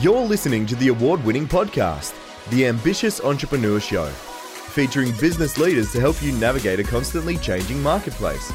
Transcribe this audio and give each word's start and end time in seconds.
You're 0.00 0.26
listening 0.26 0.66
to 0.66 0.74
the 0.74 0.88
award 0.88 1.24
winning 1.24 1.46
podcast, 1.46 2.14
The 2.50 2.66
Ambitious 2.66 3.20
Entrepreneur 3.20 3.78
Show, 3.78 4.06
featuring 4.08 5.12
business 5.20 5.56
leaders 5.56 5.92
to 5.92 6.00
help 6.00 6.20
you 6.20 6.32
navigate 6.32 6.80
a 6.80 6.84
constantly 6.84 7.36
changing 7.36 7.80
marketplace. 7.80 8.52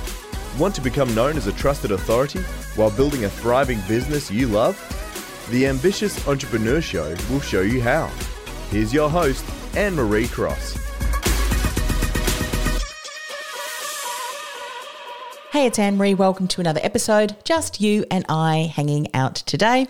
Want 0.57 0.75
to 0.75 0.81
become 0.81 1.13
known 1.15 1.37
as 1.37 1.47
a 1.47 1.53
trusted 1.53 1.91
authority 1.91 2.41
while 2.75 2.91
building 2.91 3.23
a 3.23 3.29
thriving 3.29 3.79
business 3.87 4.29
you 4.29 4.47
love? 4.47 4.75
The 5.49 5.67
Ambitious 5.67 6.27
Entrepreneur 6.27 6.81
Show 6.81 7.15
will 7.31 7.39
show 7.39 7.61
you 7.61 7.81
how. 7.81 8.11
Here's 8.69 8.93
your 8.93 9.09
host, 9.09 9.45
Anne 9.77 9.95
Marie 9.95 10.27
Cross. 10.27 10.77
Hey, 15.51 15.65
it's 15.65 15.79
Anne 15.79 15.97
Marie. 15.97 16.13
Welcome 16.13 16.47
to 16.49 16.61
another 16.61 16.79
episode. 16.83 17.35
Just 17.43 17.81
you 17.81 18.05
and 18.11 18.23
I 18.29 18.71
hanging 18.75 19.07
out 19.15 19.35
today. 19.35 19.87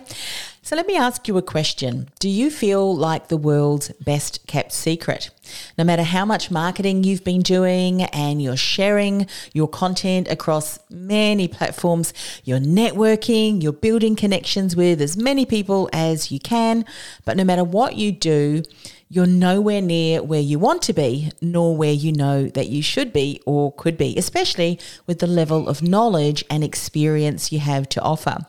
So, 0.70 0.76
let 0.76 0.86
me 0.86 0.96
ask 0.96 1.26
you 1.26 1.36
a 1.36 1.42
question. 1.42 2.10
Do 2.20 2.28
you 2.28 2.48
feel 2.48 2.94
like 2.94 3.26
the 3.26 3.36
world's 3.36 3.88
best 3.94 4.46
kept 4.46 4.70
secret? 4.70 5.30
No 5.76 5.82
matter 5.82 6.04
how 6.04 6.24
much 6.24 6.48
marketing 6.48 7.02
you've 7.02 7.24
been 7.24 7.42
doing 7.42 8.02
and 8.02 8.40
you're 8.40 8.56
sharing 8.56 9.26
your 9.52 9.66
content 9.66 10.28
across 10.28 10.78
many 10.88 11.48
platforms, 11.48 12.14
you're 12.44 12.60
networking, 12.60 13.60
you're 13.60 13.72
building 13.72 14.14
connections 14.14 14.76
with 14.76 15.02
as 15.02 15.16
many 15.16 15.44
people 15.44 15.90
as 15.92 16.30
you 16.30 16.38
can, 16.38 16.84
but 17.24 17.36
no 17.36 17.42
matter 17.42 17.64
what 17.64 17.96
you 17.96 18.12
do, 18.12 18.62
you're 19.08 19.26
nowhere 19.26 19.82
near 19.82 20.22
where 20.22 20.38
you 20.38 20.60
want 20.60 20.82
to 20.82 20.92
be, 20.92 21.32
nor 21.40 21.76
where 21.76 21.92
you 21.92 22.12
know 22.12 22.46
that 22.46 22.68
you 22.68 22.80
should 22.80 23.12
be 23.12 23.42
or 23.44 23.72
could 23.72 23.98
be, 23.98 24.16
especially 24.16 24.78
with 25.08 25.18
the 25.18 25.26
level 25.26 25.68
of 25.68 25.82
knowledge 25.82 26.44
and 26.48 26.62
experience 26.62 27.50
you 27.50 27.58
have 27.58 27.88
to 27.88 28.00
offer. 28.02 28.46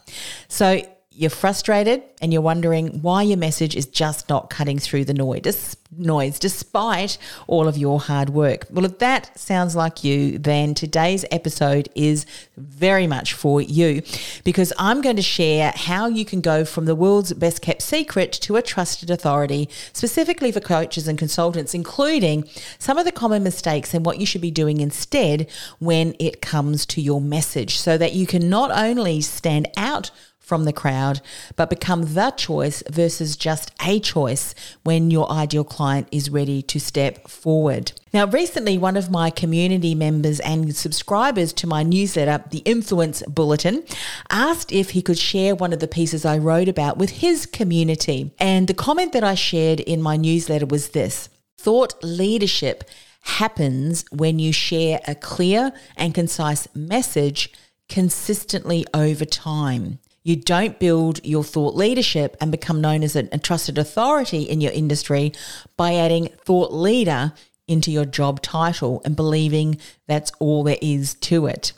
So, 0.48 0.84
you're 1.14 1.30
frustrated 1.30 2.02
and 2.22 2.32
you're 2.32 2.42
wondering 2.42 3.02
why 3.02 3.22
your 3.22 3.38
message 3.38 3.76
is 3.76 3.86
just 3.86 4.30
not 4.30 4.50
cutting 4.50 4.80
through 4.80 5.04
the 5.04 5.14
noise, 5.14 5.76
noise 5.98 6.40
despite 6.40 7.18
all 7.48 7.68
of 7.68 7.78
your 7.78 8.00
hard 8.00 8.30
work. 8.30 8.66
Well, 8.70 8.86
if 8.86 9.00
that 9.00 9.38
sounds 9.38 9.76
like 9.76 10.06
you, 10.06 10.38
then 10.38 10.74
today's 10.74 11.26
episode 11.30 11.90
is 11.96 12.26
very 12.56 13.08
much 13.08 13.34
for 13.34 13.62
you 13.62 14.04
because 14.46 14.72
I'm 14.80 15.02
going 15.02 15.18
to 15.18 15.22
share 15.22 15.74
how 15.76 16.08
you 16.08 16.24
can 16.24 16.40
go 16.40 16.64
from 16.64 16.86
the 16.86 16.96
world's 16.96 17.34
best 17.34 17.62
kept 17.62 17.82
secret 17.82 18.32
to 18.34 18.56
a 18.56 18.62
trusted 18.62 19.10
authority, 19.10 19.68
specifically 19.92 20.54
for 20.54 20.62
coaches 20.62 21.10
and 21.10 21.20
consultants, 21.20 21.74
including 21.74 22.48
some 22.80 22.98
of 22.98 23.04
the 23.04 23.12
common 23.12 23.44
mistakes 23.44 23.94
and 23.94 24.06
what 24.06 24.18
you 24.18 24.26
should 24.26 24.42
be 24.42 24.52
doing 24.52 24.80
instead 24.80 25.50
when 25.80 26.16
it 26.20 26.42
comes 26.42 26.86
to 26.86 27.02
your 27.02 27.20
message 27.20 27.78
so 27.78 27.98
that 27.98 28.14
you 28.14 28.26
can 28.26 28.50
not 28.50 28.72
only 28.72 29.20
stand 29.20 29.68
out 29.76 30.10
from 30.52 30.66
the 30.66 30.74
crowd, 30.74 31.22
but 31.56 31.70
become 31.70 32.14
the 32.14 32.30
choice 32.32 32.84
versus 32.90 33.38
just 33.38 33.72
a 33.88 34.02
choice 34.02 34.54
when 34.84 35.10
your 35.10 35.32
ideal 35.32 35.64
client 35.64 36.10
is 36.12 36.30
ready 36.30 36.62
to 36.62 36.78
step 36.78 37.30
forward. 37.30 37.94
Now, 38.14 38.28
recently, 38.28 38.78
one 38.78 38.98
of 38.98 39.10
my 39.10 39.30
community 39.30 39.96
members 39.96 40.42
and 40.42 40.76
subscribers 40.76 41.54
to 41.54 41.68
my 41.68 41.84
newsletter, 41.84 42.44
the 42.50 42.64
Influence 42.66 43.24
Bulletin, 43.30 43.86
asked 44.30 44.74
if 44.74 44.90
he 44.90 45.02
could 45.02 45.18
share 45.18 45.56
one 45.56 45.72
of 45.72 45.80
the 45.80 45.88
pieces 45.88 46.26
I 46.26 46.38
wrote 46.38 46.68
about 46.68 46.98
with 46.98 47.12
his 47.12 47.46
community. 47.46 48.34
And 48.38 48.68
the 48.68 48.74
comment 48.74 49.14
that 49.14 49.24
I 49.24 49.36
shared 49.36 49.80
in 49.80 50.02
my 50.02 50.18
newsletter 50.18 50.66
was 50.66 50.90
this 50.90 51.30
thought 51.58 51.94
leadership 52.04 52.84
happens 53.22 54.04
when 54.12 54.38
you 54.38 54.52
share 54.52 55.00
a 55.08 55.16
clear 55.16 55.72
and 55.96 56.14
concise 56.14 56.68
message 56.76 57.54
consistently 57.92 58.86
over 58.94 59.26
time. 59.26 60.00
You 60.24 60.36
don't 60.36 60.80
build 60.80 61.24
your 61.26 61.44
thought 61.44 61.76
leadership 61.76 62.38
and 62.40 62.52
become 62.52 62.80
known 62.80 63.04
as 63.04 63.16
a, 63.16 63.24
trusted 63.40 63.78
authority 63.78 64.44
in 64.44 64.62
your 64.62 64.72
industry 64.72 65.34
by 65.78 65.96
adding 65.96 66.28
thought 66.46 66.72
leader 66.74 67.34
into 67.68 67.92
your 67.92 68.06
job 68.06 68.42
title 68.42 69.02
and 69.04 69.16
believing 69.16 69.78
that's 70.08 70.32
all 70.40 70.64
there 70.64 70.78
is 70.82 71.16
to 71.16 71.48
it. 71.48 71.74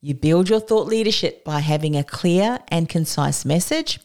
You 0.00 0.14
build 0.14 0.48
your 0.48 0.60
thought 0.60 0.86
leadership 0.86 1.42
by 1.44 1.60
having 1.60 1.96
a 1.96 2.04
clear 2.04 2.58
and 2.68 2.88
concise 2.88 3.44
message 3.44 3.98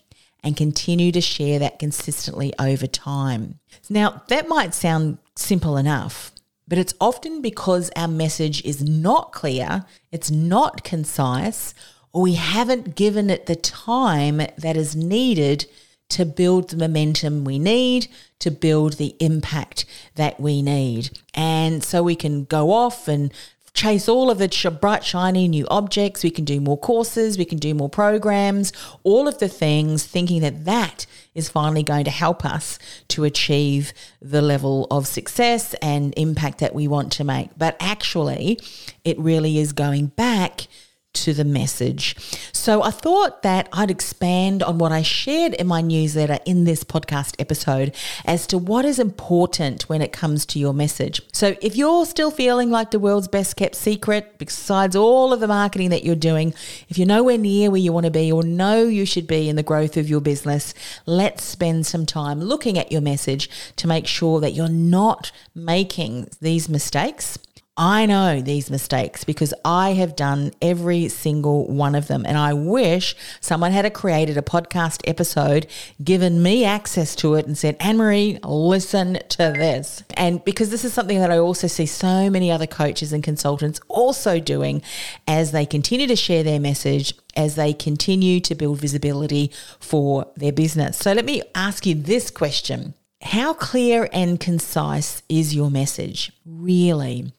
and 0.44 0.58
continue 0.58 1.12
to 1.12 1.22
share 1.22 1.59
that 1.59 1.79
consistently 1.79 2.53
over 2.58 2.88
time. 2.88 3.59
Now, 3.90 4.23
that 4.29 4.47
might 4.47 4.73
sound 4.73 5.18
simple 5.35 5.78
enough, 5.78 6.31
but 6.68 6.78
it's 6.78 6.94
often 7.02 7.41
because 7.41 7.91
our 7.96 8.08
message 8.08 8.63
is 8.63 8.81
not 8.81 9.34
clear, 9.34 9.85
it's 10.12 10.31
not 10.31 10.84
concise, 10.84 11.73
or 12.13 12.23
we 12.23 12.33
haven't 12.35 12.95
given 12.95 13.29
it 13.29 13.45
the 13.45 13.55
time 13.55 14.38
that 14.57 14.77
is 14.77 14.95
needed 14.95 15.66
to 16.09 16.25
build 16.25 16.69
the 16.69 16.77
momentum 16.77 17.45
we 17.45 17.57
need, 17.57 18.07
to 18.39 18.51
build 18.51 18.94
the 18.94 19.16
impact 19.19 19.85
that 20.16 20.39
we 20.39 20.61
need. 20.61 21.19
And 21.33 21.83
so 21.83 22.03
we 22.03 22.16
can 22.16 22.44
go 22.44 22.72
off 22.72 23.07
and 23.07 23.33
chase 23.73 24.09
all 24.09 24.29
of 24.29 24.38
the 24.38 24.77
bright, 24.81 25.03
shiny 25.03 25.47
new 25.47 25.66
objects. 25.69 26.23
We 26.23 26.29
can 26.31 26.44
do 26.44 26.59
more 26.59 26.77
courses, 26.77 27.38
we 27.38 27.45
can 27.45 27.57
do 27.57 27.73
more 27.73 27.89
programs, 27.89 28.73
all 29.03 29.28
of 29.28 29.39
the 29.39 29.47
things, 29.47 30.05
thinking 30.05 30.41
that 30.41 30.66
that 30.66 31.05
is 31.33 31.49
finally 31.49 31.83
going 31.83 32.03
to 32.03 32.11
help 32.11 32.43
us 32.43 32.78
to 33.09 33.23
achieve 33.23 33.93
the 34.22 34.41
level 34.41 34.88
of 34.91 35.07
success 35.07 35.73
and 35.75 36.13
impact 36.17 36.59
that 36.59 36.75
we 36.75 36.88
want 36.88 37.13
to 37.13 37.23
make. 37.23 37.51
But 37.57 37.78
actually, 37.79 38.59
it 39.05 39.17
really 39.17 39.57
is 39.57 39.72
going 39.72 40.07
back 40.07 40.67
to 41.13 41.33
the 41.33 41.44
message. 41.44 42.16
So 42.53 42.81
I 42.81 42.91
thought 42.91 43.41
that 43.41 43.67
I'd 43.73 43.91
expand 43.91 44.63
on 44.63 44.77
what 44.77 44.91
I 44.91 45.01
shared 45.01 45.53
in 45.53 45.67
my 45.67 45.81
newsletter 45.81 46.39
in 46.45 46.63
this 46.63 46.83
podcast 46.83 47.35
episode 47.39 47.95
as 48.25 48.47
to 48.47 48.57
what 48.57 48.85
is 48.85 48.99
important 48.99 49.89
when 49.89 50.01
it 50.01 50.13
comes 50.13 50.45
to 50.47 50.59
your 50.59 50.73
message. 50.73 51.22
So 51.33 51.55
if 51.61 51.75
you're 51.75 52.05
still 52.05 52.31
feeling 52.31 52.69
like 52.69 52.91
the 52.91 52.99
world's 52.99 53.27
best 53.27 53.55
kept 53.55 53.75
secret, 53.75 54.38
besides 54.38 54.95
all 54.95 55.33
of 55.33 55.39
the 55.39 55.47
marketing 55.47 55.89
that 55.89 56.03
you're 56.03 56.16
doing, 56.16 56.53
if 56.88 56.97
you're 56.97 57.07
nowhere 57.07 57.38
near 57.38 57.69
where 57.69 57.81
you 57.81 57.91
want 57.91 58.05
to 58.05 58.11
be 58.11 58.31
or 58.31 58.43
know 58.43 58.83
you 58.83 59.05
should 59.05 59.28
be 59.28 59.49
in 59.49 59.55
the 59.55 59.63
growth 59.63 59.97
of 59.97 60.09
your 60.09 60.22
business, 60.22 60.73
let's 61.05 61.43
spend 61.43 61.85
some 61.85 62.05
time 62.05 62.39
looking 62.39 62.78
at 62.78 62.91
your 62.91 63.01
message 63.01 63.49
to 63.75 63.88
make 63.88 64.07
sure 64.07 64.39
that 64.39 64.51
you're 64.51 64.69
not 64.69 65.31
making 65.53 66.29
these 66.39 66.69
mistakes 66.69 67.38
I 67.81 68.06
know 68.06 68.42
these 68.42 68.69
mistakes 68.69 69.24
because 69.24 69.56
I 69.66 69.94
have 69.94 70.16
done 70.16 70.52
every 70.62 71.08
single 71.08 71.66
one 71.66 71.96
of 71.96 72.08
them. 72.08 72.28
And 72.28 72.38
I 72.38 72.53
wish 72.53 73.16
someone 73.40 73.72
had 73.72 73.92
created 73.92 74.38
a 74.38 74.44
podcast 74.44 75.02
episode, 75.06 75.66
given 76.03 76.44
me 76.44 76.64
access 76.64 77.16
to 77.16 77.34
it, 77.34 77.47
and 77.47 77.58
said, 77.58 77.78
Anne 77.80 77.97
Marie, 77.97 78.38
listen 78.44 79.18
to 79.30 79.38
this. 79.38 80.03
And 80.14 80.46
because 80.46 80.70
this 80.70 80.86
is 80.86 80.94
something 80.94 81.18
that 81.22 81.31
I 81.31 81.40
also 81.40 81.66
see 81.66 81.88
so 81.88 82.30
many 82.30 82.52
other 82.52 82.68
coaches 82.68 83.12
and 83.12 83.24
consultants 83.24 83.80
also 83.88 84.40
doing 84.40 84.84
as 85.28 85.52
they 85.52 85.66
continue 85.66 86.06
to 86.06 86.16
share 86.16 86.44
their 86.44 86.59
message, 86.59 87.16
as 87.36 87.56
they 87.56 87.74
continue 87.74 88.40
to 88.41 88.53
build 88.53 88.80
visibility 88.80 89.52
for 89.80 90.28
their 90.35 90.52
business. 90.52 90.97
So 90.97 91.14
let 91.14 91.26
me 91.26 91.41
ask 91.55 91.88
you 91.88 91.96
this 91.96 92.29
question. 92.29 92.94
How 93.23 93.55
clear 93.55 94.08
and 94.14 94.40
concise 94.40 95.23
is 95.28 95.55
your 95.55 95.72
message? 95.72 96.32
Really? 96.46 97.34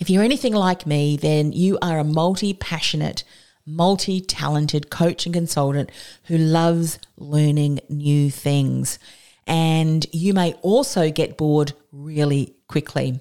If 0.00 0.10
you're 0.10 0.22
anything 0.22 0.54
like 0.54 0.86
me, 0.86 1.16
then 1.16 1.52
you 1.52 1.78
are 1.80 1.98
a 1.98 2.04
multi 2.04 2.52
passionate, 2.54 3.24
multi 3.66 4.20
talented 4.20 4.90
coach 4.90 5.26
and 5.26 5.34
consultant 5.34 5.90
who 6.24 6.38
loves 6.38 6.98
learning 7.16 7.80
new 7.88 8.30
things. 8.30 8.98
And 9.46 10.06
you 10.12 10.34
may 10.34 10.52
also 10.62 11.10
get 11.10 11.38
bored 11.38 11.72
really 11.92 12.54
quickly. 12.68 13.20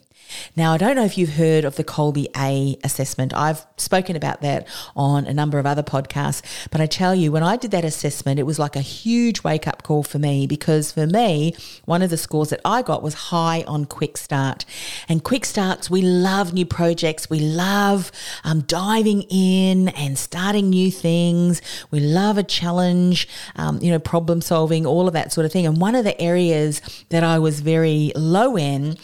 Now, 0.56 0.74
I 0.74 0.78
don't 0.78 0.96
know 0.96 1.06
if 1.06 1.18
you've 1.18 1.36
heard 1.36 1.66
of 1.66 1.76
the 1.76 1.84
Kolbe 1.84 2.28
A 2.36 2.78
assessment. 2.84 3.34
I've 3.34 3.66
spoken 3.78 4.16
about 4.16 4.42
that 4.42 4.68
on 4.96 5.26
a 5.26 5.34
number 5.34 5.60
of 5.60 5.66
other 5.66 5.84
podcasts, 5.84 6.42
but 6.72 6.82
I 6.82 6.86
tell 6.86 7.14
you, 7.16 7.32
when 7.32 7.44
I 7.44 7.58
did 7.58 7.72
that 7.72 7.86
assessment, 7.86 8.40
it 8.40 8.44
was 8.44 8.60
like 8.60 8.76
a 8.76 8.82
huge 8.82 9.44
wake 9.44 9.68
up 9.68 9.84
call 9.84 10.04
for 10.04 10.20
me 10.20 10.48
because 10.48 10.92
for 10.92 11.08
me, 11.08 11.56
one 11.86 12.02
of 12.02 12.10
the 12.10 12.18
scores 12.18 12.50
that 12.50 12.62
I 12.66 12.82
got 12.82 13.04
was 13.04 13.14
high 13.14 13.64
on 13.68 13.86
quick 13.86 14.18
start. 14.18 14.66
And 15.08 15.24
quick 15.24 15.46
starts, 15.46 15.90
we 15.90 16.02
love 16.02 16.54
new 16.54 16.66
projects, 16.66 17.30
we 17.30 17.40
love 17.40 18.12
um, 18.44 18.62
diving 18.62 19.24
in 19.30 19.90
and 19.90 20.18
starting 20.18 20.70
new 20.70 20.92
things, 20.92 21.62
we 21.92 22.00
love 22.00 22.38
a 22.38 22.44
challenge, 22.44 23.28
um, 23.56 23.80
you 23.82 23.92
know, 23.92 24.00
problem 24.00 24.42
solving, 24.42 24.86
all 24.86 25.08
of 25.08 25.14
that 25.14 25.32
sort 25.32 25.46
of 25.46 25.52
thing. 25.52 25.66
And 25.66 25.80
one 25.80 25.96
of 25.96 26.04
the 26.04 26.20
areas 26.22 26.82
that 27.10 27.24
I 27.24 27.40
was 27.40 27.60
very 27.60 28.12
low 28.16 28.58
in 28.58 28.98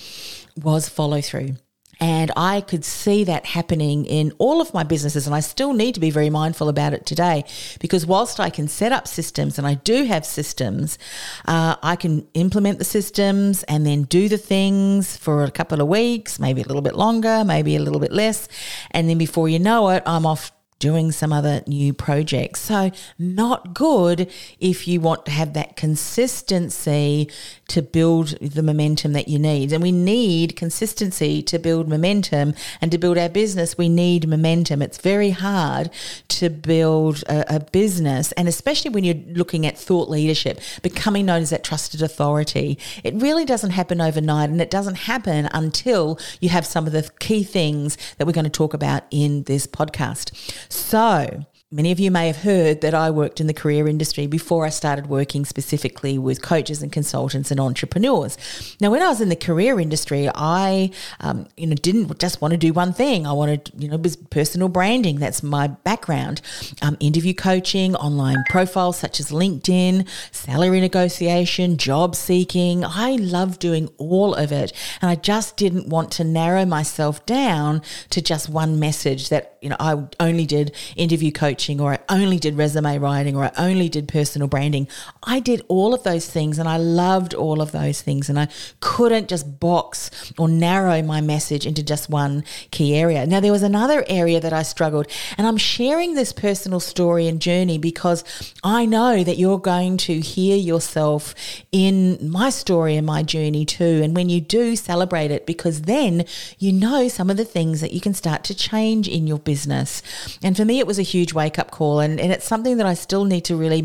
was 0.56 0.90
follow 0.90 1.22
through. 1.22 1.56
And 2.00 2.32
I 2.36 2.62
could 2.62 2.84
see 2.84 3.24
that 3.26 3.46
happening 3.46 4.06
in 4.06 4.34
all 4.38 4.60
of 4.60 4.74
my 4.74 4.84
businesses. 4.84 5.26
And 5.26 5.36
I 5.36 5.40
still 5.40 5.74
need 5.74 5.94
to 5.94 6.02
be 6.02 6.10
very 6.10 6.30
mindful 6.30 6.68
about 6.68 6.94
it 6.94 7.06
today 7.06 7.46
because 7.80 8.06
whilst 8.06 8.40
I 8.40 8.50
can 8.50 8.68
set 8.68 8.92
up 8.92 9.08
systems 9.08 9.58
and 9.58 9.66
I 9.66 9.76
do 9.76 10.04
have 10.04 10.26
systems, 10.26 10.98
uh, 11.46 11.76
I 11.82 11.96
can 11.96 12.28
implement 12.34 12.80
the 12.80 12.84
systems 12.86 13.64
and 13.64 13.86
then 13.86 14.04
do 14.04 14.28
the 14.28 14.38
things 14.38 15.16
for 15.16 15.44
a 15.44 15.52
couple 15.52 15.82
of 15.82 15.88
weeks, 15.88 16.40
maybe 16.40 16.62
a 16.62 16.66
little 16.66 16.82
bit 16.82 16.96
longer, 16.96 17.44
maybe 17.46 17.76
a 17.76 17.82
little 17.82 18.02
bit 18.02 18.12
less. 18.12 18.50
And 18.92 19.08
then 19.08 19.18
before 19.18 19.48
you 19.48 19.60
know 19.60 19.90
it, 19.90 20.04
I'm 20.06 20.26
off 20.26 20.52
doing 20.84 21.14
some 21.14 21.32
other 21.32 21.62
new 21.66 21.94
projects. 21.94 22.60
So, 22.60 22.92
not 23.18 23.74
good 23.74 24.30
if 24.60 24.86
you 24.86 25.00
want 25.00 25.26
to 25.28 25.32
have 25.32 25.54
that 25.54 25.78
consistency 25.78 27.30
to 27.74 27.82
build 27.82 28.38
the 28.40 28.62
momentum 28.62 29.14
that 29.14 29.28
you 29.28 29.40
need. 29.40 29.74
And 29.74 29.82
we 29.82 29.92
need 29.92 30.56
consistency 30.56 31.42
to 31.42 31.58
build 31.58 31.90
momentum 31.90 32.54
and 32.80 32.92
to 32.92 33.00
build 33.00 33.18
our 33.18 33.30
business. 33.30 33.80
We 33.80 33.90
need 33.90 34.28
momentum. 34.28 34.84
It's 34.84 35.00
very 35.00 35.32
hard 35.32 35.90
to 36.30 36.52
build 36.52 37.24
a, 37.24 37.56
a 37.56 37.60
business, 37.60 38.32
and 38.34 38.48
especially 38.48 38.92
when 38.92 39.04
you're 39.04 39.24
looking 39.34 39.66
at 39.66 39.76
thought 39.76 40.08
leadership, 40.08 40.60
becoming 40.84 41.26
known 41.26 41.42
as 41.42 41.50
that 41.50 41.64
trusted 41.64 42.04
authority. 42.04 42.78
It 43.04 43.16
really 43.16 43.44
doesn't 43.44 43.72
happen 43.72 44.00
overnight, 44.00 44.52
and 44.52 44.62
it 44.62 44.70
doesn't 44.70 44.96
happen 44.96 45.50
until 45.52 46.20
you 46.42 46.50
have 46.50 46.68
some 46.68 46.86
of 46.86 46.94
the 46.94 47.10
key 47.20 47.44
things 47.44 47.98
that 48.18 48.28
we're 48.28 48.34
going 48.34 48.44
to 48.44 48.52
talk 48.52 48.76
about 48.76 49.04
in 49.10 49.44
this 49.44 49.66
podcast. 49.66 50.32
So, 50.70 51.46
Many 51.74 51.92
of 51.92 52.00
you 52.00 52.12
may 52.12 52.28
have 52.28 52.44
heard 52.44 52.82
that 52.82 52.94
I 52.94 53.10
worked 53.10 53.42
in 53.42 53.48
the 53.48 53.54
career 53.54 53.88
industry 53.88 54.28
before 54.28 54.64
I 54.64 54.70
started 54.70 55.08
working 55.08 55.44
specifically 55.44 56.20
with 56.20 56.40
coaches 56.40 56.84
and 56.84 56.92
consultants 56.92 57.50
and 57.50 57.60
entrepreneurs. 57.60 58.38
Now, 58.80 58.92
when 58.92 59.02
I 59.02 59.08
was 59.08 59.22
in 59.22 59.30
the 59.30 59.36
career 59.36 59.80
industry, 59.80 60.30
I, 60.36 60.92
um, 61.20 61.48
you 61.58 61.66
know, 61.66 61.74
didn't 61.74 62.20
just 62.20 62.42
want 62.42 62.52
to 62.52 62.60
do 62.60 62.74
one 62.74 62.94
thing. 62.94 63.26
I 63.26 63.32
wanted, 63.32 63.72
you 63.76 63.88
know, 63.88 63.98
was 63.98 64.16
personal 64.16 64.70
branding. 64.70 65.18
That's 65.18 65.42
my 65.42 65.66
background. 65.66 66.42
Um, 66.84 66.96
interview 67.00 67.34
coaching, 67.34 67.96
online 67.96 68.44
profiles 68.50 69.00
such 69.00 69.20
as 69.20 69.32
LinkedIn, 69.32 70.08
salary 70.32 70.80
negotiation, 70.80 71.78
job 71.78 72.16
seeking. 72.16 72.86
I 72.86 73.16
love 73.16 73.58
doing 73.58 73.90
all 73.98 74.36
of 74.36 74.52
it, 74.52 74.74
and 75.02 75.10
I 75.10 75.16
just 75.16 75.58
didn't 75.58 75.90
want 75.90 76.12
to 76.12 76.24
narrow 76.24 76.66
myself 76.66 77.26
down 77.26 77.82
to 78.12 78.22
just 78.22 78.48
one 78.48 78.80
message 78.80 79.30
that 79.30 79.58
you 79.60 79.70
know 79.70 79.78
I 79.80 80.04
only 80.20 80.46
did 80.46 80.76
interview 80.96 81.32
coaching 81.32 81.63
coaching 81.64 81.80
or 81.80 81.94
I 81.94 82.00
only 82.10 82.40
did 82.40 82.58
resume 82.58 82.98
writing 83.00 83.36
or 83.36 83.46
I 83.46 83.52
only 83.58 83.88
did 83.88 84.08
personal 84.08 84.48
branding. 84.48 84.88
I 85.24 85.40
did 85.40 85.62
all 85.70 85.94
of 85.94 86.04
those 86.04 86.30
things 86.30 86.60
and 86.60 86.68
I 86.68 86.78
loved 86.78 87.34
all 87.34 87.62
of 87.62 87.72
those 87.72 88.02
things 88.02 88.30
and 88.30 88.38
I 88.38 88.50
couldn't 88.82 89.30
just 89.30 89.60
box 89.60 90.12
or 90.38 90.50
narrow 90.50 91.02
my 91.02 91.22
message 91.22 91.66
into 91.66 91.82
just 91.82 92.10
one 92.10 92.44
key 92.72 92.96
area. 92.96 93.26
Now, 93.26 93.40
there 93.40 93.52
was 93.52 93.64
another 93.64 94.04
area 94.08 94.42
that 94.42 94.52
I 94.52 94.64
struggled 94.64 95.08
and 95.38 95.48
I'm 95.48 95.58
sharing 95.58 96.16
this 96.16 96.34
personal 96.34 96.80
story 96.82 97.28
and 97.28 97.42
journey 97.42 97.78
because 97.78 98.24
I 98.64 98.86
know 98.86 99.24
that 99.24 99.38
you're 99.38 99.60
going 99.60 99.98
to 99.98 100.20
hear 100.20 100.58
yourself 100.58 101.34
in 101.72 102.18
my 102.30 102.50
story 102.50 102.98
and 102.98 103.08
my 103.08 103.24
journey 103.24 103.66
too. 103.66 104.02
And 104.04 104.16
when 104.16 104.30
you 104.30 104.42
do, 104.42 104.76
celebrate 104.76 105.32
it 105.32 105.46
because 105.46 105.84
then 105.84 106.26
you 106.60 106.74
know 106.74 107.08
some 107.08 107.30
of 107.30 107.38
the 107.38 107.46
things 107.46 107.80
that 107.80 107.94
you 107.94 108.02
can 108.02 108.14
start 108.14 108.44
to 108.46 108.56
change 108.56 109.08
in 109.08 109.28
your 109.28 109.40
business. 109.40 110.02
And 110.44 110.58
for 110.58 110.66
me, 110.66 110.80
it 110.80 110.88
was 110.88 111.00
a 111.00 111.04
huge 111.04 111.34
wake 111.34 111.53
wake 111.54 111.60
up 111.60 111.72
call 111.72 112.00
and, 112.00 112.20
and 112.20 112.32
it's 112.32 112.46
something 112.46 112.78
that 112.78 112.88
I 112.88 112.96
still 112.96 113.26
need 113.26 113.46
to 113.46 113.56
really 113.56 113.82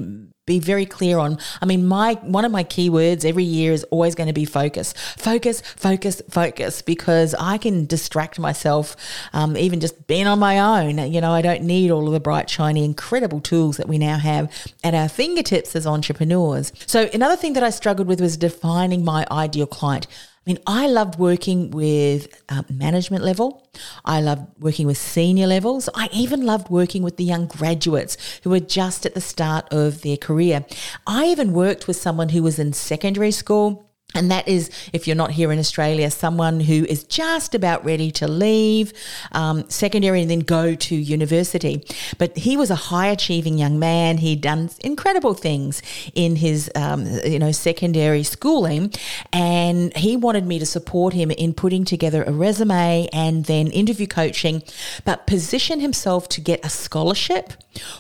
be 0.47 0.59
very 0.59 0.87
clear 0.87 1.19
on. 1.19 1.37
I 1.61 1.67
mean, 1.67 1.87
my 1.87 2.15
one 2.23 2.47
of 2.47 2.51
my 2.51 2.65
keywords 2.65 3.27
every 3.27 3.45
year 3.45 3.75
is 3.75 3.85
always 3.91 4.15
going 4.15 4.29
to 4.29 4.33
be 4.33 4.47
focus, 4.47 4.95
focus, 5.19 5.61
focus, 5.61 6.23
focus, 6.31 6.81
because 6.81 7.35
I 7.39 7.59
can 7.59 7.85
distract 7.85 8.39
myself, 8.39 8.97
um, 9.35 9.59
even 9.59 9.79
just 9.79 10.07
being 10.07 10.27
on 10.27 10.39
my 10.39 10.59
own. 10.59 11.13
You 11.13 11.21
know, 11.21 11.33
I 11.33 11.43
don't 11.43 11.65
need 11.65 11.91
all 11.91 12.07
of 12.07 12.15
the 12.15 12.21
bright, 12.21 12.49
shiny, 12.49 12.83
incredible 12.83 13.43
tools 13.43 13.77
that 13.77 13.89
we 13.89 13.99
now 13.99 14.17
have 14.17 14.51
at 14.83 14.95
our 14.95 15.11
fingertips 15.11 15.77
as 15.77 15.87
entrepreneurs. 15.87 16.73
So 16.87 17.11
another 17.13 17.37
thing 17.37 17.53
that 17.53 17.63
I 17.63 17.69
struggled 17.69 18.09
with 18.09 18.23
was 18.23 18.39
defining 18.39 19.05
my 19.05 19.27
ideal 19.31 19.67
client. 19.67 20.07
I 20.49 20.53
mean, 20.53 20.63
I 20.67 20.87
loved 20.87 21.19
working 21.19 21.71
with 21.73 22.43
uh, 22.49 22.63
management 22.73 23.23
level. 23.23 23.69
I 24.07 24.23
loved 24.23 24.47
working 24.59 24.87
with 24.87 24.97
senior 24.97 25.47
levels. 25.47 25.91
I 25.95 26.09
even 26.11 26.47
loved 26.47 26.71
working 26.71 27.03
with 27.03 27.19
the 27.19 27.25
young 27.25 27.49
graduates 27.49 28.17
who 28.43 28.49
were 28.49 28.61
just 28.61 29.05
at 29.05 29.13
the 29.13 29.21
start 29.21 29.71
of 29.71 30.01
their 30.01 30.17
career. 30.17 30.65
I 31.07 31.27
even 31.27 31.53
worked 31.53 31.87
with 31.87 31.99
someone 31.99 32.31
who 32.31 32.43
was 32.43 32.59
in 32.59 32.73
secondary 32.73 33.31
school 33.31 33.88
and 34.15 34.31
that 34.31 34.49
is, 34.49 34.71
if 34.95 35.07
you're 35.07 35.15
not 35.15 35.33
here 35.33 35.53
in 35.53 35.59
Australia, 35.59 36.11
someone 36.11 36.61
who 36.61 36.87
is 36.87 37.05
just 37.05 37.55
about 37.55 37.85
ready 37.85 38.11
to 38.13 38.27
leave 38.27 38.95
um, 39.33 39.69
secondary 39.69 40.23
and 40.23 40.31
then 40.31 40.41
go 40.41 40.75
to 40.75 40.97
university. 40.97 41.85
But 42.17 42.37
he 42.37 42.57
was 42.57 42.71
a 42.71 42.75
high 42.75 43.09
achieving 43.09 43.59
young 43.59 43.79
man. 43.79 44.17
He'd 44.17 44.41
done 44.41 44.71
incredible 44.81 45.35
things 45.35 45.83
in 46.15 46.37
his, 46.37 46.71
um, 46.75 47.07
you 47.23 47.39
know, 47.39 47.53
secondary 47.53 48.23
schooling, 48.23 48.95
and 49.31 49.95
he 49.95 50.17
wanted 50.17 50.47
me 50.47 50.59
to 50.59 50.67
support 50.67 51.13
him 51.13 51.31
in 51.31 51.53
putting 51.53 51.85
together 51.85 52.25
a 52.25 52.33
resume 52.33 53.09
and 53.13 53.45
then 53.45 53.67
interview 53.69 54.07
coaching, 54.07 54.63
but 55.05 55.27
position 55.27 55.81
himself 55.81 56.31
to 56.31 56.41
get 56.41 56.65
a 56.65 56.71
scholarship 56.71 57.53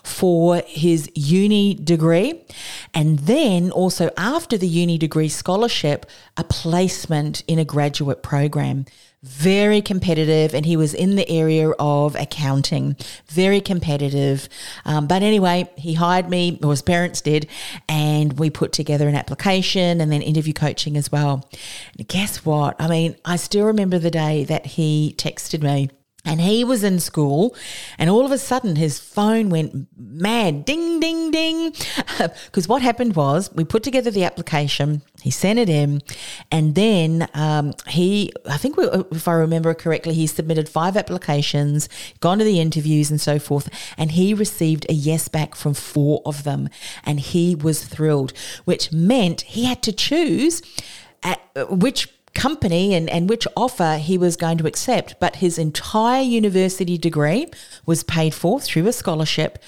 for 0.02 0.62
his 0.66 1.11
uni 1.14 1.75
degree, 1.75 2.43
and 2.94 3.20
then 3.20 3.70
also 3.70 4.11
after 4.16 4.56
the 4.56 4.66
uni 4.66 4.96
degree 4.96 5.28
scholarship 5.28 5.98
a 6.37 6.45
placement 6.45 7.43
in 7.47 7.59
a 7.59 7.65
graduate 7.65 8.23
program. 8.23 8.87
Very 9.23 9.83
competitive, 9.83 10.55
and 10.55 10.65
he 10.65 10.77
was 10.77 10.95
in 10.95 11.17
the 11.17 11.29
area 11.29 11.71
of 11.71 12.15
accounting. 12.15 12.97
Very 13.27 13.61
competitive. 13.61 14.49
Um, 14.85 15.09
but 15.09 15.23
anyway, 15.23 15.69
he 15.77 15.95
hired 15.95 16.29
me, 16.29 16.61
or 16.62 16.71
his 16.71 16.83
parents 16.83 17.21
did, 17.21 17.49
and 17.89 18.39
we 18.39 18.49
put 18.49 18.73
together 18.73 19.09
an 19.09 19.17
application 19.17 20.00
and 20.00 20.12
then 20.12 20.23
interview 20.23 20.53
coaching 20.53 20.97
as 20.97 21.11
well. 21.11 21.49
And 21.99 22.06
guess 22.06 22.45
what? 22.45 22.81
I 22.81 22.87
mean, 22.87 23.17
I 23.25 23.37
still 23.37 23.67
remember 23.67 23.99
the 23.99 24.11
day 24.11 24.45
that 24.45 24.67
he 24.67 25.17
texted 25.19 25.62
me 25.62 25.91
and 26.28 26.42
he 26.42 26.62
was 26.62 26.84
in 26.84 27.00
school, 27.00 27.56
and 27.96 28.10
all 28.10 28.26
of 28.26 28.32
a 28.32 28.36
sudden 28.36 28.76
his 28.76 28.98
phone 28.98 29.48
went 29.48 29.86
mad 29.96 30.66
ding, 30.66 31.00
ding, 31.00 31.30
ding. 31.30 31.72
Because 32.44 32.69
what 32.69 32.82
happened 32.82 33.16
was 33.16 33.50
we 33.54 33.64
put 33.64 33.82
together 33.82 34.11
the 34.11 34.25
application, 34.25 35.00
he 35.23 35.30
sent 35.30 35.58
it 35.58 35.70
in, 35.70 36.02
and 36.52 36.75
then 36.75 37.28
um, 37.32 37.73
he, 37.87 38.30
I 38.47 38.58
think 38.58 38.76
we, 38.76 38.85
if 39.11 39.26
I 39.26 39.32
remember 39.32 39.73
correctly, 39.73 40.12
he 40.12 40.26
submitted 40.26 40.68
five 40.68 40.97
applications, 40.97 41.88
gone 42.20 42.38
to 42.38 42.44
the 42.44 42.61
interviews 42.61 43.11
and 43.11 43.20
so 43.20 43.38
forth, 43.38 43.70
and 43.97 44.12
he 44.12 44.35
received 44.35 44.85
a 44.90 44.92
yes 44.92 45.28
back 45.28 45.54
from 45.54 45.73
four 45.73 46.20
of 46.26 46.44
them. 46.44 46.68
And 47.04 47.20
he 47.20 47.54
was 47.54 47.85
thrilled, 47.85 48.35
which 48.66 48.92
meant 48.92 49.40
he 49.42 49.64
had 49.64 49.82
to 49.85 49.92
choose 49.92 50.61
at 51.23 51.40
which 51.70 52.08
company 52.38 52.95
and, 52.95 53.11
and 53.11 53.28
which 53.28 53.47
offer 53.57 53.97
he 53.97 54.16
was 54.16 54.37
going 54.37 54.59
to 54.59 54.66
accept, 54.66 55.16
but 55.18 55.37
his 55.37 55.59
entire 55.59 56.23
university 56.23 56.97
degree 56.97 57.49
was 57.85 58.02
paid 58.04 58.33
for 58.33 58.61
through 58.61 58.87
a 58.87 58.92
scholarship. 58.92 59.59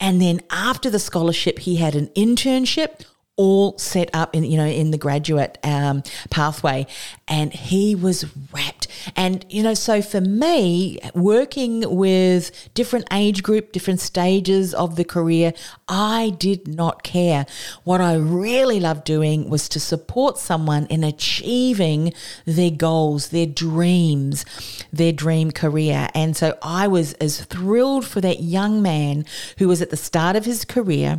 And 0.00 0.20
then 0.20 0.40
after 0.50 0.90
the 0.90 0.98
scholarship, 0.98 1.60
he 1.60 1.76
had 1.76 1.94
an 1.94 2.08
internship 2.08 3.04
all 3.36 3.76
set 3.76 4.08
up 4.14 4.34
in 4.34 4.44
you 4.44 4.56
know 4.56 4.66
in 4.66 4.90
the 4.90 4.98
graduate 4.98 5.58
um, 5.62 6.02
pathway 6.30 6.86
and 7.28 7.52
he 7.52 7.94
was 7.94 8.24
rapt. 8.52 8.88
And 9.14 9.44
you 9.50 9.62
know 9.62 9.74
so 9.74 10.00
for 10.00 10.20
me 10.20 10.98
working 11.14 11.96
with 11.96 12.50
different 12.72 13.06
age 13.12 13.42
group 13.42 13.72
different 13.72 14.00
stages 14.00 14.72
of 14.72 14.96
the 14.96 15.04
career 15.04 15.52
i 15.88 16.34
did 16.38 16.66
not 16.66 17.02
care. 17.02 17.46
What 17.84 18.00
i 18.00 18.14
really 18.14 18.80
loved 18.80 19.04
doing 19.04 19.50
was 19.50 19.68
to 19.70 19.80
support 19.80 20.38
someone 20.38 20.86
in 20.86 21.04
achieving 21.04 22.14
their 22.46 22.70
goals 22.70 23.28
their 23.28 23.46
dreams 23.46 24.44
their 24.92 25.12
dream 25.12 25.50
career. 25.50 26.08
And 26.14 26.34
so 26.36 26.56
i 26.62 26.88
was 26.88 27.12
as 27.14 27.44
thrilled 27.44 28.06
for 28.06 28.22
that 28.22 28.40
young 28.40 28.80
man 28.80 29.26
who 29.58 29.68
was 29.68 29.82
at 29.82 29.90
the 29.90 29.96
start 29.96 30.36
of 30.36 30.46
his 30.46 30.64
career 30.64 31.18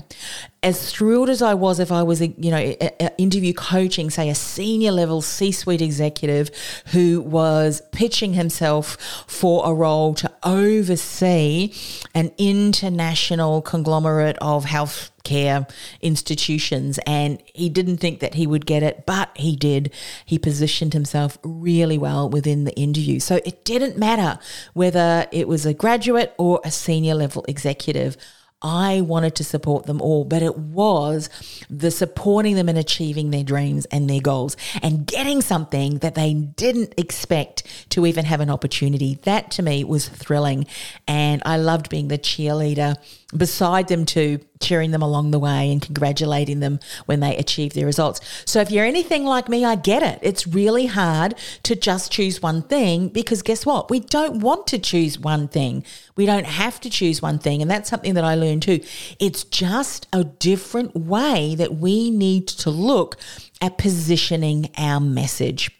as 0.64 0.92
thrilled 0.92 1.30
as 1.30 1.42
I 1.42 1.54
was 1.54 1.80
if 1.80 1.92
I 1.92 2.04
was, 2.04 2.22
a, 2.22 2.28
you 2.28 2.52
know, 2.52 2.58
a, 2.58 2.92
a 3.00 3.18
interview 3.18 3.54
coaching, 3.54 4.10
say 4.10 4.30
a 4.30 4.36
senior 4.36 4.92
level 4.92 5.22
C 5.22 5.52
suite 5.52 5.82
executive 5.82 6.50
who 6.88 7.22
was 7.22 7.82
pitching 7.92 8.34
himself 8.34 8.98
for 9.28 9.70
a 9.70 9.74
role 9.74 10.14
to 10.16 10.32
oversee 10.44 11.74
an 12.16 12.32
international 12.38 13.62
conglomerate 13.62 14.38
of 14.42 14.66
health 14.66 15.12
care 15.24 15.68
institutions. 16.02 17.00
And 17.06 17.42
he 17.54 17.70
didn't 17.70 17.98
think 17.98 18.20
that 18.22 18.34
he 18.34 18.48
would 18.48 18.66
get 18.66 18.82
it 18.82 19.06
but 19.06 19.30
he 19.36 19.56
did. 19.56 19.94
He 20.26 20.40
positioned 20.40 20.94
himself 20.94 21.38
really 21.44 21.98
well 21.98 22.30
within 22.30 22.64
the 22.64 22.76
interview. 22.76 23.20
So 23.20 23.40
it 23.46 23.64
didn't 23.64 23.98
matter 23.98 24.40
whether 24.74 25.28
it 25.32 25.48
was 25.48 25.66
a 25.66 25.74
graduate 25.74 26.34
or 26.38 26.62
a 26.64 26.72
senior 26.72 27.14
level 27.14 27.46
executive 27.48 28.18
I 28.62 29.02
wanted 29.02 29.36
to 29.36 29.44
support 29.44 29.86
them 29.86 30.02
all, 30.02 30.26
but 30.26 30.42
it 30.42 30.58
was 30.58 31.30
the 31.70 31.92
supporting 31.92 32.56
them 32.56 32.70
in 32.70 32.78
achieving 32.78 33.30
their 33.30 33.44
dreams 33.44 33.86
and 33.86 34.10
their 34.10 34.20
goals 34.20 34.58
and 34.82 35.06
getting 35.06 35.42
something 35.42 36.00
that 36.00 36.16
they 36.16 36.34
didn't 36.34 36.94
expect 36.98 37.64
to 37.90 38.06
even 38.06 38.26
have 38.26 38.40
an 38.40 38.50
opportunity. 38.50 39.20
That 39.24 39.52
to 39.52 39.62
me 39.62 39.84
was 39.84 40.08
thrilling. 40.10 40.66
And 41.08 41.44
I 41.46 41.58
loved 41.58 41.90
being 41.90 42.08
the 42.08 42.18
cheerleader 42.18 42.96
beside 43.36 43.90
them 43.90 44.06
too, 44.06 44.40
cheering 44.60 44.92
them 44.92 45.02
along 45.02 45.32
the 45.32 45.40
way 45.40 45.72
and 45.72 45.82
congratulating 45.82 46.60
them 46.60 46.80
when 47.06 47.20
they 47.20 47.36
achieve 47.38 47.74
their 47.74 47.86
results. 47.86 48.20
So 48.46 48.60
if 48.62 48.72
you're 48.72 48.86
anything 48.86 49.26
like 49.26 49.50
me, 49.50 49.66
I 49.66 49.76
get 49.76 50.04
it. 50.04 50.20
It's 50.22 50.48
really 50.48 50.88
hard 50.88 51.36
to 51.64 51.76
just 51.76 52.12
choose 52.12 52.42
one 52.42 52.62
thing 52.62 53.10
because 53.10 53.42
guess 53.42 53.66
what? 53.66 53.90
We 53.90 54.00
don't 54.00 54.40
want 54.40 54.68
to 54.68 54.80
choose 54.80 55.20
one 55.20 55.48
thing. 55.48 55.84
We 56.16 56.26
don't 56.26 56.46
have 56.46 56.80
to 56.82 56.90
choose 56.90 57.22
one 57.22 57.40
thing. 57.40 57.62
And 57.62 57.70
that's 57.70 57.90
something 57.90 58.14
that 58.16 58.24
I 58.24 58.36
learned 58.36 58.64
too. 58.64 58.82
It's 59.20 59.44
just 59.44 60.08
a 60.14 60.24
different 60.24 60.96
way 60.96 61.56
that 61.56 61.76
we 61.76 62.10
need 62.10 62.48
to 62.48 62.70
look 62.70 63.18
at 63.62 63.78
positioning 63.78 64.70
our 64.78 65.00
message. 65.00 65.72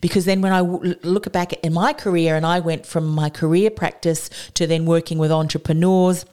Because 0.00 0.24
then, 0.24 0.40
when 0.40 0.52
I 0.52 0.60
look 0.60 1.30
back 1.32 1.52
in 1.52 1.72
my 1.72 1.92
career, 1.92 2.34
and 2.34 2.46
I 2.46 2.60
went 2.60 2.86
from 2.86 3.06
my 3.08 3.28
career 3.28 3.70
practice 3.70 4.30
to 4.54 4.66
then 4.66 4.86
working 4.86 5.18
with 5.18 5.30
entrepreneurs 5.30 6.24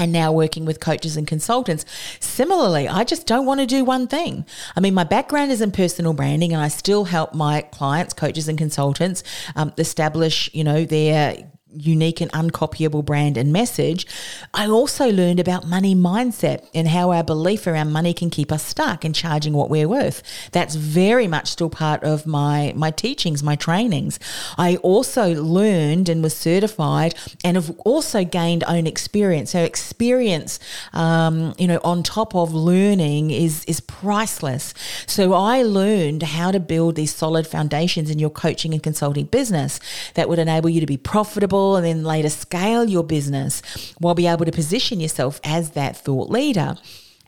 and 0.00 0.12
now 0.12 0.32
working 0.32 0.64
with 0.64 0.80
coaches 0.80 1.16
and 1.16 1.26
consultants. 1.26 1.84
Similarly, 2.20 2.88
I 2.88 3.04
just 3.04 3.26
don't 3.26 3.44
want 3.44 3.60
to 3.60 3.66
do 3.66 3.84
one 3.84 4.06
thing. 4.06 4.46
I 4.74 4.80
mean, 4.80 4.94
my 4.94 5.04
background 5.04 5.52
is 5.52 5.60
in 5.60 5.72
personal 5.72 6.14
branding, 6.14 6.54
and 6.54 6.62
I 6.62 6.68
still 6.68 7.04
help 7.04 7.34
my 7.34 7.60
clients, 7.60 8.14
coaches, 8.14 8.48
and 8.48 8.56
consultants 8.56 9.22
um, 9.56 9.74
establish, 9.76 10.48
you 10.54 10.64
know, 10.64 10.86
their 10.86 11.36
unique 11.72 12.20
and 12.20 12.30
uncopyable 12.32 13.04
brand 13.04 13.36
and 13.36 13.52
message, 13.52 14.06
I 14.54 14.68
also 14.68 15.10
learned 15.10 15.40
about 15.40 15.66
money 15.66 15.94
mindset 15.94 16.68
and 16.74 16.88
how 16.88 17.12
our 17.12 17.22
belief 17.22 17.66
around 17.66 17.92
money 17.92 18.12
can 18.12 18.30
keep 18.30 18.50
us 18.52 18.64
stuck 18.64 19.04
in 19.04 19.12
charging 19.12 19.52
what 19.52 19.70
we're 19.70 19.88
worth. 19.88 20.22
That's 20.52 20.74
very 20.74 21.26
much 21.26 21.48
still 21.48 21.70
part 21.70 22.02
of 22.02 22.26
my 22.26 22.72
my 22.76 22.90
teachings, 22.90 23.42
my 23.42 23.56
trainings. 23.56 24.18
I 24.58 24.76
also 24.76 25.34
learned 25.34 26.08
and 26.08 26.22
was 26.22 26.36
certified 26.36 27.14
and 27.44 27.56
have 27.56 27.70
also 27.80 28.24
gained 28.24 28.64
own 28.66 28.86
experience. 28.86 29.50
So 29.52 29.62
experience, 29.62 30.58
um, 30.92 31.54
you 31.58 31.66
know, 31.66 31.80
on 31.84 32.02
top 32.02 32.34
of 32.34 32.52
learning 32.52 33.30
is 33.30 33.64
is 33.66 33.80
priceless. 33.80 34.74
So 35.06 35.34
I 35.34 35.62
learned 35.62 36.22
how 36.22 36.50
to 36.50 36.60
build 36.60 36.96
these 36.96 37.14
solid 37.14 37.46
foundations 37.46 38.10
in 38.10 38.18
your 38.18 38.30
coaching 38.30 38.72
and 38.72 38.82
consulting 38.82 39.26
business 39.26 39.80
that 40.14 40.28
would 40.28 40.38
enable 40.38 40.68
you 40.68 40.80
to 40.80 40.86
be 40.86 40.96
profitable 40.96 41.59
and 41.76 41.84
then 41.84 42.02
later 42.04 42.28
scale 42.28 42.88
your 42.88 43.04
business 43.04 43.62
while 43.98 44.14
be 44.14 44.26
able 44.26 44.44
to 44.44 44.52
position 44.52 45.00
yourself 45.00 45.40
as 45.44 45.70
that 45.70 45.96
thought 45.96 46.30
leader. 46.30 46.76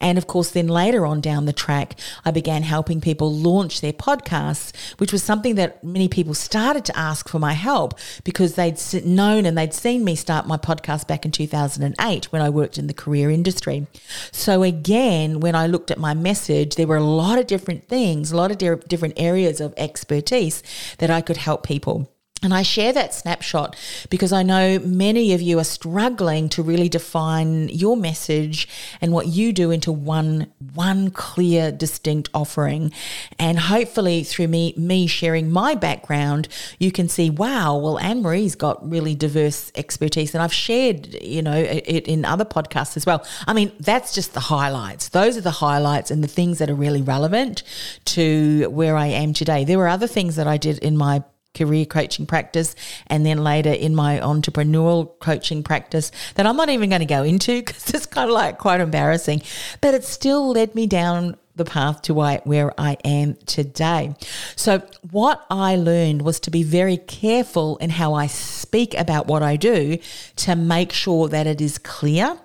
And 0.02 0.18
of 0.18 0.26
course, 0.26 0.50
then 0.50 0.66
later 0.66 1.06
on 1.06 1.20
down 1.20 1.44
the 1.44 1.52
track, 1.52 1.96
I 2.24 2.32
began 2.32 2.64
helping 2.64 3.00
people 3.00 3.32
launch 3.32 3.80
their 3.80 3.92
podcasts, 3.92 4.74
which 4.98 5.12
was 5.12 5.22
something 5.22 5.54
that 5.54 5.82
many 5.84 6.08
people 6.08 6.34
started 6.34 6.84
to 6.86 6.98
ask 6.98 7.28
for 7.28 7.38
my 7.38 7.52
help 7.52 7.94
because 8.24 8.56
they'd 8.56 8.80
known 9.04 9.46
and 9.46 9.56
they'd 9.56 9.72
seen 9.72 10.04
me 10.04 10.16
start 10.16 10.48
my 10.48 10.56
podcast 10.56 11.06
back 11.06 11.24
in 11.24 11.30
2008 11.30 12.32
when 12.32 12.42
I 12.42 12.50
worked 12.50 12.78
in 12.78 12.88
the 12.88 12.94
career 12.94 13.30
industry. 13.30 13.86
So, 14.32 14.64
again, 14.64 15.38
when 15.38 15.54
I 15.54 15.68
looked 15.68 15.92
at 15.92 16.00
my 16.00 16.14
message, 16.14 16.74
there 16.74 16.88
were 16.88 16.96
a 16.96 17.04
lot 17.04 17.38
of 17.38 17.46
different 17.46 17.86
things, 17.86 18.32
a 18.32 18.36
lot 18.36 18.50
of 18.50 18.58
different 18.88 19.14
areas 19.16 19.60
of 19.60 19.72
expertise 19.76 20.64
that 20.98 21.10
I 21.10 21.20
could 21.20 21.36
help 21.36 21.64
people. 21.64 22.10
And 22.42 22.52
I 22.52 22.62
share 22.62 22.92
that 22.92 23.14
snapshot 23.14 23.76
because 24.10 24.32
I 24.32 24.42
know 24.42 24.80
many 24.80 25.32
of 25.32 25.40
you 25.40 25.60
are 25.60 25.64
struggling 25.64 26.48
to 26.50 26.62
really 26.62 26.88
define 26.88 27.68
your 27.68 27.96
message 27.96 28.68
and 29.00 29.12
what 29.12 29.28
you 29.28 29.52
do 29.52 29.70
into 29.70 29.92
one 29.92 30.48
one 30.74 31.10
clear 31.10 31.70
distinct 31.70 32.30
offering. 32.34 32.92
And 33.38 33.60
hopefully 33.60 34.24
through 34.24 34.48
me 34.48 34.74
me 34.76 35.06
sharing 35.06 35.52
my 35.52 35.76
background, 35.76 36.48
you 36.80 36.90
can 36.90 37.08
see 37.08 37.30
wow, 37.30 37.76
well 37.76 37.98
Anne 38.00 38.22
Marie's 38.22 38.56
got 38.56 38.88
really 38.90 39.14
diverse 39.14 39.70
expertise 39.76 40.34
and 40.34 40.42
I've 40.42 40.52
shared, 40.52 41.14
you 41.22 41.42
know, 41.42 41.56
it 41.56 42.08
in 42.08 42.24
other 42.24 42.44
podcasts 42.44 42.96
as 42.96 43.06
well. 43.06 43.24
I 43.46 43.52
mean, 43.52 43.70
that's 43.78 44.12
just 44.12 44.34
the 44.34 44.40
highlights. 44.40 45.10
Those 45.10 45.36
are 45.36 45.42
the 45.42 45.52
highlights 45.52 46.10
and 46.10 46.24
the 46.24 46.28
things 46.28 46.58
that 46.58 46.68
are 46.68 46.74
really 46.74 47.02
relevant 47.02 47.62
to 48.06 48.68
where 48.70 48.96
I 48.96 49.06
am 49.06 49.32
today. 49.32 49.64
There 49.64 49.78
were 49.78 49.88
other 49.88 50.08
things 50.08 50.34
that 50.36 50.48
I 50.48 50.56
did 50.56 50.78
in 50.78 50.96
my 50.96 51.22
career 51.54 51.84
coaching 51.84 52.26
practice 52.26 52.74
and 53.06 53.26
then 53.26 53.44
later 53.44 53.72
in 53.72 53.94
my 53.94 54.18
entrepreneurial 54.18 55.18
coaching 55.20 55.62
practice 55.62 56.10
that 56.34 56.46
I'm 56.46 56.56
not 56.56 56.68
even 56.68 56.90
going 56.90 57.00
to 57.00 57.06
go 57.06 57.22
into 57.22 57.60
because 57.64 57.92
it's 57.92 58.06
kind 58.06 58.30
of 58.30 58.34
like 58.34 58.58
quite 58.58 58.80
embarrassing. 58.80 59.42
But 59.80 59.94
it 59.94 60.04
still 60.04 60.50
led 60.50 60.74
me 60.74 60.86
down 60.86 61.36
the 61.54 61.64
path 61.64 62.02
to 62.02 62.14
where 62.14 62.80
I 62.80 62.96
am 63.04 63.36
today. 63.46 64.14
So, 64.56 64.82
what 65.10 65.44
I 65.50 65.76
learned 65.76 66.22
was 66.22 66.40
to 66.40 66.50
be 66.50 66.62
very 66.62 66.96
careful 66.96 67.76
in 67.76 67.90
how 67.90 68.14
I 68.14 68.26
speak 68.26 68.94
about 68.94 69.26
what 69.26 69.42
I 69.42 69.56
do 69.56 69.98
to 70.36 70.56
make 70.56 70.92
sure 70.92 71.28
that 71.28 71.46
it 71.46 71.60
is 71.60 71.76
clear 71.76 72.38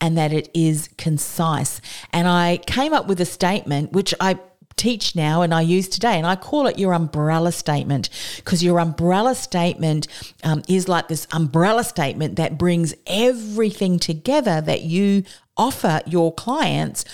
and 0.00 0.18
that 0.18 0.32
it 0.32 0.50
is 0.54 0.88
concise. 0.98 1.80
And 2.12 2.26
I 2.26 2.58
came 2.66 2.92
up 2.92 3.06
with 3.06 3.20
a 3.20 3.24
statement 3.26 3.92
which 3.92 4.12
I 4.18 4.38
teach 4.78 5.14
now 5.14 5.42
and 5.42 5.52
I 5.52 5.60
use 5.60 5.88
today. 5.88 6.16
And 6.16 6.26
I 6.26 6.36
call 6.36 6.66
it 6.66 6.78
your 6.78 6.92
umbrella 6.92 7.52
statement 7.52 8.08
because 8.36 8.62
your 8.62 8.78
umbrella 8.78 9.34
statement 9.34 10.08
um, 10.44 10.62
is 10.68 10.88
like 10.88 11.08
this 11.08 11.26
umbrella 11.32 11.84
statement 11.84 12.36
that 12.36 12.56
brings 12.56 12.94
everything 13.06 13.98
together 13.98 14.60
that 14.60 14.82
you 14.82 15.24
offer 15.56 16.00
your 16.06 16.32
clients 16.32 17.04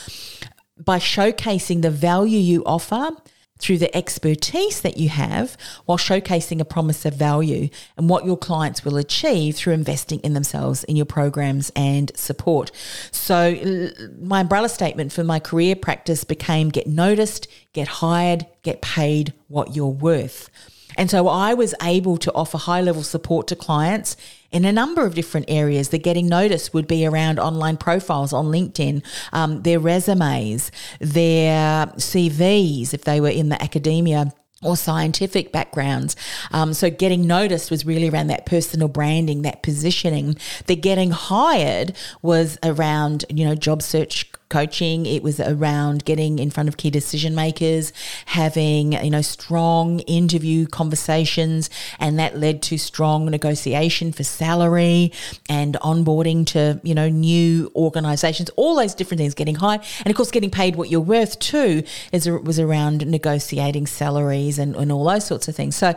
by 0.78 0.99
showcasing 0.99 1.83
the 1.83 1.90
value 1.90 2.38
you 2.38 2.62
offer 2.64 3.11
through 3.58 3.78
the 3.78 3.96
expertise 3.96 4.80
that 4.80 4.96
you 4.96 5.08
have 5.08 5.56
while 5.84 5.99
showcasing 5.99 6.61
a 6.61 6.64
promise 6.64 7.04
of 7.04 7.14
value 7.14 7.68
and 7.96 8.08
what 8.08 8.25
your 8.25 8.37
clients 8.37 8.84
will 8.84 8.96
achieve 8.96 9.54
through 9.54 9.73
investing 9.73 10.18
in 10.20 10.34
themselves 10.34 10.82
in 10.84 10.96
your 10.96 11.06
programs 11.06 11.70
and 11.76 12.11
support. 12.16 12.70
So, 13.12 13.90
my 14.18 14.40
umbrella 14.40 14.68
statement 14.68 15.12
for 15.12 15.25
my 15.25 15.38
career 15.38 15.76
practice 15.76 16.25
became 16.25 16.70
get 16.70 16.87
noticed, 16.87 17.46
get 17.73 17.88
hired, 17.88 18.46
get 18.62 18.82
paid 18.82 19.32
what 19.49 19.76
you're 19.76 19.87
worth. 19.87 20.50
And 20.96 21.11
so 21.11 21.28
I 21.28 21.54
was 21.54 21.75
able 21.82 22.16
to 22.18 22.32
offer 22.34 22.58
high 22.58 22.80
level 22.80 23.02
support 23.02 23.49
to 23.49 23.56
clients 23.56 24.16
in 24.54 24.64
a 24.64 24.73
number 24.73 25.04
of 25.04 25.14
different 25.14 25.46
areas. 25.49 25.88
The 25.88 25.99
getting 25.99 26.28
noticed 26.28 26.73
would 26.73 26.87
be 26.87 27.04
around 27.04 27.38
online 27.40 27.76
profiles 27.76 28.32
on 28.32 28.46
LinkedIn, 28.46 29.04
um, 29.32 29.62
their 29.62 29.80
resumes, 29.80 30.70
their 31.00 31.87
CVs, 31.87 32.94
if 32.94 33.02
they 33.02 33.20
were 33.20 33.28
in 33.28 33.49
the 33.49 33.61
academia 33.61 34.32
or 34.62 34.76
scientific 34.76 35.52
backgrounds. 35.52 36.16
Um, 36.52 36.73
so 36.73 36.88
getting 36.88 37.26
noticed 37.26 37.70
was 37.70 37.84
really 37.84 38.08
around 38.08 38.28
that 38.28 38.46
personal 38.46 38.88
branding, 38.88 39.42
that 39.42 39.62
positioning. 39.62 40.37
The 40.66 40.76
getting 40.76 41.11
hired 41.11 41.94
was 42.23 42.56
around, 42.62 43.25
you 43.28 43.44
know, 43.44 43.56
job 43.56 43.82
search 43.82 44.30
coaching. 44.49 45.07
It 45.07 45.23
was 45.23 45.41
around 45.41 46.05
getting 46.05 46.39
in 46.39 46.51
front 46.51 46.69
of 46.69 46.77
key 46.77 46.91
decision 46.91 47.35
makers, 47.35 47.93
having, 48.27 48.93
you 48.93 49.11
know, 49.11 49.23
strong 49.23 50.01
interview 50.01 50.67
conversations. 50.67 51.71
And 51.99 52.19
that 52.19 52.39
led 52.39 52.63
to 52.63 52.79
strong 52.79 53.27
negotiation 53.27 54.13
for 54.13 54.25
salary 54.25 55.13
and 55.49 55.77
onboarding 55.83 56.47
to, 56.49 56.81
you 56.83 56.95
know, 56.95 57.09
new 57.09 57.73
organizations, 57.75 58.51
all 58.57 58.77
those 58.77 58.95
different 58.95 59.21
things, 59.21 59.35
getting 59.35 59.57
high. 59.57 59.81
And 59.99 60.07
of 60.07 60.15
course, 60.17 60.31
getting 60.31 60.51
paid 60.51 60.77
what 60.77 60.91
you're 60.91 61.01
worth 61.01 61.39
too 61.39 61.83
is, 62.13 62.29
was 62.29 62.61
around 62.61 63.07
negotiating 63.07 63.87
salaries 63.87 64.59
and, 64.59 64.77
and 64.77 64.93
all 64.93 65.05
those 65.05 65.25
sorts 65.27 65.49
of 65.49 65.57
things. 65.57 65.77
So 65.77 65.95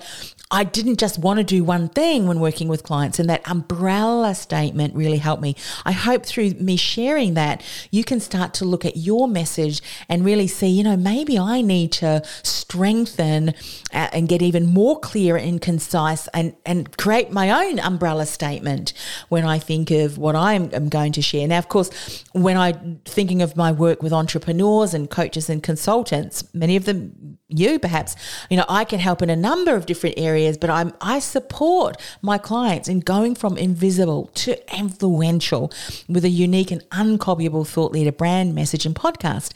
I 0.49 0.63
didn't 0.63 0.97
just 0.97 1.19
want 1.19 1.39
to 1.39 1.43
do 1.43 1.63
one 1.65 1.89
thing 1.89 2.25
when 2.25 2.39
working 2.39 2.69
with 2.69 2.83
clients, 2.83 3.19
and 3.19 3.29
that 3.29 3.47
umbrella 3.49 4.33
statement 4.33 4.95
really 4.95 5.17
helped 5.17 5.41
me. 5.41 5.57
I 5.85 5.91
hope 5.91 6.25
through 6.25 6.51
me 6.51 6.77
sharing 6.77 7.33
that, 7.33 7.61
you 7.91 8.05
can 8.05 8.21
start 8.21 8.36
start 8.37 8.53
to 8.53 8.65
look 8.65 8.85
at 8.85 8.95
your 8.95 9.27
message 9.27 9.81
and 10.07 10.23
really 10.23 10.47
see, 10.47 10.67
you 10.67 10.83
know, 10.83 10.95
maybe 10.95 11.39
I 11.39 11.61
need 11.61 11.91
to 11.93 12.21
strengthen 12.43 13.49
uh, 13.49 14.09
and 14.13 14.29
get 14.29 14.41
even 14.43 14.67
more 14.67 14.99
clear 14.99 15.37
and 15.37 15.59
concise 15.59 16.27
and, 16.29 16.55
and 16.65 16.95
create 16.97 17.31
my 17.31 17.49
own 17.49 17.79
umbrella 17.79 18.27
statement 18.27 18.93
when 19.29 19.43
I 19.43 19.57
think 19.57 19.89
of 19.89 20.19
what 20.19 20.35
I'm, 20.35 20.69
I'm 20.71 20.89
going 20.89 21.13
to 21.13 21.21
share. 21.21 21.47
Now, 21.47 21.57
of 21.57 21.67
course, 21.67 22.23
when 22.33 22.57
I'm 22.57 23.01
thinking 23.05 23.41
of 23.41 23.55
my 23.55 23.71
work 23.71 24.03
with 24.03 24.13
entrepreneurs 24.13 24.93
and 24.93 25.09
coaches 25.09 25.49
and 25.49 25.63
consultants, 25.63 26.43
many 26.53 26.75
of 26.75 26.85
them 26.85 27.39
you 27.49 27.79
perhaps. 27.79 28.15
You 28.49 28.57
know 28.57 28.65
i 28.67 28.83
can 28.83 28.99
help 28.99 29.21
in 29.21 29.29
a 29.29 29.35
number 29.35 29.75
of 29.75 29.85
different 29.85 30.15
areas 30.17 30.57
but 30.57 30.69
i'm 30.69 30.93
i 31.01 31.19
support 31.19 31.97
my 32.21 32.37
clients 32.37 32.87
in 32.87 32.99
going 32.99 33.35
from 33.35 33.57
invisible 33.57 34.27
to 34.35 34.77
influential 34.77 35.71
with 36.07 36.25
a 36.25 36.29
unique 36.29 36.71
and 36.71 36.87
uncopyable 36.89 37.67
thought 37.67 37.91
leader 37.91 38.11
brand 38.11 38.53
message 38.55 38.85
and 38.85 38.95
podcast. 38.95 39.53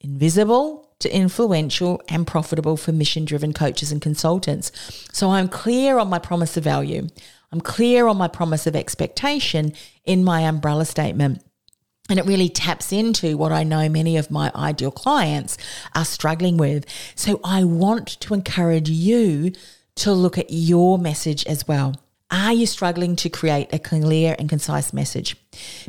Invisible 0.00 0.88
to 1.00 1.14
influential 1.14 2.00
and 2.08 2.26
profitable 2.26 2.76
for 2.76 2.92
mission 2.92 3.24
driven 3.24 3.52
coaches 3.52 3.90
and 3.90 4.00
consultants. 4.00 4.70
So 5.12 5.30
i'm 5.30 5.48
clear 5.48 5.98
on 5.98 6.08
my 6.08 6.18
promise 6.18 6.56
of 6.56 6.64
value. 6.64 7.08
I'm 7.52 7.60
clear 7.60 8.06
on 8.06 8.16
my 8.16 8.28
promise 8.28 8.66
of 8.66 8.76
expectation 8.76 9.72
in 10.04 10.24
my 10.24 10.40
umbrella 10.42 10.84
statement 10.84 11.42
and 12.08 12.18
it 12.18 12.26
really 12.26 12.48
taps 12.48 12.92
into 12.92 13.36
what 13.36 13.52
I 13.52 13.64
know 13.64 13.88
many 13.88 14.16
of 14.16 14.30
my 14.30 14.52
ideal 14.54 14.90
clients 14.90 15.58
are 15.94 16.04
struggling 16.04 16.56
with. 16.56 16.86
So 17.14 17.40
I 17.44 17.64
want 17.64 18.20
to 18.20 18.34
encourage 18.34 18.88
you 18.88 19.52
to 19.96 20.12
look 20.12 20.38
at 20.38 20.46
your 20.50 20.98
message 20.98 21.44
as 21.46 21.66
well. 21.66 21.96
Are 22.30 22.52
you 22.52 22.66
struggling 22.66 23.16
to 23.16 23.28
create 23.28 23.72
a 23.72 23.78
clear 23.78 24.34
and 24.38 24.48
concise 24.48 24.92
message? 24.92 25.36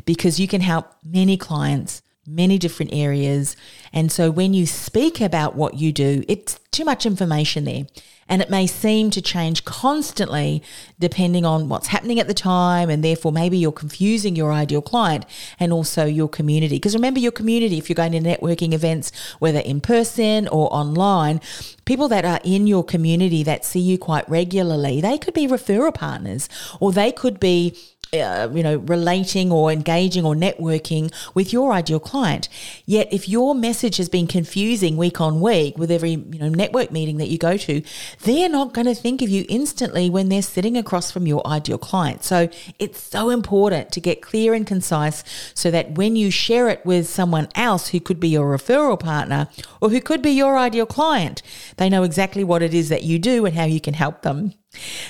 Because 0.04 0.38
you 0.38 0.48
can 0.48 0.60
help 0.60 0.92
many 1.04 1.36
clients, 1.36 2.00
many 2.28 2.58
different 2.58 2.92
areas. 2.92 3.56
And 3.92 4.12
so 4.12 4.30
when 4.30 4.54
you 4.54 4.66
speak 4.66 5.20
about 5.20 5.54
what 5.54 5.74
you 5.74 5.92
do, 5.92 6.22
it's 6.28 6.58
too 6.70 6.84
much 6.84 7.06
information 7.06 7.64
there 7.64 7.86
and 8.28 8.42
it 8.42 8.50
may 8.50 8.66
seem 8.66 9.10
to 9.10 9.22
change 9.22 9.64
constantly 9.64 10.62
depending 10.98 11.44
on 11.44 11.68
what's 11.68 11.88
happening 11.88 12.20
at 12.20 12.28
the 12.28 12.34
time 12.34 12.90
and 12.90 13.02
therefore 13.02 13.32
maybe 13.32 13.56
you're 13.56 13.72
confusing 13.72 14.36
your 14.36 14.52
ideal 14.52 14.82
client 14.82 15.24
and 15.58 15.72
also 15.72 16.04
your 16.04 16.28
community 16.28 16.76
because 16.76 16.94
remember 16.94 17.20
your 17.20 17.32
community 17.32 17.78
if 17.78 17.88
you're 17.88 17.94
going 17.94 18.12
to 18.12 18.20
networking 18.20 18.72
events 18.72 19.10
whether 19.38 19.60
in 19.60 19.80
person 19.80 20.46
or 20.48 20.72
online 20.72 21.40
people 21.84 22.08
that 22.08 22.24
are 22.24 22.40
in 22.44 22.66
your 22.66 22.84
community 22.84 23.42
that 23.42 23.64
see 23.64 23.80
you 23.80 23.98
quite 23.98 24.28
regularly 24.28 25.00
they 25.00 25.16
could 25.16 25.34
be 25.34 25.46
referral 25.46 25.94
partners 25.94 26.48
or 26.80 26.92
they 26.92 27.10
could 27.10 27.40
be 27.40 27.76
uh, 28.12 28.48
you 28.52 28.62
know, 28.62 28.76
relating 28.76 29.52
or 29.52 29.70
engaging 29.70 30.24
or 30.24 30.34
networking 30.34 31.12
with 31.34 31.52
your 31.52 31.72
ideal 31.72 32.00
client. 32.00 32.48
Yet, 32.86 33.08
if 33.12 33.28
your 33.28 33.54
message 33.54 33.98
has 33.98 34.08
been 34.08 34.26
confusing 34.26 34.96
week 34.96 35.20
on 35.20 35.40
week 35.40 35.76
with 35.76 35.90
every 35.90 36.12
you 36.12 36.38
know 36.38 36.48
network 36.48 36.90
meeting 36.90 37.18
that 37.18 37.28
you 37.28 37.38
go 37.38 37.56
to, 37.56 37.82
they're 38.22 38.48
not 38.48 38.72
going 38.72 38.86
to 38.86 38.94
think 38.94 39.20
of 39.20 39.28
you 39.28 39.44
instantly 39.48 40.08
when 40.08 40.28
they're 40.28 40.42
sitting 40.42 40.76
across 40.76 41.10
from 41.10 41.26
your 41.26 41.46
ideal 41.46 41.78
client. 41.78 42.24
So 42.24 42.48
it's 42.78 43.02
so 43.02 43.30
important 43.30 43.92
to 43.92 44.00
get 44.00 44.22
clear 44.22 44.54
and 44.54 44.66
concise 44.66 45.22
so 45.54 45.70
that 45.70 45.92
when 45.92 46.16
you 46.16 46.30
share 46.30 46.68
it 46.68 46.84
with 46.86 47.08
someone 47.08 47.48
else 47.54 47.88
who 47.88 48.00
could 48.00 48.20
be 48.20 48.28
your 48.28 48.56
referral 48.56 48.98
partner 48.98 49.48
or 49.80 49.90
who 49.90 50.00
could 50.00 50.22
be 50.22 50.30
your 50.30 50.56
ideal 50.56 50.86
client, 50.86 51.42
they 51.76 51.88
know 51.88 52.02
exactly 52.02 52.44
what 52.44 52.62
it 52.62 52.72
is 52.72 52.88
that 52.88 53.02
you 53.02 53.18
do 53.18 53.44
and 53.44 53.54
how 53.54 53.64
you 53.64 53.80
can 53.80 53.94
help 53.94 54.22
them. 54.22 54.54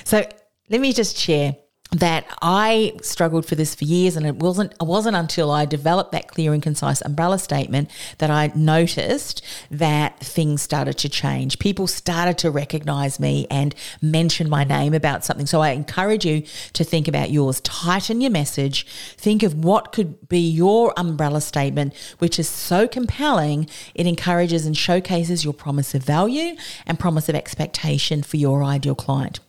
So 0.03 0.27
let 0.69 0.81
me 0.81 0.93
just 0.93 1.17
share 1.17 1.55
that 1.91 2.25
I 2.41 2.93
struggled 3.01 3.47
for 3.47 3.55
this 3.55 3.73
for 3.73 3.83
years, 3.83 4.15
and 4.15 4.25
it 4.25 4.35
wasn't 4.35 4.73
it 4.73 4.85
wasn't 4.85 5.15
until 5.15 5.49
I 5.49 5.65
developed 5.65 6.11
that 6.11 6.27
clear 6.27 6.53
and 6.53 6.61
concise 6.61 7.01
umbrella 7.01 7.39
statement 7.39 7.89
that 8.19 8.29
I 8.29 8.51
noticed 8.53 9.41
that 9.71 10.19
things 10.19 10.61
started 10.61 10.99
to 10.99 11.09
change. 11.09 11.57
People 11.57 11.87
started 11.87 12.37
to 12.39 12.51
recognize 12.51 13.19
me 13.19 13.47
and 13.49 13.73
mention 14.01 14.49
my 14.49 14.63
name 14.63 14.93
about 14.93 15.25
something. 15.25 15.47
So 15.47 15.61
I 15.61 15.71
encourage 15.71 16.25
you 16.25 16.43
to 16.73 16.83
think 16.83 17.07
about 17.07 17.31
yours. 17.31 17.59
Tighten 17.61 18.21
your 18.21 18.31
message. 18.31 18.85
Think 19.17 19.41
of 19.41 19.63
what 19.63 19.91
could 19.91 20.29
be 20.29 20.39
your 20.39 20.93
umbrella 20.95 21.41
statement, 21.41 21.95
which 22.19 22.37
is 22.37 22.47
so 22.47 22.87
compelling. 22.87 23.67
It 23.95 24.05
encourages 24.05 24.67
and 24.67 24.77
showcases 24.77 25.43
your 25.43 25.53
promise 25.53 25.95
of 25.95 26.03
value 26.03 26.55
and 26.85 26.99
promise 26.99 27.29
of 27.29 27.35
expectation 27.35 28.21
for 28.21 28.37
your 28.37 28.63
ideal 28.63 28.95
client. 28.95 29.39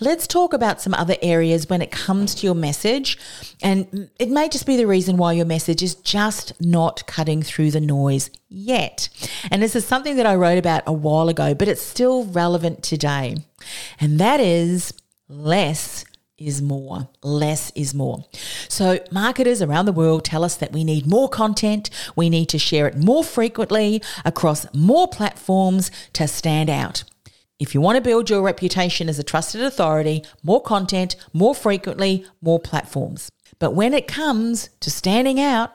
Let's 0.00 0.26
talk 0.26 0.52
about 0.52 0.80
some 0.80 0.94
other 0.94 1.16
areas 1.22 1.68
when 1.68 1.82
it 1.82 1.90
comes 1.90 2.34
to 2.36 2.46
your 2.46 2.54
message. 2.54 3.18
And 3.62 4.10
it 4.18 4.30
may 4.30 4.48
just 4.48 4.66
be 4.66 4.76
the 4.76 4.86
reason 4.86 5.16
why 5.16 5.32
your 5.32 5.46
message 5.46 5.82
is 5.82 5.94
just 5.94 6.52
not 6.60 7.06
cutting 7.06 7.42
through 7.42 7.70
the 7.70 7.80
noise 7.80 8.30
yet. 8.48 9.08
And 9.50 9.62
this 9.62 9.76
is 9.76 9.86
something 9.86 10.16
that 10.16 10.26
I 10.26 10.34
wrote 10.34 10.58
about 10.58 10.82
a 10.86 10.92
while 10.92 11.28
ago, 11.28 11.54
but 11.54 11.68
it's 11.68 11.82
still 11.82 12.24
relevant 12.24 12.82
today. 12.82 13.36
And 14.00 14.18
that 14.18 14.40
is 14.40 14.92
less 15.28 16.04
is 16.40 16.62
more. 16.62 17.08
Less 17.22 17.70
is 17.76 17.94
more. 17.94 18.24
So, 18.66 18.98
marketers 19.12 19.60
around 19.60 19.84
the 19.84 19.92
world 19.92 20.24
tell 20.24 20.42
us 20.42 20.56
that 20.56 20.72
we 20.72 20.82
need 20.82 21.06
more 21.06 21.28
content, 21.28 21.90
we 22.16 22.30
need 22.30 22.48
to 22.48 22.58
share 22.58 22.88
it 22.88 22.96
more 22.96 23.22
frequently 23.22 24.02
across 24.24 24.66
more 24.74 25.06
platforms 25.06 25.90
to 26.14 26.26
stand 26.26 26.70
out. 26.70 27.04
If 27.60 27.74
you 27.74 27.82
want 27.82 27.96
to 27.96 28.00
build 28.00 28.30
your 28.30 28.40
reputation 28.40 29.10
as 29.10 29.18
a 29.18 29.22
trusted 29.22 29.60
authority, 29.60 30.24
more 30.42 30.62
content, 30.62 31.14
more 31.34 31.54
frequently, 31.54 32.24
more 32.40 32.58
platforms. 32.58 33.30
But 33.58 33.74
when 33.74 33.92
it 33.92 34.08
comes 34.08 34.70
to 34.80 34.90
standing 34.90 35.38
out, 35.38 35.70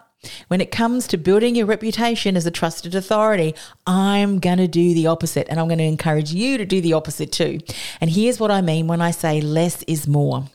when 0.47 0.61
it 0.61 0.71
comes 0.71 1.05
to 1.07 1.17
building 1.17 1.55
your 1.55 1.67
reputation 1.67 2.35
as 2.35 2.47
a 2.47 2.51
trusted 2.51 2.95
authority, 2.95 3.53
I'm 3.85 4.39
going 4.39 4.57
to 4.57 4.67
do 4.67 4.95
the 4.95 5.05
opposite 5.05 5.45
and 5.47 5.59
I'm 5.59 5.67
going 5.67 5.77
to 5.77 5.83
encourage 5.83 6.33
you 6.33 6.57
to 6.57 6.65
do 6.65 6.81
the 6.81 6.93
opposite 6.93 7.31
too. 7.31 7.59
And 8.01 8.09
here's 8.09 8.39
what 8.39 8.49
I 8.49 8.61
mean 8.61 8.87
when 8.87 9.01
I 9.01 9.11
say 9.11 9.39
less 9.39 9.83
is 9.83 10.07
more. 10.07 10.45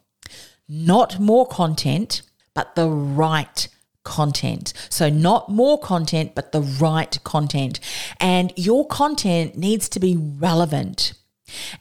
Not 0.68 1.20
more 1.20 1.46
content, 1.46 2.22
but 2.54 2.74
the 2.74 2.88
right 2.88 3.68
content. 4.02 4.72
So, 4.88 5.08
not 5.08 5.48
more 5.48 5.78
content, 5.78 6.34
but 6.34 6.50
the 6.50 6.62
right 6.62 7.22
content. 7.22 7.78
And 8.18 8.52
your 8.56 8.84
content 8.86 9.56
needs 9.56 9.88
to 9.90 10.00
be 10.00 10.16
relevant 10.16 11.12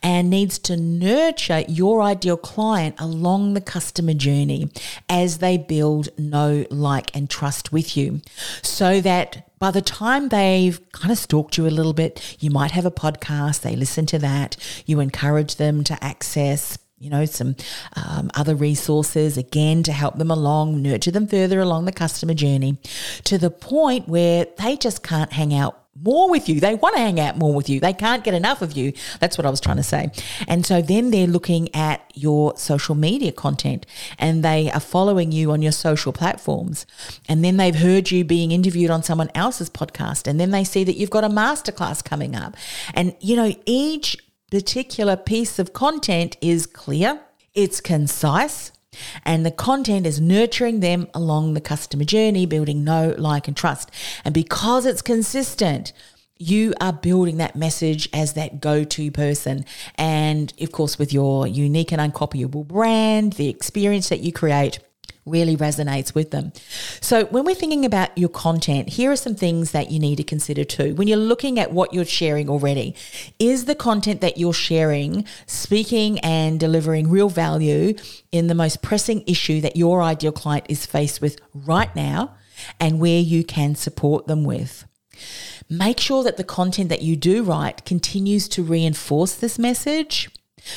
and 0.02 0.30
needs 0.30 0.60
to 0.60 0.78
nurture 0.78 1.64
your 1.68 2.02
ideal 2.02 2.38
client 2.38 2.96
along 3.00 3.54
the 3.54 3.62
customer 3.62 4.14
journey 4.14 4.70
as 5.08 5.40
they 5.40 5.58
build 5.58 6.10
know, 6.18 6.66
like, 6.70 7.16
and 7.16 7.30
trust 7.30 7.72
with 7.72 7.96
you. 7.96 8.22
So 8.62 9.02
that 9.02 9.50
by 9.60 9.72
the 9.72 9.82
time 9.82 10.30
they've 10.30 10.80
kind 10.92 11.12
of 11.12 11.18
stalked 11.18 11.58
you 11.58 11.68
a 11.68 11.70
little 11.70 11.94
bit, 11.94 12.38
you 12.40 12.50
might 12.50 12.72
have 12.72 12.86
a 12.86 12.92
podcast, 12.92 13.62
they 13.62 13.76
listen 13.76 14.06
to 14.08 14.20
that, 14.20 14.56
you 14.86 15.00
encourage 15.00 15.56
them 15.56 15.84
to 15.86 16.04
access 16.04 16.78
you 17.00 17.10
know, 17.10 17.24
some 17.26 17.56
um, 17.96 18.30
other 18.36 18.56
resources 18.56 19.38
again 19.38 19.84
to 19.84 19.94
help 19.94 20.18
them 20.18 20.30
along, 20.30 20.82
nurture 20.82 21.12
them 21.12 21.28
further 21.28 21.62
along 21.62 21.86
the 21.86 21.94
customer 21.94 22.34
journey 22.34 22.78
to 23.24 23.38
the 23.38 23.50
point 23.50 24.08
where 24.10 24.46
they 24.58 24.76
just 24.76 25.02
can't 25.02 25.32
hang 25.32 25.54
out 25.54 25.79
more 25.96 26.30
with 26.30 26.48
you. 26.48 26.60
They 26.60 26.76
want 26.76 26.96
to 26.96 27.02
hang 27.02 27.20
out 27.20 27.38
more 27.38 27.54
with 27.54 27.70
you. 27.70 27.80
They 27.80 27.94
can't 27.94 28.24
get 28.24 28.34
enough 28.34 28.62
of 28.62 28.74
you. 28.74 28.94
That's 29.20 29.38
what 29.38 29.46
I 29.46 29.50
was 29.50 29.60
trying 29.60 29.78
to 29.78 29.84
say. 29.84 30.12
And 30.48 30.66
so 30.66 30.82
then 30.82 31.12
they're 31.12 31.28
looking 31.28 31.74
at 31.76 32.10
your 32.16 32.56
social 32.58 32.96
media 32.96 33.32
content 33.32 33.86
and 34.18 34.44
they 34.44 34.72
are 34.72 34.80
following 34.80 35.32
you 35.32 35.52
on 35.52 35.62
your 35.62 35.72
social 35.72 36.14
platforms. 36.14 36.86
And 37.28 37.44
then 37.44 37.58
they've 37.58 37.76
heard 37.76 38.12
you 38.12 38.24
being 38.24 38.52
interviewed 38.52 38.92
on 38.92 39.04
someone 39.04 39.30
else's 39.36 39.70
podcast. 39.70 40.28
And 40.28 40.40
then 40.40 40.52
they 40.52 40.64
see 40.64 40.84
that 40.84 40.96
you've 40.96 41.10
got 41.10 41.24
a 41.24 41.30
masterclass 41.30 42.04
coming 42.04 42.36
up. 42.36 42.56
And, 42.94 43.16
you 43.20 43.36
know, 43.36 43.54
each 43.66 44.18
particular 44.52 45.16
piece 45.16 45.60
of 45.60 45.74
content 45.74 46.38
is 46.42 46.66
clear, 46.66 47.22
it's 47.54 47.82
concise, 47.82 48.72
and 49.24 49.46
the 49.46 49.52
content 49.52 50.06
is 50.06 50.20
nurturing 50.20 50.80
them 50.80 51.08
along 51.14 51.54
the 51.54 51.62
customer 51.62 52.04
journey, 52.04 52.46
building 52.46 52.84
know, 52.84 53.16
like, 53.18 53.48
and 53.48 53.56
trust. 53.56 53.92
And 54.26 54.34
because 54.34 54.86
it's 54.86 55.02
consistent, 55.02 55.94
you 56.38 56.74
are 56.80 56.94
building 56.94 57.38
that 57.38 57.56
message 57.56 58.08
as 58.14 58.34
that 58.34 58.62
go 58.62 58.84
to 58.86 59.12
person. 59.12 59.66
And 59.96 60.54
of 60.62 60.72
course, 60.72 60.98
with 60.98 61.12
your 61.12 61.46
unique 61.46 61.92
and 61.92 62.02
uncopyable 62.02 62.66
brand, 62.66 63.34
the 63.34 63.50
experience 63.50 64.10
that 64.10 64.22
you 64.22 64.32
create 64.32 64.80
really 65.30 65.56
resonates 65.56 66.14
with 66.14 66.32
them. 66.32 66.52
So, 67.02 67.26
when 67.26 67.46
we're 67.46 67.56
thinking 67.56 67.86
about 67.86 68.18
your 68.18 68.30
content, 68.30 68.90
here 68.90 69.12
are 69.12 69.16
some 69.16 69.36
things 69.36 69.72
that 69.72 69.92
you 69.92 70.00
need 70.00 70.18
to 70.18 70.24
consider 70.24 70.64
too. 70.64 70.96
When 70.96 71.08
you're 71.08 71.18
looking 71.18 71.60
at 71.60 71.72
what 71.72 71.94
you're 71.94 72.06
sharing 72.06 72.50
already, 72.50 72.96
is 73.38 73.66
the 73.66 73.76
content 73.76 74.22
that 74.22 74.38
you're 74.38 74.54
sharing 74.54 75.26
speaking 75.46 76.20
and 76.20 76.60
delivering 76.60 77.10
real 77.10 77.30
value 77.30 77.96
in 78.32 78.48
the 78.48 78.56
most 78.56 78.82
pressing 78.82 79.24
issue 79.28 79.62
that 79.62 79.76
your 79.76 80.02
ideal 80.02 80.32
client 80.32 80.66
is 80.70 80.86
faced 80.86 81.22
with 81.22 81.40
right 81.54 81.96
now 81.96 82.36
and 82.80 83.00
where 83.00 83.20
you 83.20 83.44
can 83.44 83.76
support 83.76 84.28
them 84.28 84.44
with? 84.44 84.86
Make 85.70 86.00
sure 86.00 86.24
that 86.24 86.38
the 86.38 86.44
content 86.44 86.90
that 86.90 87.02
you 87.02 87.16
do 87.16 87.44
write 87.44 87.86
continues 87.86 88.48
to 88.50 88.64
reinforce 88.64 89.36
this 89.36 89.60
message 89.60 90.30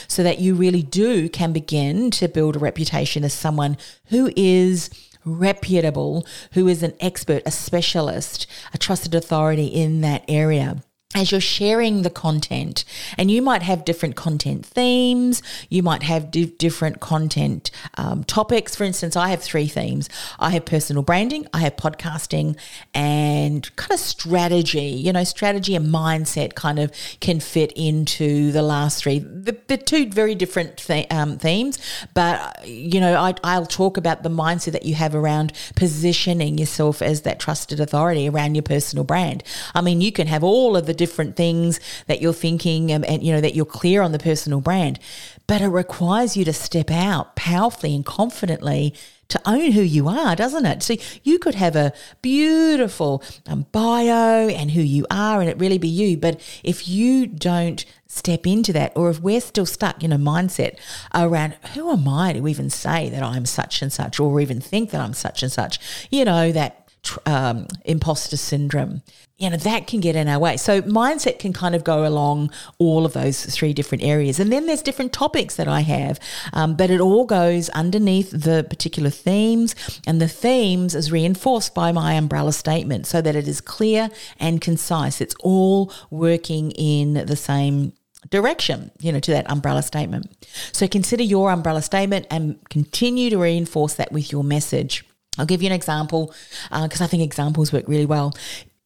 so 0.08 0.22
that 0.22 0.38
you 0.38 0.54
really 0.54 0.82
do 0.82 1.28
can 1.28 1.52
begin 1.52 2.10
to 2.12 2.28
build 2.28 2.56
a 2.56 2.60
reputation 2.60 3.24
as 3.24 3.32
someone 3.32 3.76
who 4.06 4.32
is 4.36 4.90
reputable, 5.24 6.26
who 6.52 6.66
is 6.68 6.82
an 6.82 6.94
expert, 7.00 7.42
a 7.46 7.50
specialist, 7.50 8.46
a 8.74 8.78
trusted 8.78 9.14
authority 9.14 9.66
in 9.66 10.00
that 10.00 10.24
area 10.28 10.82
as 11.14 11.30
you're 11.30 11.40
sharing 11.40 12.02
the 12.02 12.10
content 12.10 12.84
and 13.18 13.30
you 13.30 13.42
might 13.42 13.62
have 13.62 13.84
different 13.84 14.16
content 14.16 14.64
themes 14.64 15.42
you 15.68 15.82
might 15.82 16.02
have 16.02 16.30
di- 16.30 16.46
different 16.46 17.00
content 17.00 17.70
um, 17.96 18.24
topics. 18.24 18.74
For 18.74 18.84
instance 18.84 19.16
i 19.16 19.28
have 19.28 19.42
three 19.42 19.68
themes. 19.68 20.08
I 20.38 20.50
have 20.50 20.64
personal 20.64 21.02
branding 21.02 21.46
i 21.52 21.58
have 21.60 21.76
podcasting 21.76 22.56
and 22.94 23.74
kind 23.76 23.92
of 23.92 24.00
strategy. 24.00 24.80
You 24.80 25.12
know 25.12 25.24
strategy 25.24 25.74
and 25.74 25.86
mindset 25.86 26.54
kind 26.54 26.78
of 26.78 26.92
can 27.20 27.40
fit 27.40 27.72
into 27.72 28.52
the 28.52 28.62
last 28.62 29.02
three. 29.02 29.18
The, 29.18 29.56
the 29.66 29.76
two 29.76 30.08
very 30.10 30.34
different 30.34 30.78
th- 30.78 31.06
um, 31.12 31.38
themes 31.38 31.78
but 32.14 32.66
you 32.66 33.00
know 33.00 33.20
I, 33.20 33.34
i'll 33.44 33.66
talk 33.66 33.96
about 33.96 34.22
the 34.22 34.28
mindset 34.28 34.72
that 34.72 34.84
you 34.84 34.94
have 34.94 35.14
around 35.14 35.52
positioning 35.76 36.58
yourself 36.58 37.02
as 37.02 37.22
that 37.22 37.38
trusted 37.38 37.80
authority 37.80 38.28
around 38.28 38.54
your 38.54 38.62
personal 38.62 39.04
brand. 39.04 39.42
I 39.74 39.80
mean 39.80 40.00
you 40.00 40.12
can 40.12 40.26
have 40.26 40.42
all 40.42 40.76
of 40.76 40.86
the 40.86 40.94
different 41.04 41.36
things 41.36 41.80
that 42.06 42.20
you're 42.22 42.40
thinking 42.46 42.92
and, 42.92 43.04
and 43.04 43.22
you 43.24 43.32
know 43.32 43.40
that 43.40 43.54
you're 43.56 43.74
clear 43.80 44.02
on 44.02 44.12
the 44.12 44.18
personal 44.30 44.60
brand 44.60 44.98
but 45.46 45.60
it 45.60 45.68
requires 45.68 46.36
you 46.36 46.44
to 46.44 46.52
step 46.52 46.90
out 46.90 47.36
powerfully 47.36 47.94
and 47.94 48.06
confidently 48.06 48.94
to 49.32 49.40
own 49.46 49.72
who 49.72 49.80
you 49.80 50.08
are, 50.08 50.36
doesn't 50.36 50.66
it? 50.66 50.82
So 50.82 50.96
you 51.22 51.38
could 51.38 51.54
have 51.54 51.74
a 51.74 51.92
beautiful 52.20 53.22
um, 53.46 53.66
bio 53.72 54.48
and 54.48 54.70
who 54.70 54.82
you 54.82 55.06
are, 55.10 55.40
and 55.40 55.48
it 55.48 55.58
really 55.58 55.78
be 55.78 55.88
you. 55.88 56.18
But 56.18 56.40
if 56.62 56.86
you 56.86 57.26
don't 57.26 57.84
step 58.06 58.46
into 58.46 58.74
that, 58.74 58.92
or 58.94 59.08
if 59.08 59.20
we're 59.20 59.40
still 59.40 59.64
stuck 59.64 60.04
in 60.04 60.12
a 60.12 60.18
mindset 60.18 60.76
around 61.14 61.54
who 61.74 61.90
am 61.90 62.06
I 62.06 62.34
to 62.34 62.46
even 62.46 62.68
say 62.68 63.08
that 63.08 63.22
I'm 63.22 63.46
such 63.46 63.80
and 63.80 63.90
such, 63.90 64.20
or 64.20 64.38
even 64.38 64.60
think 64.60 64.90
that 64.90 65.00
I'm 65.00 65.14
such 65.14 65.42
and 65.42 65.50
such, 65.50 65.78
you 66.10 66.26
know, 66.26 66.52
that 66.52 66.81
um, 67.26 67.66
imposter 67.84 68.36
syndrome. 68.36 69.02
You 69.38 69.50
know, 69.50 69.56
that 69.56 69.88
can 69.88 70.00
get 70.00 70.14
in 70.14 70.28
our 70.28 70.38
way. 70.38 70.56
So, 70.56 70.82
mindset 70.82 71.40
can 71.40 71.52
kind 71.52 71.74
of 71.74 71.82
go 71.82 72.06
along 72.06 72.52
all 72.78 73.04
of 73.04 73.12
those 73.12 73.44
three 73.46 73.72
different 73.72 74.04
areas. 74.04 74.38
And 74.38 74.52
then 74.52 74.66
there's 74.66 74.82
different 74.82 75.12
topics 75.12 75.56
that 75.56 75.66
I 75.66 75.80
have, 75.80 76.20
um, 76.52 76.76
but 76.76 76.90
it 76.90 77.00
all 77.00 77.24
goes 77.24 77.68
underneath 77.70 78.30
the 78.30 78.64
particular 78.68 79.10
themes. 79.10 79.74
And 80.06 80.20
the 80.20 80.28
themes 80.28 80.94
is 80.94 81.10
reinforced 81.10 81.74
by 81.74 81.90
my 81.90 82.12
umbrella 82.14 82.52
statement 82.52 83.06
so 83.06 83.20
that 83.20 83.34
it 83.34 83.48
is 83.48 83.60
clear 83.60 84.10
and 84.38 84.60
concise. 84.60 85.20
It's 85.20 85.34
all 85.40 85.92
working 86.10 86.70
in 86.72 87.14
the 87.14 87.36
same 87.36 87.94
direction, 88.30 88.92
you 89.00 89.10
know, 89.10 89.20
to 89.20 89.32
that 89.32 89.50
umbrella 89.50 89.82
statement. 89.82 90.46
So 90.72 90.86
consider 90.86 91.24
your 91.24 91.50
umbrella 91.50 91.82
statement 91.82 92.26
and 92.30 92.58
continue 92.70 93.30
to 93.30 93.38
reinforce 93.38 93.94
that 93.94 94.12
with 94.12 94.30
your 94.30 94.44
message. 94.44 95.04
I'll 95.38 95.46
give 95.46 95.62
you 95.62 95.66
an 95.66 95.72
example 95.72 96.34
because 96.70 97.00
uh, 97.00 97.04
I 97.04 97.06
think 97.06 97.22
examples 97.22 97.72
work 97.72 97.88
really 97.88 98.06
well. 98.06 98.34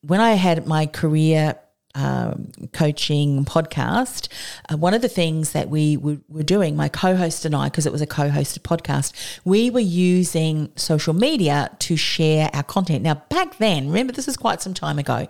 When 0.02 0.20
I 0.20 0.34
had 0.34 0.66
my 0.66 0.86
career 0.86 1.56
um, 1.96 2.52
coaching 2.72 3.44
podcast, 3.46 4.28
uh, 4.70 4.76
one 4.76 4.92
of 4.92 5.00
the 5.00 5.08
things 5.08 5.52
that 5.52 5.70
we 5.70 5.96
were, 5.96 6.18
were 6.28 6.42
doing, 6.42 6.76
my 6.76 6.88
co 6.88 7.16
host 7.16 7.46
and 7.46 7.54
I, 7.56 7.70
because 7.70 7.86
it 7.86 7.92
was 7.92 8.02
a 8.02 8.06
co 8.06 8.28
hosted 8.28 8.60
podcast, 8.60 9.12
we 9.44 9.70
were 9.70 9.80
using 9.80 10.70
social 10.76 11.14
media 11.14 11.74
to 11.80 11.96
share 11.96 12.50
our 12.52 12.62
content. 12.62 13.02
Now, 13.02 13.14
back 13.30 13.56
then, 13.56 13.88
remember, 13.88 14.12
this 14.12 14.28
is 14.28 14.36
quite 14.36 14.60
some 14.60 14.74
time 14.74 14.98
ago, 14.98 15.26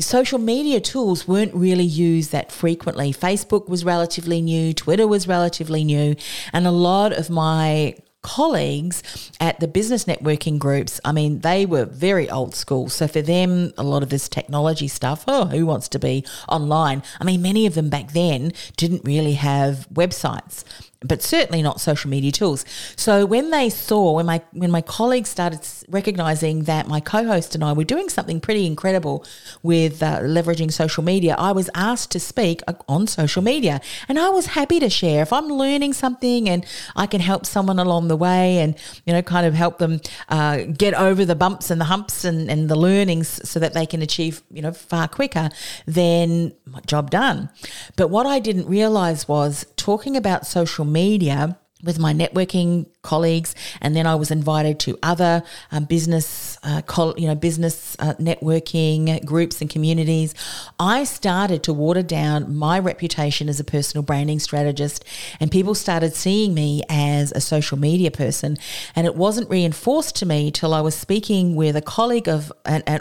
social 0.00 0.40
media 0.40 0.80
tools 0.80 1.28
weren't 1.28 1.54
really 1.54 1.84
used 1.84 2.32
that 2.32 2.50
frequently. 2.50 3.12
Facebook 3.12 3.68
was 3.68 3.84
relatively 3.84 4.42
new, 4.42 4.74
Twitter 4.74 5.06
was 5.06 5.28
relatively 5.28 5.84
new, 5.84 6.16
and 6.52 6.66
a 6.66 6.72
lot 6.72 7.12
of 7.12 7.30
my 7.30 7.94
colleagues 8.22 9.02
at 9.40 9.60
the 9.60 9.68
business 9.68 10.04
networking 10.04 10.58
groups, 10.58 11.00
I 11.04 11.12
mean, 11.12 11.40
they 11.40 11.66
were 11.66 11.84
very 11.84 12.28
old 12.28 12.54
school. 12.54 12.88
So 12.88 13.08
for 13.08 13.22
them, 13.22 13.72
a 13.78 13.82
lot 13.82 14.02
of 14.02 14.10
this 14.10 14.28
technology 14.28 14.88
stuff, 14.88 15.24
oh, 15.26 15.46
who 15.46 15.66
wants 15.66 15.88
to 15.90 15.98
be 15.98 16.24
online? 16.48 17.02
I 17.20 17.24
mean, 17.24 17.42
many 17.42 17.66
of 17.66 17.74
them 17.74 17.88
back 17.88 18.12
then 18.12 18.52
didn't 18.76 19.04
really 19.04 19.34
have 19.34 19.88
websites 19.92 20.64
but 21.02 21.22
certainly 21.22 21.62
not 21.62 21.80
social 21.80 22.10
media 22.10 22.30
tools. 22.30 22.64
So 22.94 23.24
when 23.24 23.50
they 23.50 23.70
saw, 23.70 24.12
when 24.12 24.26
my 24.26 24.42
when 24.52 24.70
my 24.70 24.82
colleagues 24.82 25.30
started 25.30 25.66
recognizing 25.88 26.64
that 26.64 26.88
my 26.88 27.00
co-host 27.00 27.54
and 27.54 27.64
I 27.64 27.72
were 27.72 27.84
doing 27.84 28.10
something 28.10 28.38
pretty 28.40 28.66
incredible 28.66 29.24
with 29.62 30.02
uh, 30.02 30.20
leveraging 30.20 30.72
social 30.72 31.02
media, 31.02 31.34
I 31.38 31.52
was 31.52 31.70
asked 31.74 32.10
to 32.12 32.20
speak 32.20 32.62
uh, 32.68 32.74
on 32.86 33.06
social 33.06 33.42
media, 33.42 33.80
and 34.08 34.18
I 34.18 34.28
was 34.28 34.46
happy 34.46 34.78
to 34.80 34.90
share 34.90 35.22
if 35.22 35.32
I'm 35.32 35.48
learning 35.48 35.94
something 35.94 36.48
and 36.48 36.66
I 36.94 37.06
can 37.06 37.20
help 37.20 37.46
someone 37.46 37.78
along 37.78 38.08
the 38.08 38.16
way, 38.16 38.58
and 38.58 38.76
you 39.06 39.14
know, 39.14 39.22
kind 39.22 39.46
of 39.46 39.54
help 39.54 39.78
them 39.78 40.00
uh, 40.28 40.64
get 40.64 40.92
over 40.92 41.24
the 41.24 41.34
bumps 41.36 41.70
and 41.70 41.80
the 41.80 41.86
humps 41.86 42.24
and, 42.24 42.50
and 42.50 42.68
the 42.68 42.76
learnings 42.76 43.48
so 43.48 43.58
that 43.58 43.72
they 43.72 43.86
can 43.86 44.02
achieve 44.02 44.42
you 44.50 44.60
know 44.60 44.72
far 44.72 45.08
quicker. 45.08 45.48
Then 45.86 46.52
job 46.86 47.10
done. 47.10 47.48
But 47.96 48.08
what 48.08 48.26
I 48.26 48.38
didn't 48.38 48.66
realize 48.66 49.26
was 49.26 49.64
talking 49.80 50.16
about 50.16 50.46
social 50.46 50.84
media 50.84 51.58
with 51.82 51.98
my 51.98 52.12
networking 52.12 52.86
colleagues, 53.02 53.54
and 53.80 53.96
then 53.96 54.06
I 54.06 54.14
was 54.14 54.30
invited 54.30 54.78
to 54.80 54.98
other 55.02 55.42
um, 55.72 55.84
business, 55.84 56.58
uh, 56.62 56.82
col- 56.82 57.18
you 57.18 57.26
know, 57.26 57.34
business 57.34 57.96
uh, 57.98 58.14
networking 58.18 59.24
groups 59.24 59.60
and 59.60 59.70
communities. 59.70 60.34
I 60.78 61.04
started 61.04 61.62
to 61.62 61.72
water 61.72 62.02
down 62.02 62.54
my 62.54 62.78
reputation 62.78 63.48
as 63.48 63.58
a 63.58 63.64
personal 63.64 64.02
branding 64.02 64.38
strategist, 64.38 65.04
and 65.40 65.50
people 65.50 65.74
started 65.74 66.14
seeing 66.14 66.52
me 66.52 66.82
as 66.90 67.32
a 67.32 67.40
social 67.40 67.78
media 67.78 68.10
person. 68.10 68.58
And 68.94 69.06
it 69.06 69.16
wasn't 69.16 69.48
reinforced 69.48 70.16
to 70.16 70.26
me 70.26 70.50
till 70.50 70.74
I 70.74 70.82
was 70.82 70.94
speaking 70.94 71.56
with 71.56 71.76
a 71.76 71.82
colleague 71.82 72.28
of 72.28 72.52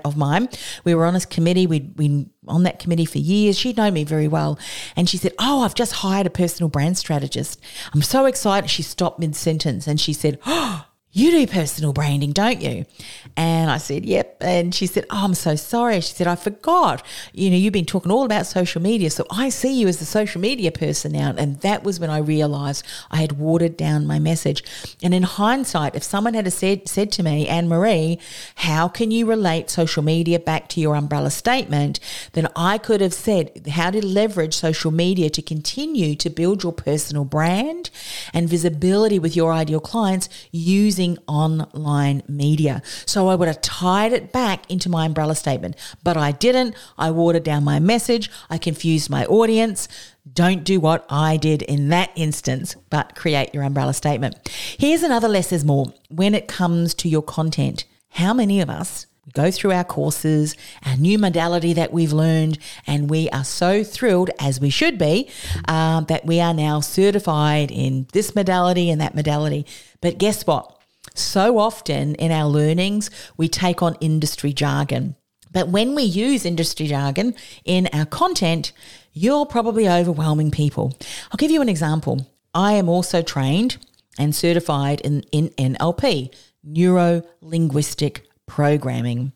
of 0.05 0.15
mine. 0.15 0.47
We 0.85 0.95
were 0.95 1.05
on 1.05 1.15
a 1.15 1.21
committee. 1.21 1.67
We 1.67 1.91
we 1.97 2.27
on 2.49 2.63
that 2.63 2.79
committee 2.79 3.05
for 3.05 3.19
years. 3.19 3.57
She'd 3.57 3.77
known 3.77 3.93
me 3.93 4.03
very 4.03 4.27
well. 4.27 4.59
And 4.95 5.09
she 5.09 5.17
said, 5.17 5.33
Oh, 5.39 5.61
I've 5.61 5.75
just 5.75 5.93
hired 5.93 6.27
a 6.27 6.31
personal 6.31 6.69
brand 6.69 6.97
strategist. 6.97 7.59
I'm 7.93 8.01
so 8.01 8.25
excited. 8.25 8.69
She 8.69 8.83
stopped 8.83 9.19
mid 9.19 9.35
sentence 9.35 9.87
and 9.87 9.99
she 9.99 10.13
said, 10.13 10.39
Oh, 10.45 10.85
you 11.11 11.31
do 11.31 11.47
personal 11.47 11.91
branding, 11.91 12.33
don't 12.33 12.61
you? 12.61 12.85
And 13.35 13.71
I 13.71 13.77
said, 13.77 14.05
Yep. 14.05 14.37
And 14.41 14.75
she 14.75 14.85
said, 14.85 15.05
Oh, 15.09 15.23
I'm 15.25 15.33
so 15.33 15.55
sorry. 15.55 15.99
She 16.01 16.13
said, 16.13 16.27
I 16.27 16.35
forgot. 16.35 17.03
You 17.33 17.49
know, 17.49 17.57
you've 17.57 17.73
been 17.73 17.85
talking 17.85 18.11
all 18.11 18.25
about 18.25 18.45
social 18.45 18.79
media. 18.79 19.09
So 19.09 19.25
I 19.31 19.49
see 19.49 19.79
you 19.79 19.87
as 19.87 19.97
the 19.97 20.05
social 20.05 20.39
media 20.39 20.71
person 20.71 21.13
now. 21.13 21.33
And 21.35 21.59
that 21.61 21.83
was 21.83 21.99
when 21.99 22.11
I 22.11 22.19
realized 22.19 22.85
I 23.09 23.17
had 23.17 23.33
watered 23.33 23.75
down 23.75 24.05
my 24.05 24.19
message. 24.19 24.63
And 25.01 25.15
in 25.15 25.23
hindsight, 25.23 25.95
if 25.95 26.03
someone 26.03 26.35
had 26.35 26.51
said, 26.53 26.87
said 26.87 27.11
to 27.13 27.23
me, 27.23 27.47
Anne 27.47 27.67
Marie, 27.67 28.19
how 28.55 28.87
can 28.87 29.09
you 29.09 29.25
relate 29.25 29.71
social 29.71 30.03
media 30.03 30.39
back 30.39 30.69
to 30.69 30.79
your 30.79 30.95
umbrella 30.95 31.31
statement? 31.31 31.99
Then 32.33 32.47
I 32.55 32.77
could 32.77 33.01
have 33.01 33.15
said 33.15 33.67
how 33.71 33.89
to 33.89 34.05
leverage 34.05 34.53
social 34.53 34.91
media 34.91 35.31
to 35.31 35.41
continue 35.41 36.13
to 36.15 36.29
build 36.29 36.61
your 36.61 36.73
personal 36.73 37.25
brand 37.25 37.89
and 38.31 38.47
visibility 38.47 39.17
with 39.17 39.35
your 39.35 39.51
ideal 39.51 39.79
clients 39.79 40.29
using 40.51 40.98
using 40.99 41.17
online 41.27 42.21
media. 42.27 42.81
So 43.05 43.29
I 43.29 43.35
would 43.35 43.47
have 43.47 43.61
tied 43.61 44.11
it 44.11 44.33
back 44.33 44.69
into 44.69 44.89
my 44.89 45.05
umbrella 45.05 45.35
statement, 45.35 45.75
but 46.03 46.17
I 46.17 46.33
didn't. 46.33 46.75
I 46.97 47.11
watered 47.11 47.43
down 47.43 47.63
my 47.63 47.79
message. 47.79 48.29
I 48.49 48.57
confused 48.57 49.09
my 49.09 49.25
audience. 49.25 49.87
Don't 50.31 50.65
do 50.65 50.81
what 50.81 51.05
I 51.09 51.37
did 51.37 51.61
in 51.61 51.87
that 51.89 52.11
instance, 52.15 52.75
but 52.89 53.15
create 53.15 53.53
your 53.53 53.63
umbrella 53.63 53.93
statement. 53.93 54.35
Here's 54.77 55.03
another 55.03 55.29
less 55.29 55.53
is 55.53 55.63
more 55.63 55.93
when 56.09 56.35
it 56.35 56.49
comes 56.49 56.93
to 56.95 57.07
your 57.07 57.23
content. 57.23 57.85
How 58.09 58.33
many 58.33 58.59
of 58.59 58.69
us 58.69 59.05
go 59.33 59.51
through 59.51 59.71
our 59.71 59.83
courses, 59.83 60.55
our 60.85 60.97
new 60.97 61.17
modality 61.17 61.71
that 61.73 61.93
we've 61.93 62.11
learned, 62.11 62.57
and 62.87 63.09
we 63.09 63.29
are 63.29 63.43
so 63.43 63.83
thrilled, 63.83 64.31
as 64.39 64.59
we 64.59 64.69
should 64.69 64.97
be, 64.97 65.29
uh, 65.67 66.01
that 66.01 66.25
we 66.25 66.41
are 66.41 66.53
now 66.53 66.79
certified 66.79 67.71
in 67.71 68.07
this 68.11 68.35
modality 68.35 68.89
and 68.89 68.99
that 68.99 69.15
modality. 69.15 69.65
But 70.01 70.17
guess 70.17 70.45
what? 70.45 70.78
So 71.19 71.59
often 71.59 72.15
in 72.15 72.31
our 72.31 72.47
learnings, 72.47 73.09
we 73.37 73.47
take 73.47 73.81
on 73.81 73.95
industry 73.99 74.53
jargon. 74.53 75.15
But 75.51 75.69
when 75.69 75.95
we 75.95 76.03
use 76.03 76.45
industry 76.45 76.87
jargon 76.87 77.35
in 77.65 77.89
our 77.93 78.05
content, 78.05 78.71
you're 79.13 79.45
probably 79.45 79.89
overwhelming 79.89 80.51
people. 80.51 80.97
I'll 81.31 81.37
give 81.37 81.51
you 81.51 81.61
an 81.61 81.69
example. 81.69 82.27
I 82.53 82.73
am 82.73 82.87
also 82.87 83.21
trained 83.21 83.77
and 84.17 84.35
certified 84.35 85.01
in, 85.01 85.21
in 85.31 85.49
NLP, 85.49 86.33
neuro 86.63 87.23
linguistic 87.41 88.27
programming. 88.45 89.31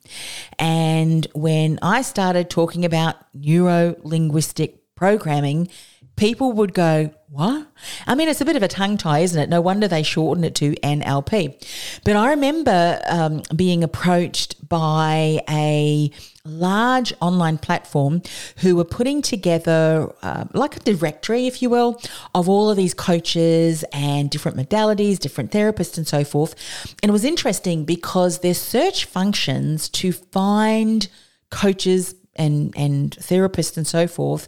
And 0.59 1.27
when 1.33 1.79
I 1.81 2.01
started 2.01 2.49
talking 2.49 2.85
about 2.85 3.15
neuro 3.33 3.95
linguistic 4.03 4.95
programming, 4.95 5.69
people 6.15 6.51
would 6.53 6.73
go, 6.73 7.11
What? 7.29 7.67
I 8.05 8.15
mean, 8.15 8.29
it's 8.29 8.41
a 8.41 8.45
bit 8.45 8.55
of 8.55 8.63
a 8.63 8.67
tongue 8.67 8.97
tie, 8.97 9.19
isn't 9.19 9.41
it? 9.41 9.49
No 9.49 9.61
wonder 9.61 9.87
they 9.87 10.03
shortened 10.03 10.45
it 10.45 10.55
to 10.55 10.73
NLP. 10.75 12.01
But 12.03 12.15
I 12.15 12.29
remember 12.29 13.01
um, 13.07 13.41
being 13.55 13.83
approached 13.83 14.67
by 14.67 15.41
a 15.49 16.11
large 16.45 17.13
online 17.21 17.57
platform 17.57 18.21
who 18.57 18.75
were 18.75 18.83
putting 18.83 19.21
together 19.21 20.13
uh, 20.21 20.45
like 20.53 20.75
a 20.75 20.79
directory, 20.81 21.47
if 21.47 21.61
you 21.61 21.69
will, 21.69 21.99
of 22.35 22.49
all 22.49 22.69
of 22.69 22.77
these 22.77 22.93
coaches 22.93 23.83
and 23.93 24.29
different 24.29 24.57
modalities, 24.57 25.19
different 25.19 25.51
therapists, 25.51 25.97
and 25.97 26.07
so 26.07 26.23
forth. 26.23 26.55
And 27.01 27.09
it 27.09 27.13
was 27.13 27.25
interesting 27.25 27.85
because 27.85 28.39
their 28.39 28.53
search 28.53 29.05
functions 29.05 29.89
to 29.89 30.11
find 30.11 31.07
coaches 31.49 32.15
and, 32.35 32.73
and 32.75 33.11
therapists 33.17 33.77
and 33.77 33.87
so 33.87 34.07
forth 34.07 34.47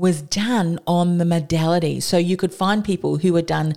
was 0.00 0.22
done 0.22 0.80
on 0.86 1.18
the 1.18 1.24
modality. 1.26 2.00
So 2.00 2.16
you 2.16 2.36
could 2.36 2.54
find 2.54 2.82
people 2.82 3.18
who 3.18 3.34
had 3.34 3.46
done 3.46 3.74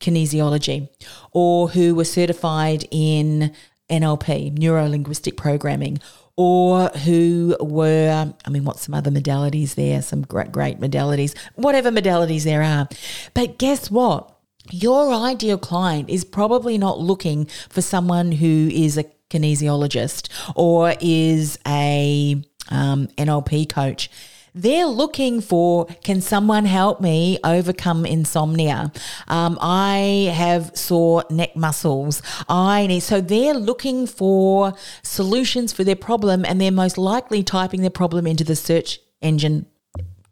kinesiology 0.00 0.88
or 1.32 1.68
who 1.68 1.94
were 1.94 2.04
certified 2.04 2.88
in 2.90 3.54
NLP, 3.90 4.58
neuro 4.58 4.88
linguistic 4.88 5.36
programming, 5.36 5.98
or 6.34 6.88
who 6.88 7.56
were, 7.60 8.34
I 8.44 8.50
mean, 8.50 8.64
what's 8.64 8.82
some 8.82 8.94
other 8.94 9.10
modalities 9.10 9.74
there? 9.74 10.00
Some 10.00 10.22
great, 10.22 10.50
great 10.50 10.80
modalities, 10.80 11.36
whatever 11.54 11.90
modalities 11.90 12.44
there 12.44 12.62
are. 12.62 12.88
But 13.34 13.58
guess 13.58 13.90
what? 13.90 14.32
Your 14.72 15.12
ideal 15.12 15.58
client 15.58 16.08
is 16.08 16.24
probably 16.24 16.78
not 16.78 16.98
looking 16.98 17.46
for 17.68 17.82
someone 17.82 18.32
who 18.32 18.68
is 18.72 18.96
a 18.96 19.04
kinesiologist 19.30 20.28
or 20.56 20.94
is 21.00 21.58
a 21.66 22.42
um, 22.70 23.08
NLP 23.18 23.68
coach 23.68 24.10
they're 24.56 24.86
looking 24.86 25.40
for 25.40 25.86
can 26.02 26.20
someone 26.20 26.64
help 26.64 27.00
me 27.00 27.38
overcome 27.44 28.06
insomnia? 28.06 28.90
Um, 29.28 29.58
I 29.60 30.32
have 30.34 30.76
sore 30.76 31.24
neck 31.30 31.54
muscles. 31.54 32.22
I 32.48 32.86
need 32.86 33.00
so 33.00 33.20
they're 33.20 33.54
looking 33.54 34.06
for 34.06 34.72
solutions 35.02 35.72
for 35.72 35.84
their 35.84 35.96
problem, 35.96 36.44
and 36.44 36.60
they're 36.60 36.72
most 36.72 36.96
likely 36.96 37.42
typing 37.42 37.82
their 37.82 37.90
problem 37.90 38.26
into 38.26 38.44
the 38.44 38.56
search 38.56 38.98
engine 39.20 39.66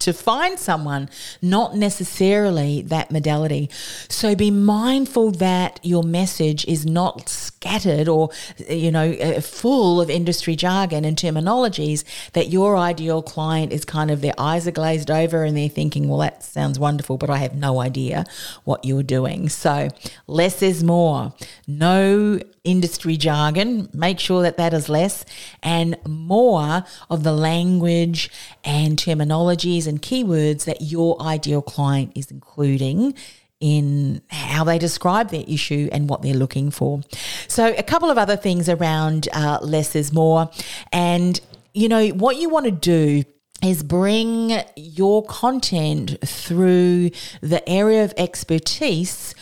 to 0.00 0.12
find 0.12 0.58
someone, 0.58 1.08
not 1.40 1.76
necessarily 1.76 2.82
that 2.82 3.10
modality. 3.10 3.70
So 4.08 4.34
be 4.34 4.50
mindful 4.50 5.30
that 5.32 5.80
your 5.82 6.02
message 6.02 6.64
is 6.66 6.84
not 6.84 7.28
scattered 7.28 8.08
or, 8.08 8.30
you 8.68 8.90
know, 8.90 9.12
uh, 9.12 9.40
full 9.40 10.00
of 10.00 10.10
industry 10.10 10.56
jargon 10.56 11.04
and 11.04 11.16
terminologies, 11.16 12.04
that 12.32 12.48
your 12.48 12.76
ideal 12.76 13.22
client 13.22 13.72
is 13.72 13.84
kind 13.84 14.10
of 14.10 14.20
their 14.20 14.34
eyes 14.38 14.66
are 14.66 14.72
glazed 14.72 15.10
over 15.10 15.44
and 15.44 15.56
they're 15.56 15.68
thinking, 15.68 16.08
well, 16.08 16.18
that 16.18 16.42
sounds 16.42 16.78
wonderful, 16.78 17.16
but 17.16 17.30
I 17.30 17.38
have 17.38 17.54
no 17.54 17.80
idea 17.80 18.24
what 18.64 18.84
you're 18.84 19.02
doing. 19.02 19.48
So 19.48 19.88
less 20.26 20.62
is 20.62 20.84
more. 20.84 21.32
No 21.66 22.40
industry 22.64 23.16
jargon, 23.16 23.88
make 23.92 24.18
sure 24.18 24.42
that 24.42 24.56
that 24.56 24.72
is 24.72 24.88
less, 24.88 25.24
and 25.62 25.96
more 26.06 26.84
of 27.10 27.22
the 27.22 27.32
language 27.32 28.30
and 28.64 28.96
terminologies 28.98 29.86
and 29.86 30.02
keywords 30.02 30.64
that 30.64 30.80
your 30.80 31.20
ideal 31.22 31.62
client 31.62 32.12
is 32.14 32.30
including 32.30 33.14
in 33.60 34.20
how 34.28 34.64
they 34.64 34.78
describe 34.78 35.30
their 35.30 35.44
issue 35.46 35.88
and 35.92 36.08
what 36.08 36.22
they're 36.22 36.34
looking 36.34 36.70
for. 36.70 37.00
So, 37.48 37.74
a 37.78 37.82
couple 37.82 38.10
of 38.10 38.18
other 38.18 38.36
things 38.36 38.68
around 38.68 39.28
uh, 39.32 39.58
less 39.62 39.94
is 39.94 40.12
more. 40.12 40.50
And, 40.92 41.40
you 41.72 41.88
know, 41.88 42.08
what 42.08 42.36
you 42.36 42.48
want 42.48 42.66
to 42.66 42.70
do 42.70 43.24
is 43.62 43.82
bring 43.82 44.60
your 44.76 45.24
content 45.24 46.18
through 46.26 47.10
the 47.40 47.66
area 47.66 48.04
of 48.04 48.12
expertise 48.18 49.34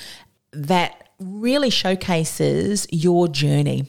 that 0.53 1.02
really 1.23 1.71
showcases 1.71 2.87
your 2.91 3.29
journey. 3.29 3.87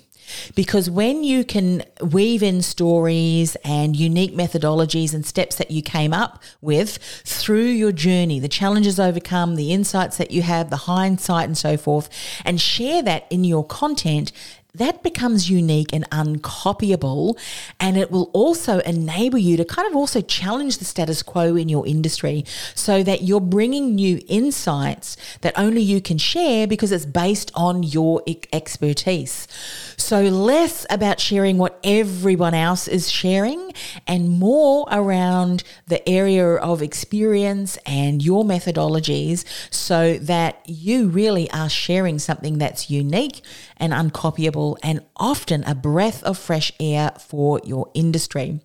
Because 0.56 0.90
when 0.90 1.24
you 1.24 1.44
can 1.44 1.84
weave 2.02 2.44
in 2.44 2.62
stories 2.62 3.56
and 3.64 3.96
unique 3.96 4.34
methodologies 4.34 5.14
and 5.14 5.26
steps 5.26 5.58
that 5.58 5.72
you 5.72 5.82
came 5.82 6.14
up 6.14 6.42
with 6.62 6.98
through 7.26 7.66
your 7.66 7.92
journey, 7.92 8.40
the 8.40 8.48
challenges 8.48 9.00
overcome, 9.00 9.56
the 9.56 9.74
insights 9.74 10.18
that 10.18 10.32
you 10.32 10.42
have, 10.42 10.70
the 10.70 10.78
hindsight, 10.78 11.46
and 11.46 11.58
so 11.58 11.78
forth, 11.78 12.10
and 12.46 12.60
share 12.60 13.02
that 13.04 13.28
in 13.30 13.44
your 13.44 13.66
content, 13.66 14.32
that 14.76 15.04
becomes 15.04 15.52
unique 15.52 15.94
and 15.94 16.10
uncopyable. 16.10 17.38
And 17.80 17.96
it 17.96 18.10
will 18.10 18.32
also 18.34 18.80
enable 18.80 19.38
you 19.38 19.56
to 19.58 19.66
kind 19.66 19.88
of 19.88 19.96
also 19.96 20.20
challenge 20.20 20.80
the 20.80 20.86
status 20.86 21.22
quo 21.22 21.56
in 21.56 21.70
your 21.70 21.86
industry 21.86 22.44
so 22.74 23.04
that 23.04 23.22
you're 23.22 23.40
bringing 23.40 23.94
new 23.94 24.20
insights 24.28 25.16
that 25.42 25.54
only 25.60 25.82
you 25.82 26.02
can 26.02 26.18
share 26.18 26.66
because 26.66 26.92
it's 26.92 27.06
based 27.06 27.52
on 27.54 27.84
your 27.84 28.24
expertise. 28.52 29.48
So, 29.96 30.24
less 30.24 30.88
about 30.90 31.20
sharing 31.20 31.60
what 31.60 31.80
everyone 31.84 32.56
else 32.56 32.88
is 32.88 33.12
sharing 33.12 33.74
and 34.08 34.28
more 34.28 34.88
around 34.92 35.64
the 35.86 36.08
area 36.10 36.56
of 36.56 36.82
experience 36.82 37.78
and 37.86 38.24
your 38.24 38.44
methodologies 38.44 39.46
so 39.72 40.18
that 40.18 40.68
you 40.68 41.10
really 41.10 41.50
are 41.52 41.70
sharing 41.70 42.18
something 42.18 42.58
that's 42.58 42.90
unique 42.90 43.44
and 43.84 43.92
uncopyable 43.92 44.78
and 44.82 45.02
often 45.18 45.62
a 45.66 45.76
breath 45.76 46.24
of 46.24 46.38
fresh 46.38 46.72
air 46.80 47.12
for 47.20 47.60
your 47.66 47.92
industry. 47.94 48.62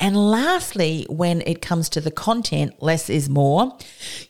And 0.00 0.16
lastly, 0.16 1.06
when 1.08 1.40
it 1.42 1.62
comes 1.62 1.88
to 1.90 2.00
the 2.00 2.10
content, 2.10 2.82
less 2.82 3.08
is 3.08 3.28
more. 3.28 3.78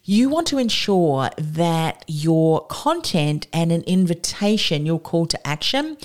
You 0.05 0.29
want 0.29 0.47
to 0.49 0.59
ensure 0.59 1.31
that 1.39 2.05
your 2.07 2.67
content 2.67 3.47
and 3.51 3.73
an 3.73 3.81
invitation, 3.85 4.85
your 4.85 5.01
call 5.01 5.25
to 5.25 5.47
action, 5.47 5.97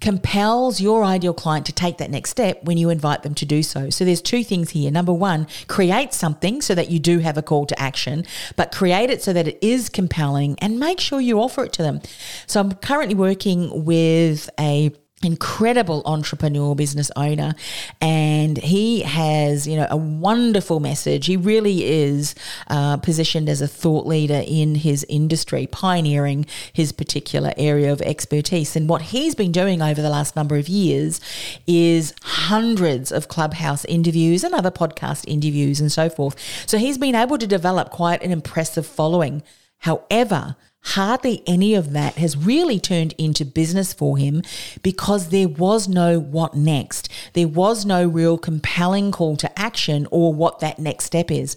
compels 0.00 0.80
your 0.80 1.04
ideal 1.04 1.34
client 1.34 1.66
to 1.66 1.72
take 1.72 1.98
that 1.98 2.10
next 2.10 2.30
step 2.30 2.62
when 2.64 2.76
you 2.76 2.90
invite 2.90 3.22
them 3.22 3.34
to 3.34 3.44
do 3.44 3.62
so. 3.62 3.90
So 3.90 4.04
there's 4.04 4.22
two 4.22 4.44
things 4.44 4.70
here. 4.70 4.90
Number 4.90 5.12
one, 5.12 5.46
create 5.66 6.12
something 6.14 6.62
so 6.62 6.74
that 6.74 6.90
you 6.90 6.98
do 6.98 7.18
have 7.18 7.36
a 7.36 7.42
call 7.42 7.66
to 7.66 7.80
action, 7.80 8.24
but 8.56 8.72
create 8.72 9.10
it 9.10 9.22
so 9.22 9.32
that 9.32 9.48
it 9.48 9.58
is 9.60 9.88
compelling 9.88 10.56
and 10.60 10.78
make 10.78 11.00
sure 11.00 11.20
you 11.20 11.40
offer 11.40 11.64
it 11.64 11.72
to 11.74 11.82
them. 11.82 12.00
So 12.46 12.60
I'm 12.60 12.72
currently 12.74 13.14
working 13.14 13.84
with 13.84 14.48
a 14.58 14.92
incredible 15.22 16.02
entrepreneur 16.04 16.74
business 16.76 17.10
owner 17.16 17.54
and 18.00 18.56
he 18.58 19.00
has 19.00 19.66
you 19.66 19.76
know 19.76 19.86
a 19.90 19.96
wonderful 19.96 20.80
message. 20.80 21.26
He 21.26 21.36
really 21.36 21.84
is 21.84 22.34
uh, 22.68 22.98
positioned 22.98 23.48
as 23.48 23.60
a 23.60 23.68
thought 23.68 24.06
leader 24.06 24.42
in 24.46 24.76
his 24.76 25.04
industry 25.08 25.66
pioneering 25.66 26.46
his 26.72 26.92
particular 26.92 27.52
area 27.56 27.92
of 27.92 28.00
expertise. 28.02 28.76
And 28.76 28.88
what 28.88 29.02
he's 29.02 29.34
been 29.34 29.52
doing 29.52 29.82
over 29.82 30.00
the 30.00 30.10
last 30.10 30.36
number 30.36 30.56
of 30.56 30.68
years 30.68 31.20
is 31.66 32.14
hundreds 32.22 33.10
of 33.10 33.28
clubhouse 33.28 33.84
interviews 33.86 34.44
and 34.44 34.54
other 34.54 34.70
podcast 34.70 35.24
interviews 35.26 35.80
and 35.80 35.90
so 35.90 36.08
forth. 36.08 36.36
So 36.66 36.78
he's 36.78 36.98
been 36.98 37.14
able 37.14 37.38
to 37.38 37.46
develop 37.46 37.90
quite 37.90 38.22
an 38.22 38.30
impressive 38.30 38.86
following. 38.86 39.42
However 39.78 40.56
hardly 40.82 41.42
any 41.46 41.74
of 41.74 41.92
that 41.92 42.14
has 42.14 42.36
really 42.36 42.80
turned 42.80 43.12
into 43.18 43.44
business 43.44 43.92
for 43.92 44.16
him 44.16 44.42
because 44.82 45.28
there 45.28 45.48
was 45.48 45.88
no 45.88 46.18
what 46.18 46.54
next. 46.54 47.08
There 47.34 47.48
was 47.48 47.84
no 47.84 48.06
real 48.06 48.38
compelling 48.38 49.12
call 49.12 49.36
to 49.38 49.58
action 49.58 50.06
or 50.10 50.32
what 50.32 50.60
that 50.60 50.78
next 50.78 51.04
step 51.04 51.30
is. 51.30 51.56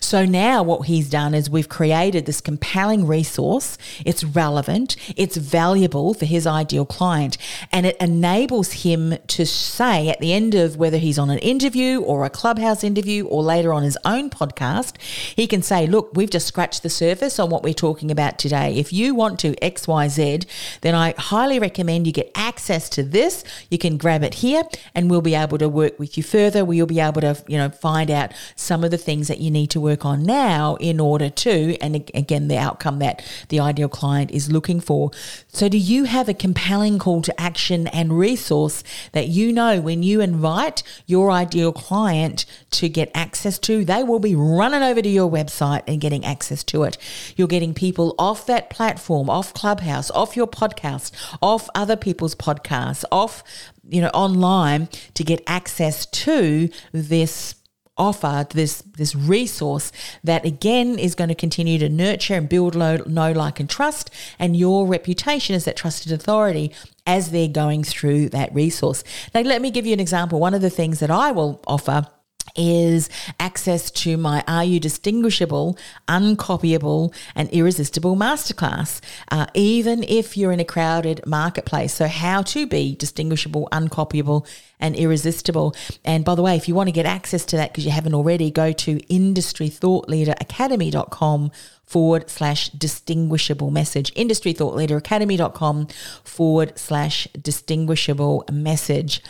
So 0.00 0.24
now 0.24 0.62
what 0.62 0.86
he's 0.86 1.08
done 1.08 1.34
is 1.34 1.48
we've 1.48 1.68
created 1.68 2.26
this 2.26 2.40
compelling 2.40 3.06
resource. 3.06 3.78
It's 4.04 4.24
relevant, 4.24 4.96
it's 5.16 5.36
valuable 5.36 6.12
for 6.12 6.26
his 6.26 6.46
ideal 6.46 6.86
client, 6.86 7.38
and 7.72 7.86
it 7.86 7.96
enables 7.98 8.84
him 8.84 9.16
to 9.28 9.46
say 9.46 10.08
at 10.08 10.20
the 10.20 10.32
end 10.32 10.54
of 10.54 10.76
whether 10.76 10.98
he's 10.98 11.18
on 11.18 11.30
an 11.30 11.38
interview 11.38 12.00
or 12.00 12.24
a 12.24 12.30
clubhouse 12.30 12.84
interview 12.84 13.26
or 13.26 13.42
later 13.42 13.72
on 13.72 13.82
his 13.82 13.96
own 14.04 14.28
podcast, 14.28 15.00
he 15.00 15.46
can 15.46 15.62
say, 15.62 15.86
Look, 15.86 16.10
we've 16.14 16.30
just 16.30 16.46
scratched 16.46 16.82
the 16.82 16.90
surface 16.90 17.38
on 17.38 17.48
what 17.48 17.62
we're 17.62 17.74
talking 17.74 18.10
about 18.10 18.38
today 18.38 18.65
if 18.72 18.92
you 18.92 19.14
want 19.14 19.38
to 19.40 19.52
XYZ, 19.56 20.46
then 20.80 20.94
I 20.94 21.14
highly 21.18 21.58
recommend 21.58 22.06
you 22.06 22.12
get 22.12 22.30
access 22.34 22.88
to 22.90 23.02
this. 23.02 23.44
You 23.70 23.78
can 23.78 23.96
grab 23.96 24.22
it 24.22 24.34
here 24.34 24.62
and 24.94 25.10
we'll 25.10 25.20
be 25.20 25.34
able 25.34 25.58
to 25.58 25.68
work 25.68 25.98
with 25.98 26.16
you 26.16 26.22
further. 26.22 26.64
We'll 26.64 26.86
be 26.86 27.00
able 27.00 27.20
to, 27.20 27.42
you 27.46 27.58
know, 27.58 27.70
find 27.70 28.10
out 28.10 28.32
some 28.54 28.84
of 28.84 28.90
the 28.90 28.98
things 28.98 29.28
that 29.28 29.40
you 29.40 29.50
need 29.50 29.70
to 29.70 29.80
work 29.80 30.04
on 30.04 30.22
now 30.22 30.76
in 30.76 31.00
order 31.00 31.28
to, 31.28 31.76
and 31.80 31.96
again, 32.14 32.48
the 32.48 32.58
outcome 32.58 32.98
that 33.00 33.24
the 33.48 33.60
ideal 33.60 33.88
client 33.88 34.30
is 34.30 34.50
looking 34.50 34.80
for. 34.80 35.10
So, 35.48 35.68
do 35.68 35.78
you 35.78 36.04
have 36.04 36.28
a 36.28 36.34
compelling 36.34 36.98
call 36.98 37.22
to 37.22 37.40
action 37.40 37.86
and 37.88 38.18
resource 38.18 38.82
that 39.12 39.28
you 39.28 39.52
know 39.52 39.80
when 39.80 40.02
you 40.02 40.20
invite 40.20 40.82
your 41.06 41.30
ideal 41.30 41.72
client 41.72 42.44
to 42.72 42.88
get 42.88 43.10
access 43.14 43.58
to, 43.60 43.84
they 43.84 44.02
will 44.02 44.18
be 44.18 44.34
running 44.34 44.82
over 44.82 45.02
to 45.02 45.08
your 45.08 45.30
website 45.30 45.82
and 45.86 46.00
getting 46.00 46.24
access 46.24 46.62
to 46.64 46.84
it. 46.84 46.98
You're 47.36 47.48
getting 47.48 47.74
people 47.74 48.14
off 48.18 48.45
that 48.46 48.70
platform, 48.70 49.28
off 49.30 49.54
Clubhouse, 49.54 50.10
off 50.10 50.36
your 50.36 50.46
podcast, 50.46 51.12
off 51.42 51.68
other 51.74 51.96
people's 51.96 52.34
podcasts, 52.34 53.04
off, 53.12 53.42
you 53.88 54.00
know, 54.00 54.10
online 54.14 54.88
to 55.14 55.24
get 55.24 55.42
access 55.46 56.06
to 56.06 56.68
this 56.92 57.54
offer 57.98 58.46
this 58.50 58.82
this 58.96 59.14
resource 59.14 59.90
that 60.22 60.44
again 60.44 60.98
is 60.98 61.14
going 61.14 61.28
to 61.28 61.34
continue 61.34 61.78
to 61.78 61.88
nurture 61.88 62.34
and 62.34 62.48
build 62.48 62.74
low, 62.74 62.96
know 63.06 63.32
like 63.32 63.60
and 63.60 63.70
trust. 63.70 64.10
And 64.38 64.56
your 64.56 64.86
reputation 64.86 65.54
as 65.54 65.64
that 65.64 65.76
trusted 65.76 66.12
authority 66.12 66.72
as 67.06 67.30
they're 67.30 67.48
going 67.48 67.84
through 67.84 68.30
that 68.30 68.54
resource. 68.54 69.02
Now 69.34 69.40
let 69.42 69.62
me 69.62 69.70
give 69.70 69.86
you 69.86 69.92
an 69.92 70.00
example. 70.00 70.40
One 70.40 70.54
of 70.54 70.62
the 70.62 70.70
things 70.70 71.00
that 71.00 71.10
i 71.10 71.32
will 71.32 71.62
offer 71.66 72.06
is 72.54 73.08
access 73.40 73.90
to 73.90 74.16
my 74.16 74.44
Are 74.46 74.64
You 74.64 74.78
Distinguishable, 74.78 75.76
Uncopyable, 76.08 77.12
and 77.34 77.48
Irresistible 77.50 78.16
Masterclass, 78.16 79.00
uh, 79.30 79.46
even 79.54 80.04
if 80.04 80.36
you're 80.36 80.52
in 80.52 80.60
a 80.60 80.64
crowded 80.64 81.26
marketplace. 81.26 81.94
So, 81.94 82.06
how 82.06 82.42
to 82.42 82.66
be 82.66 82.94
distinguishable, 82.94 83.68
uncopyable, 83.72 84.46
and 84.78 84.94
irresistible. 84.96 85.74
And 86.04 86.24
by 86.24 86.34
the 86.34 86.42
way, 86.42 86.56
if 86.56 86.66
you 86.68 86.74
want 86.74 86.88
to 86.88 86.92
get 86.92 87.06
access 87.06 87.46
to 87.46 87.56
that 87.56 87.72
because 87.72 87.84
you 87.84 87.90
haven't 87.90 88.14
already, 88.14 88.50
go 88.50 88.72
to 88.72 88.96
industrythoughtleaderacademy.com 88.96 91.50
forward 91.84 92.28
slash 92.28 92.68
distinguishable 92.70 93.70
message. 93.70 94.12
Industrythoughtleaderacademy.com 94.14 95.86
forward 96.24 96.76
slash 96.78 97.28
distinguishable 97.40 98.44
message. 98.50 99.22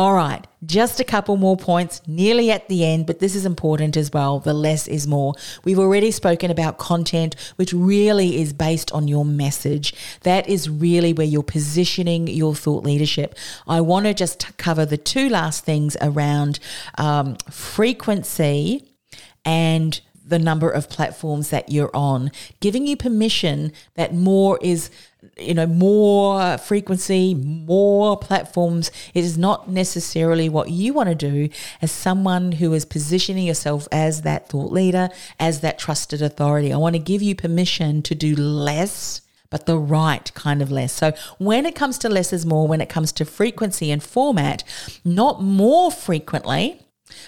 All 0.00 0.14
right, 0.14 0.46
just 0.64 0.98
a 0.98 1.04
couple 1.04 1.36
more 1.36 1.58
points, 1.58 2.00
nearly 2.06 2.50
at 2.50 2.68
the 2.68 2.86
end, 2.86 3.04
but 3.04 3.18
this 3.18 3.34
is 3.34 3.44
important 3.44 3.98
as 3.98 4.10
well. 4.10 4.38
The 4.40 4.54
less 4.54 4.88
is 4.88 5.06
more. 5.06 5.34
We've 5.62 5.78
already 5.78 6.10
spoken 6.10 6.50
about 6.50 6.78
content, 6.78 7.36
which 7.56 7.74
really 7.74 8.40
is 8.40 8.54
based 8.54 8.90
on 8.92 9.08
your 9.08 9.26
message. 9.26 9.92
That 10.22 10.48
is 10.48 10.70
really 10.70 11.12
where 11.12 11.26
you're 11.26 11.42
positioning 11.42 12.28
your 12.28 12.54
thought 12.54 12.82
leadership. 12.82 13.34
I 13.68 13.82
want 13.82 14.06
to 14.06 14.14
just 14.14 14.56
cover 14.56 14.86
the 14.86 14.96
two 14.96 15.28
last 15.28 15.66
things 15.66 15.98
around 16.00 16.60
um, 16.96 17.36
frequency 17.50 18.90
and 19.44 20.00
the 20.30 20.38
number 20.38 20.70
of 20.70 20.88
platforms 20.88 21.50
that 21.50 21.70
you're 21.70 21.94
on, 21.94 22.30
giving 22.60 22.86
you 22.86 22.96
permission 22.96 23.72
that 23.94 24.14
more 24.14 24.58
is 24.62 24.90
you 25.36 25.52
know 25.52 25.66
more 25.66 26.56
frequency 26.56 27.34
more 27.34 28.16
platforms 28.16 28.90
it 29.12 29.22
is 29.22 29.36
not 29.36 29.68
necessarily 29.68 30.48
what 30.48 30.70
you 30.70 30.94
want 30.94 31.10
to 31.10 31.14
do 31.14 31.46
as 31.82 31.92
someone 31.92 32.52
who 32.52 32.72
is 32.72 32.86
positioning 32.86 33.46
yourself 33.46 33.86
as 33.92 34.22
that 34.22 34.48
thought 34.48 34.72
leader 34.72 35.10
as 35.38 35.60
that 35.60 35.78
trusted 35.78 36.22
authority 36.22 36.72
i 36.72 36.76
want 36.76 36.94
to 36.94 36.98
give 36.98 37.20
you 37.20 37.34
permission 37.34 38.00
to 38.00 38.14
do 38.14 38.34
less 38.34 39.20
but 39.50 39.66
the 39.66 39.76
right 39.76 40.32
kind 40.34 40.62
of 40.62 40.70
less. 40.70 40.92
So 40.92 41.12
when 41.38 41.66
it 41.66 41.74
comes 41.74 41.98
to 41.98 42.08
less 42.08 42.32
is 42.32 42.46
more, 42.46 42.66
when 42.66 42.80
it 42.80 42.88
comes 42.88 43.12
to 43.12 43.24
frequency 43.24 43.90
and 43.90 44.00
format, 44.02 44.62
not 45.04 45.42
more 45.42 45.90
frequently, 45.90 46.80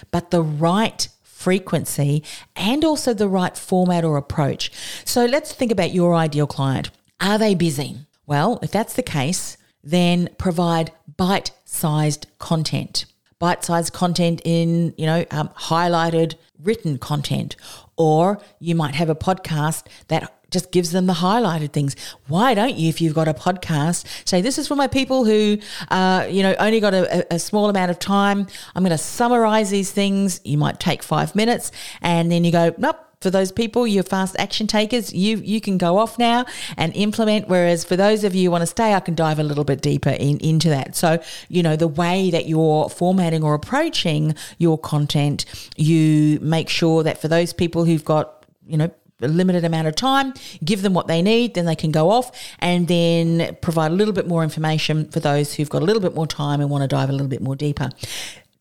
but 0.09 0.31
the 0.31 0.41
right 0.41 1.09
frequency 1.43 2.23
and 2.55 2.85
also 2.85 3.13
the 3.13 3.27
right 3.27 3.57
format 3.57 4.05
or 4.05 4.15
approach. 4.17 4.71
So 5.03 5.25
let's 5.25 5.53
think 5.53 5.71
about 5.71 5.93
your 5.93 6.15
ideal 6.15 6.47
client. 6.47 6.89
Are 7.19 7.37
they 7.37 7.53
busy? 7.53 7.97
Well, 8.25 8.59
if 8.61 8.71
that's 8.71 8.93
the 8.93 9.03
case, 9.03 9.57
then 9.83 10.29
provide 10.37 10.91
bite 11.17 11.51
sized 11.65 12.27
content. 12.39 13.05
Bite 13.39 13.63
sized 13.65 13.91
content 13.91 14.41
in, 14.45 14.93
you 14.97 15.05
know, 15.05 15.25
um, 15.31 15.49
highlighted 15.49 16.35
written 16.57 16.97
content. 16.97 17.57
Or 17.97 18.39
you 18.59 18.75
might 18.75 18.95
have 18.95 19.09
a 19.09 19.15
podcast 19.15 19.87
that 20.07 20.33
just 20.53 20.71
gives 20.71 20.91
them 20.91 21.07
the 21.07 21.13
highlighted 21.13 21.73
things. 21.73 21.95
Why 22.27 22.53
don't 22.53 22.75
you, 22.75 22.87
if 22.87 23.01
you've 23.01 23.13
got 23.13 23.27
a 23.27 23.33
podcast, 23.33 24.05
say, 24.27 24.41
This 24.41 24.57
is 24.57 24.67
for 24.67 24.75
my 24.75 24.87
people 24.87 25.25
who, 25.25 25.57
uh, 25.89 26.27
you 26.29 26.43
know, 26.43 26.55
only 26.59 26.79
got 26.79 26.93
a, 26.93 27.33
a 27.33 27.39
small 27.39 27.69
amount 27.69 27.91
of 27.91 27.99
time. 27.99 28.47
I'm 28.75 28.83
going 28.83 28.91
to 28.91 28.97
summarize 28.97 29.69
these 29.69 29.91
things. 29.91 30.39
You 30.43 30.57
might 30.57 30.79
take 30.79 31.03
five 31.03 31.35
minutes 31.35 31.71
and 32.01 32.31
then 32.31 32.43
you 32.43 32.51
go, 32.51 32.73
Nope 32.77 33.09
for 33.23 33.31
those 33.31 33.51
people, 33.51 33.87
your 33.87 34.03
fast 34.03 34.35
action 34.37 34.67
takers, 34.67 35.13
you 35.13 35.37
you 35.37 35.61
can 35.61 35.79
go 35.79 35.97
off 35.97 36.19
now 36.19 36.45
and 36.77 36.93
implement. 36.95 37.47
Whereas 37.47 37.83
for 37.83 37.95
those 37.95 38.23
of 38.23 38.35
you 38.35 38.49
who 38.49 38.51
want 38.51 38.61
to 38.61 38.67
stay, 38.67 38.93
I 38.93 38.99
can 38.99 39.15
dive 39.15 39.39
a 39.39 39.43
little 39.43 39.63
bit 39.63 39.81
deeper 39.81 40.09
in, 40.09 40.37
into 40.39 40.69
that. 40.69 40.95
So, 40.95 41.23
you 41.47 41.63
know, 41.63 41.75
the 41.75 41.87
way 41.87 42.29
that 42.29 42.45
you're 42.45 42.89
formatting 42.89 43.41
or 43.41 43.55
approaching 43.55 44.35
your 44.57 44.77
content, 44.77 45.45
you 45.77 46.37
make 46.41 46.69
sure 46.69 47.01
that 47.03 47.19
for 47.19 47.29
those 47.29 47.53
people 47.53 47.85
who've 47.85 48.03
got, 48.03 48.45
you 48.67 48.77
know, 48.77 48.91
a 49.23 49.27
limited 49.27 49.63
amount 49.63 49.87
of 49.87 49.95
time, 49.95 50.33
give 50.63 50.81
them 50.81 50.93
what 50.93 51.07
they 51.07 51.21
need, 51.21 51.53
then 51.53 51.65
they 51.65 51.75
can 51.75 51.91
go 51.91 52.09
off 52.09 52.31
and 52.59 52.87
then 52.87 53.55
provide 53.61 53.91
a 53.91 53.95
little 53.95 54.13
bit 54.13 54.27
more 54.27 54.43
information 54.43 55.09
for 55.09 55.19
those 55.19 55.53
who've 55.53 55.69
got 55.69 55.81
a 55.81 55.85
little 55.85 56.01
bit 56.01 56.15
more 56.15 56.27
time 56.27 56.61
and 56.61 56.69
want 56.69 56.81
to 56.81 56.87
dive 56.87 57.09
a 57.09 57.13
little 57.13 57.27
bit 57.27 57.41
more 57.41 57.55
deeper. 57.55 57.89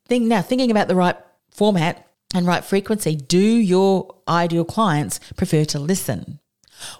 Think 0.06 0.24
now, 0.24 0.42
thinking 0.42 0.70
about 0.70 0.88
the 0.88 0.94
right 0.94 1.16
format, 1.50 2.06
and 2.34 2.46
right 2.46 2.64
frequency, 2.64 3.14
do 3.14 3.38
your 3.38 4.14
ideal 4.26 4.64
clients 4.64 5.20
prefer 5.36 5.64
to 5.66 5.78
listen? 5.78 6.40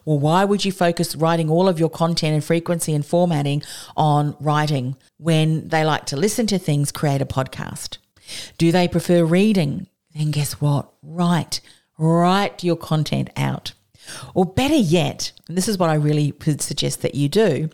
Well, 0.04 0.18
why 0.18 0.44
would 0.44 0.64
you 0.64 0.72
focus 0.72 1.16
writing 1.16 1.50
all 1.50 1.68
of 1.68 1.80
your 1.80 1.90
content 1.90 2.34
and 2.34 2.44
frequency 2.44 2.94
and 2.94 3.04
formatting 3.04 3.62
on 3.96 4.36
writing 4.38 4.96
when 5.18 5.68
they 5.68 5.84
like 5.84 6.06
to 6.06 6.16
listen 6.16 6.46
to 6.48 6.58
things, 6.58 6.92
create 6.92 7.22
a 7.22 7.26
podcast? 7.26 7.98
Do 8.58 8.70
they 8.70 8.86
prefer 8.86 9.24
reading? 9.24 9.88
Then 10.14 10.30
guess 10.30 10.60
what? 10.60 10.92
Write. 11.02 11.60
Write 11.98 12.64
your 12.64 12.76
content 12.76 13.30
out. 13.36 13.72
Or 14.34 14.44
better 14.44 14.74
yet, 14.74 15.32
and 15.48 15.56
this 15.56 15.68
is 15.68 15.78
what 15.78 15.90
I 15.90 15.94
really 15.94 16.32
would 16.46 16.60
suggest 16.60 17.02
that 17.02 17.14
you 17.14 17.28
do, 17.28 17.70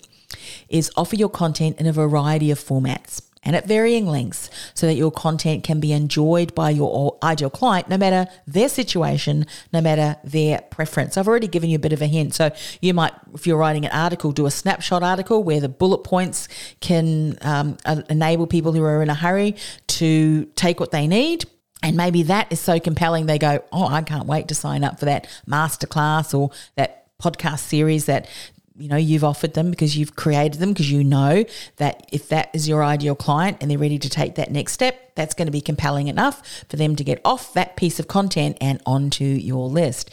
is 0.68 0.90
offer 0.96 1.16
your 1.16 1.30
content 1.30 1.80
in 1.80 1.86
a 1.86 1.92
variety 1.92 2.50
of 2.50 2.58
formats 2.58 3.22
and 3.44 3.56
at 3.56 3.66
varying 3.66 4.06
lengths 4.06 4.50
so 4.74 4.86
that 4.86 4.94
your 4.94 5.10
content 5.10 5.64
can 5.64 5.80
be 5.80 5.92
enjoyed 5.92 6.54
by 6.54 6.70
your 6.70 7.16
ideal 7.22 7.48
client 7.48 7.88
no 7.88 7.96
matter 7.96 8.30
their 8.46 8.68
situation, 8.68 9.46
no 9.72 9.80
matter 9.80 10.16
their 10.24 10.60
preference. 10.70 11.16
I've 11.16 11.28
already 11.28 11.48
given 11.48 11.70
you 11.70 11.76
a 11.76 11.78
bit 11.78 11.92
of 11.92 12.02
a 12.02 12.06
hint. 12.06 12.34
So 12.34 12.50
you 12.82 12.92
might, 12.92 13.12
if 13.32 13.46
you're 13.46 13.56
writing 13.56 13.86
an 13.86 13.92
article, 13.92 14.32
do 14.32 14.46
a 14.46 14.50
snapshot 14.50 15.02
article 15.02 15.42
where 15.42 15.60
the 15.60 15.68
bullet 15.68 16.04
points 16.04 16.48
can 16.80 17.38
um, 17.40 17.78
enable 18.10 18.46
people 18.46 18.72
who 18.72 18.82
are 18.82 19.02
in 19.02 19.08
a 19.08 19.14
hurry 19.14 19.56
to 19.86 20.44
take 20.54 20.80
what 20.80 20.90
they 20.90 21.06
need. 21.06 21.46
And 21.82 21.96
maybe 21.96 22.24
that 22.24 22.50
is 22.52 22.60
so 22.60 22.80
compelling, 22.80 23.26
they 23.26 23.38
go, 23.38 23.62
Oh, 23.72 23.86
I 23.86 24.02
can't 24.02 24.26
wait 24.26 24.48
to 24.48 24.54
sign 24.54 24.84
up 24.84 24.98
for 24.98 25.04
that 25.04 25.28
masterclass 25.46 26.36
or 26.38 26.50
that 26.76 27.06
podcast 27.20 27.60
series 27.60 28.06
that 28.06 28.28
you 28.76 28.88
know 28.88 28.96
you've 28.96 29.24
offered 29.24 29.54
them 29.54 29.70
because 29.70 29.96
you've 29.96 30.14
created 30.14 30.60
them 30.60 30.70
because 30.70 30.90
you 30.90 31.02
know 31.02 31.44
that 31.76 32.08
if 32.12 32.28
that 32.28 32.48
is 32.54 32.68
your 32.68 32.84
ideal 32.84 33.16
client 33.16 33.56
and 33.60 33.70
they're 33.70 33.78
ready 33.78 33.98
to 33.98 34.08
take 34.08 34.36
that 34.36 34.52
next 34.52 34.72
step 34.72 35.14
that's 35.16 35.34
going 35.34 35.46
to 35.46 35.52
be 35.52 35.60
compelling 35.60 36.06
enough 36.06 36.64
for 36.68 36.76
them 36.76 36.94
to 36.94 37.02
get 37.02 37.20
off 37.24 37.52
that 37.54 37.76
piece 37.76 37.98
of 37.98 38.06
content 38.06 38.56
and 38.60 38.80
onto 38.86 39.24
your 39.24 39.68
list. 39.68 40.10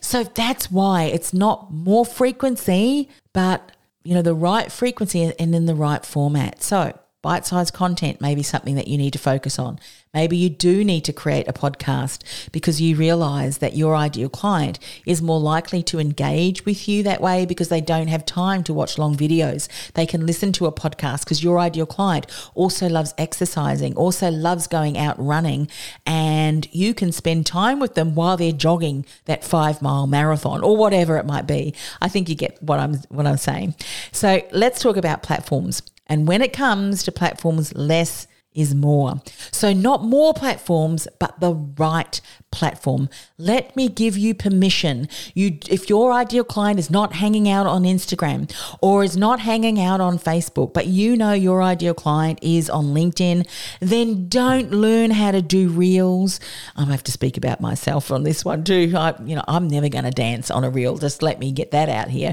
So 0.00 0.22
that's 0.22 0.70
why 0.70 1.04
it's 1.04 1.34
not 1.34 1.72
more 1.72 2.06
frequency 2.06 3.08
but 3.32 3.72
you 4.04 4.14
know 4.14 4.22
the 4.22 4.34
right 4.34 4.70
frequency 4.70 5.32
and 5.38 5.54
in 5.54 5.66
the 5.66 5.74
right 5.74 6.04
format. 6.06 6.62
So 6.62 6.96
bite-sized 7.24 7.72
content 7.72 8.20
may 8.20 8.34
be 8.34 8.42
something 8.42 8.74
that 8.74 8.86
you 8.86 8.98
need 8.98 9.14
to 9.14 9.18
focus 9.18 9.58
on 9.58 9.80
Maybe 10.14 10.36
you 10.36 10.48
do 10.48 10.84
need 10.84 11.04
to 11.04 11.12
create 11.12 11.48
a 11.48 11.52
podcast 11.52 12.22
because 12.52 12.80
you 12.80 12.94
realize 12.94 13.58
that 13.58 13.76
your 13.76 13.96
ideal 13.96 14.28
client 14.28 14.78
is 15.04 15.20
more 15.20 15.40
likely 15.40 15.82
to 15.82 15.98
engage 15.98 16.64
with 16.64 16.88
you 16.88 17.02
that 17.02 17.20
way 17.20 17.44
because 17.44 17.68
they 17.68 17.80
don't 17.80 18.06
have 18.06 18.24
time 18.24 18.62
to 18.64 18.72
watch 18.72 18.96
long 18.96 19.16
videos. 19.16 19.68
They 19.94 20.06
can 20.06 20.24
listen 20.24 20.52
to 20.52 20.66
a 20.66 20.72
podcast 20.72 21.24
because 21.24 21.42
your 21.42 21.58
ideal 21.58 21.84
client 21.84 22.26
also 22.54 22.88
loves 22.88 23.12
exercising, 23.18 23.96
also 23.96 24.30
loves 24.30 24.68
going 24.68 24.96
out 24.96 25.16
running, 25.18 25.68
and 26.06 26.68
you 26.72 26.94
can 26.94 27.10
spend 27.10 27.44
time 27.44 27.80
with 27.80 27.94
them 27.94 28.14
while 28.14 28.36
they're 28.36 28.52
jogging 28.52 29.04
that 29.24 29.42
five 29.42 29.82
mile 29.82 30.06
marathon 30.06 30.62
or 30.62 30.76
whatever 30.76 31.18
it 31.18 31.26
might 31.26 31.48
be. 31.48 31.74
I 32.00 32.08
think 32.08 32.28
you 32.28 32.36
get 32.36 32.62
what 32.62 32.78
I'm 32.78 32.94
what 33.08 33.26
I'm 33.26 33.36
saying. 33.36 33.74
So 34.12 34.42
let's 34.52 34.80
talk 34.80 34.96
about 34.96 35.24
platforms. 35.24 35.82
And 36.06 36.28
when 36.28 36.42
it 36.42 36.52
comes 36.52 37.02
to 37.04 37.12
platforms, 37.12 37.74
less 37.74 38.26
is 38.54 38.74
more. 38.74 39.20
So, 39.50 39.72
not 39.72 40.04
more 40.04 40.32
platforms, 40.32 41.08
but 41.18 41.40
the 41.40 41.54
right 41.54 42.20
platform. 42.54 43.08
Let 43.36 43.74
me 43.74 43.88
give 43.88 44.16
you 44.16 44.32
permission. 44.32 45.08
You, 45.34 45.58
if 45.68 45.90
your 45.90 46.12
ideal 46.12 46.44
client 46.44 46.78
is 46.78 46.88
not 46.88 47.14
hanging 47.14 47.48
out 47.48 47.66
on 47.66 47.82
Instagram 47.82 48.50
or 48.80 49.02
is 49.02 49.16
not 49.16 49.40
hanging 49.40 49.80
out 49.80 50.00
on 50.00 50.18
Facebook, 50.18 50.72
but 50.72 50.86
you 50.86 51.16
know 51.16 51.32
your 51.32 51.62
ideal 51.62 51.94
client 51.94 52.38
is 52.42 52.70
on 52.70 52.86
LinkedIn, 52.86 53.46
then 53.80 54.28
don't 54.28 54.70
learn 54.70 55.10
how 55.10 55.32
to 55.32 55.42
do 55.42 55.68
reels. 55.68 56.38
I 56.76 56.84
have 56.84 57.02
to 57.04 57.12
speak 57.12 57.36
about 57.36 57.60
myself 57.60 58.12
on 58.12 58.22
this 58.22 58.44
one 58.44 58.62
too. 58.62 58.92
I, 58.96 59.14
you 59.24 59.34
know, 59.34 59.44
I'm 59.48 59.66
never 59.66 59.88
going 59.88 60.04
to 60.04 60.12
dance 60.12 60.50
on 60.50 60.62
a 60.62 60.70
reel. 60.70 60.96
Just 60.96 61.22
let 61.22 61.40
me 61.40 61.50
get 61.50 61.72
that 61.72 61.88
out 61.88 62.08
here. 62.08 62.32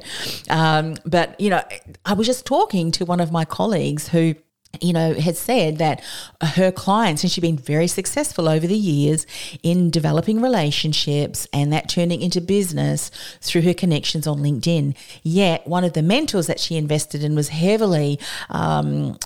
Um, 0.49 0.95
but 1.03 1.39
you 1.41 1.49
know, 1.49 1.63
I 2.05 2.13
was 2.13 2.27
just 2.27 2.45
talking 2.45 2.91
to 2.91 3.05
one 3.05 3.19
of 3.19 3.31
my 3.31 3.43
colleagues 3.43 4.09
who 4.09 4.35
you 4.79 4.93
know, 4.93 5.13
has 5.13 5.37
said 5.37 5.77
that 5.79 6.01
her 6.41 6.71
clients, 6.71 7.23
and 7.23 7.31
she's 7.31 7.41
been 7.41 7.57
very 7.57 7.87
successful 7.87 8.47
over 8.47 8.65
the 8.65 8.77
years 8.77 9.27
in 9.63 9.89
developing 9.89 10.41
relationships 10.41 11.47
and 11.51 11.73
that 11.73 11.89
turning 11.89 12.21
into 12.21 12.39
business 12.39 13.11
through 13.41 13.63
her 13.63 13.73
connections 13.73 14.25
on 14.25 14.39
LinkedIn. 14.39 14.95
Yet, 15.23 15.67
one 15.67 15.83
of 15.83 15.93
the 15.93 16.01
mentors 16.01 16.47
that 16.47 16.59
she 16.59 16.77
invested 16.77 17.23
in 17.23 17.35
was 17.35 17.49
heavily, 17.49 18.19
um, 18.49 19.17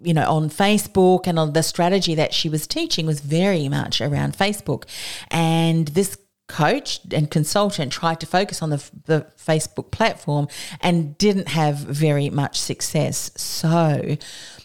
you 0.00 0.14
know, 0.14 0.28
on 0.30 0.48
Facebook, 0.48 1.26
and 1.26 1.38
on 1.38 1.52
the 1.54 1.62
strategy 1.62 2.14
that 2.14 2.32
she 2.32 2.48
was 2.48 2.66
teaching 2.66 3.06
was 3.06 3.20
very 3.20 3.68
much 3.68 4.00
around 4.00 4.36
Facebook. 4.36 4.84
And 5.30 5.88
this 5.88 6.16
coach 6.48 7.00
and 7.12 7.30
consultant 7.30 7.92
tried 7.92 8.18
to 8.20 8.26
focus 8.26 8.62
on 8.62 8.70
the, 8.70 8.90
the 9.04 9.26
Facebook 9.38 9.90
platform 9.90 10.48
and 10.80 11.16
didn't 11.18 11.48
have 11.48 11.76
very 11.76 12.30
much 12.30 12.58
success. 12.58 13.30
So, 13.36 14.16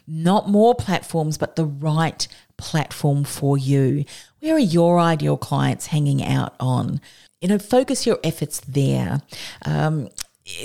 not 0.08 0.50
more 0.50 0.76
platforms, 0.76 1.38
but 1.38 1.56
the 1.56 1.65
right 1.65 2.28
platform 2.58 3.24
for 3.24 3.58
you. 3.58 4.06
Where 4.39 4.56
are 4.56 4.60
your 4.60 5.00
ideal 5.00 5.38
clients 5.38 5.88
hanging 5.88 6.24
out 6.24 6.56
on? 6.60 7.00
You 7.41 7.50
know, 7.50 7.60
focus 7.60 8.06
your 8.06 8.19
efforts 8.24 8.62
there. 8.62 9.22
Um, 9.65 10.10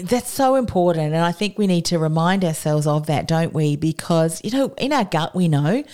that's 0.02 0.28
so 0.28 0.56
important. 0.56 1.14
And 1.14 1.24
I 1.24 1.30
think 1.30 1.56
we 1.56 1.68
need 1.68 1.84
to 1.86 1.98
remind 2.00 2.44
ourselves 2.44 2.86
of 2.86 3.06
that, 3.06 3.28
don't 3.28 3.54
we? 3.54 3.76
Because, 3.76 4.40
you 4.42 4.50
know, 4.50 4.74
in 4.76 4.92
our 4.92 5.04
gut, 5.04 5.36
we 5.36 5.46
know, 5.46 5.84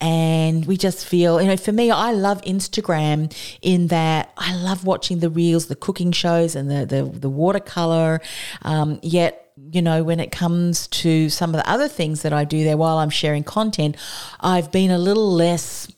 and 0.00 0.64
we 0.64 0.76
just 0.76 1.04
feel, 1.04 1.42
you 1.42 1.48
know, 1.48 1.56
for 1.56 1.72
me, 1.72 1.90
I 1.90 2.12
love 2.12 2.40
Instagram 2.42 3.34
in 3.60 3.88
that 3.88 4.32
I 4.36 4.54
love 4.54 4.84
watching 4.84 5.18
the 5.18 5.30
reels, 5.30 5.66
the 5.66 5.74
cooking 5.74 6.12
shows, 6.12 6.54
and 6.54 6.70
the, 6.70 6.86
the, 6.86 7.02
the 7.04 7.28
watercolor. 7.28 8.20
Um, 8.62 9.00
yet, 9.02 9.52
you 9.72 9.82
know, 9.82 10.04
when 10.04 10.20
it 10.20 10.30
comes 10.30 10.86
to 10.88 11.28
some 11.28 11.50
of 11.50 11.56
the 11.56 11.68
other 11.68 11.88
things 11.88 12.22
that 12.22 12.32
I 12.32 12.44
do 12.44 12.62
there 12.62 12.76
while 12.76 12.98
I'm 12.98 13.10
sharing 13.10 13.42
content, 13.42 13.96
I've 14.40 14.70
been 14.70 14.92
a 14.92 14.98
little 14.98 15.32
less 15.32 15.88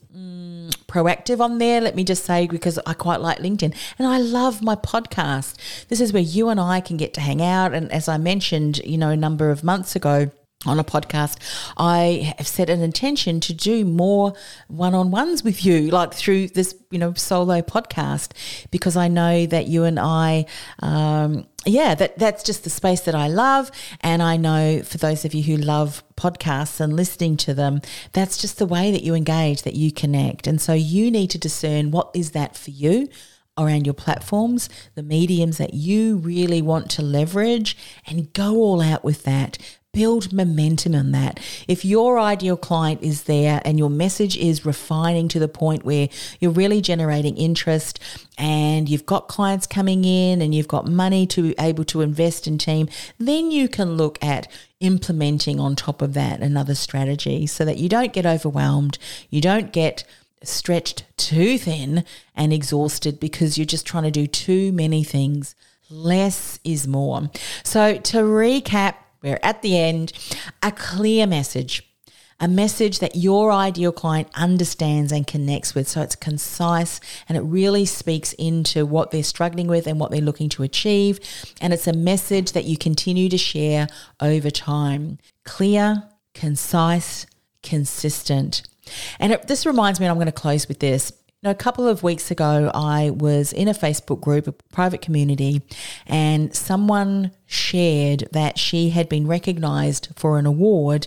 proactive 0.94 1.40
on 1.40 1.58
there, 1.58 1.80
let 1.80 1.96
me 1.96 2.04
just 2.04 2.24
say, 2.24 2.46
because 2.46 2.78
I 2.86 2.94
quite 2.94 3.20
like 3.20 3.38
LinkedIn 3.38 3.74
and 3.98 4.06
I 4.06 4.18
love 4.18 4.62
my 4.62 4.76
podcast. 4.76 5.56
This 5.88 6.00
is 6.00 6.12
where 6.12 6.22
you 6.22 6.48
and 6.48 6.60
I 6.60 6.80
can 6.80 6.96
get 6.96 7.12
to 7.14 7.20
hang 7.20 7.42
out. 7.42 7.74
And 7.74 7.90
as 7.90 8.08
I 8.08 8.16
mentioned, 8.16 8.78
you 8.84 8.96
know, 8.96 9.10
a 9.10 9.16
number 9.16 9.50
of 9.50 9.64
months 9.64 9.96
ago, 9.96 10.30
on 10.66 10.78
a 10.78 10.84
podcast, 10.84 11.36
I 11.76 12.34
have 12.38 12.46
set 12.46 12.70
an 12.70 12.80
intention 12.80 13.38
to 13.40 13.52
do 13.52 13.84
more 13.84 14.32
one 14.68 14.94
on 14.94 15.10
ones 15.10 15.44
with 15.44 15.62
you, 15.62 15.90
like 15.90 16.14
through 16.14 16.48
this, 16.48 16.74
you 16.90 16.98
know, 16.98 17.12
solo 17.12 17.60
podcast, 17.60 18.30
because 18.70 18.96
I 18.96 19.08
know 19.08 19.44
that 19.44 19.66
you 19.66 19.84
and 19.84 19.98
I, 20.00 20.46
um, 20.78 21.46
yeah, 21.66 21.94
that 21.94 22.18
that's 22.18 22.42
just 22.42 22.64
the 22.64 22.70
space 22.70 23.00
that 23.02 23.14
I 23.14 23.28
love, 23.28 23.70
and 24.00 24.22
I 24.22 24.36
know 24.36 24.82
for 24.82 24.98
those 24.98 25.24
of 25.24 25.34
you 25.34 25.42
who 25.42 25.56
love 25.56 26.02
podcasts 26.16 26.80
and 26.80 26.94
listening 26.94 27.36
to 27.38 27.54
them, 27.54 27.80
that's 28.12 28.38
just 28.38 28.58
the 28.58 28.66
way 28.66 28.90
that 28.90 29.02
you 29.02 29.14
engage, 29.14 29.62
that 29.62 29.74
you 29.74 29.92
connect, 29.92 30.46
and 30.46 30.60
so 30.60 30.72
you 30.72 31.10
need 31.10 31.30
to 31.30 31.38
discern 31.38 31.90
what 31.90 32.10
is 32.14 32.32
that 32.32 32.56
for 32.56 32.70
you 32.70 33.08
around 33.56 33.86
your 33.86 33.94
platforms, 33.94 34.68
the 34.94 35.02
mediums 35.02 35.58
that 35.58 35.74
you 35.74 36.16
really 36.16 36.60
want 36.60 36.90
to 36.90 37.02
leverage, 37.02 37.76
and 38.06 38.32
go 38.32 38.56
all 38.56 38.80
out 38.80 39.04
with 39.04 39.22
that 39.24 39.58
build 39.94 40.32
momentum 40.32 40.94
in 40.94 41.12
that. 41.12 41.40
If 41.66 41.84
your 41.84 42.18
ideal 42.18 42.56
client 42.56 43.02
is 43.02 43.22
there 43.22 43.62
and 43.64 43.78
your 43.78 43.88
message 43.88 44.36
is 44.36 44.66
refining 44.66 45.28
to 45.28 45.38
the 45.38 45.48
point 45.48 45.84
where 45.84 46.08
you're 46.40 46.50
really 46.50 46.80
generating 46.80 47.36
interest 47.36 47.98
and 48.36 48.88
you've 48.88 49.06
got 49.06 49.28
clients 49.28 49.66
coming 49.66 50.04
in 50.04 50.42
and 50.42 50.54
you've 50.54 50.68
got 50.68 50.86
money 50.86 51.26
to 51.28 51.42
be 51.42 51.54
able 51.58 51.84
to 51.84 52.02
invest 52.02 52.46
in 52.46 52.58
team, 52.58 52.88
then 53.18 53.50
you 53.50 53.68
can 53.68 53.96
look 53.96 54.22
at 54.22 54.46
implementing 54.80 55.58
on 55.58 55.74
top 55.74 56.02
of 56.02 56.12
that 56.14 56.40
another 56.40 56.74
strategy 56.74 57.46
so 57.46 57.64
that 57.64 57.78
you 57.78 57.88
don't 57.88 58.12
get 58.12 58.26
overwhelmed, 58.26 58.98
you 59.30 59.40
don't 59.40 59.72
get 59.72 60.04
stretched 60.42 61.04
too 61.16 61.58
thin 61.58 62.04
and 62.34 62.52
exhausted 62.52 63.18
because 63.18 63.56
you're 63.56 63.64
just 63.64 63.86
trying 63.86 64.04
to 64.04 64.10
do 64.10 64.26
too 64.26 64.72
many 64.72 65.02
things. 65.02 65.54
Less 65.90 66.58
is 66.64 66.86
more. 66.86 67.30
So, 67.62 67.98
to 67.98 68.18
recap, 68.18 68.94
we're 69.24 69.40
at 69.42 69.62
the 69.62 69.78
end, 69.78 70.12
a 70.62 70.70
clear 70.70 71.26
message, 71.26 71.82
a 72.38 72.46
message 72.46 72.98
that 72.98 73.16
your 73.16 73.50
ideal 73.50 73.92
client 73.92 74.28
understands 74.34 75.12
and 75.12 75.26
connects 75.26 75.74
with. 75.74 75.88
So 75.88 76.02
it's 76.02 76.16
concise 76.16 77.00
and 77.28 77.38
it 77.38 77.42
really 77.42 77.86
speaks 77.86 78.32
into 78.34 78.84
what 78.84 79.10
they're 79.10 79.22
struggling 79.22 79.66
with 79.66 79.86
and 79.86 79.98
what 79.98 80.10
they're 80.10 80.20
looking 80.20 80.48
to 80.50 80.62
achieve. 80.62 81.20
And 81.60 81.72
it's 81.72 81.86
a 81.86 81.92
message 81.92 82.52
that 82.52 82.64
you 82.64 82.76
continue 82.76 83.28
to 83.28 83.38
share 83.38 83.86
over 84.20 84.50
time. 84.50 85.18
Clear, 85.44 86.04
concise, 86.34 87.26
consistent. 87.62 88.62
And 89.18 89.32
it, 89.32 89.48
this 89.48 89.64
reminds 89.64 89.98
me, 89.98 90.06
and 90.06 90.10
I'm 90.10 90.18
going 90.18 90.26
to 90.26 90.32
close 90.32 90.68
with 90.68 90.80
this 90.80 91.12
know, 91.44 91.50
a 91.50 91.54
couple 91.54 91.86
of 91.86 92.02
weeks 92.02 92.30
ago, 92.30 92.70
I 92.74 93.10
was 93.10 93.52
in 93.52 93.68
a 93.68 93.74
Facebook 93.74 94.20
group, 94.20 94.46
a 94.46 94.52
private 94.52 95.02
community, 95.02 95.62
and 96.06 96.54
someone 96.54 97.32
shared 97.46 98.28
that 98.32 98.58
she 98.58 98.90
had 98.90 99.08
been 99.08 99.26
recognized 99.26 100.08
for 100.16 100.38
an 100.38 100.46
award 100.46 101.06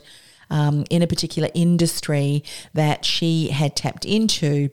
um, 0.49 0.85
in 0.89 1.01
a 1.01 1.07
particular 1.07 1.49
industry 1.53 2.43
that 2.73 3.03
she 3.03 3.49
had 3.49 3.75
tapped 3.75 4.05
into. 4.05 4.69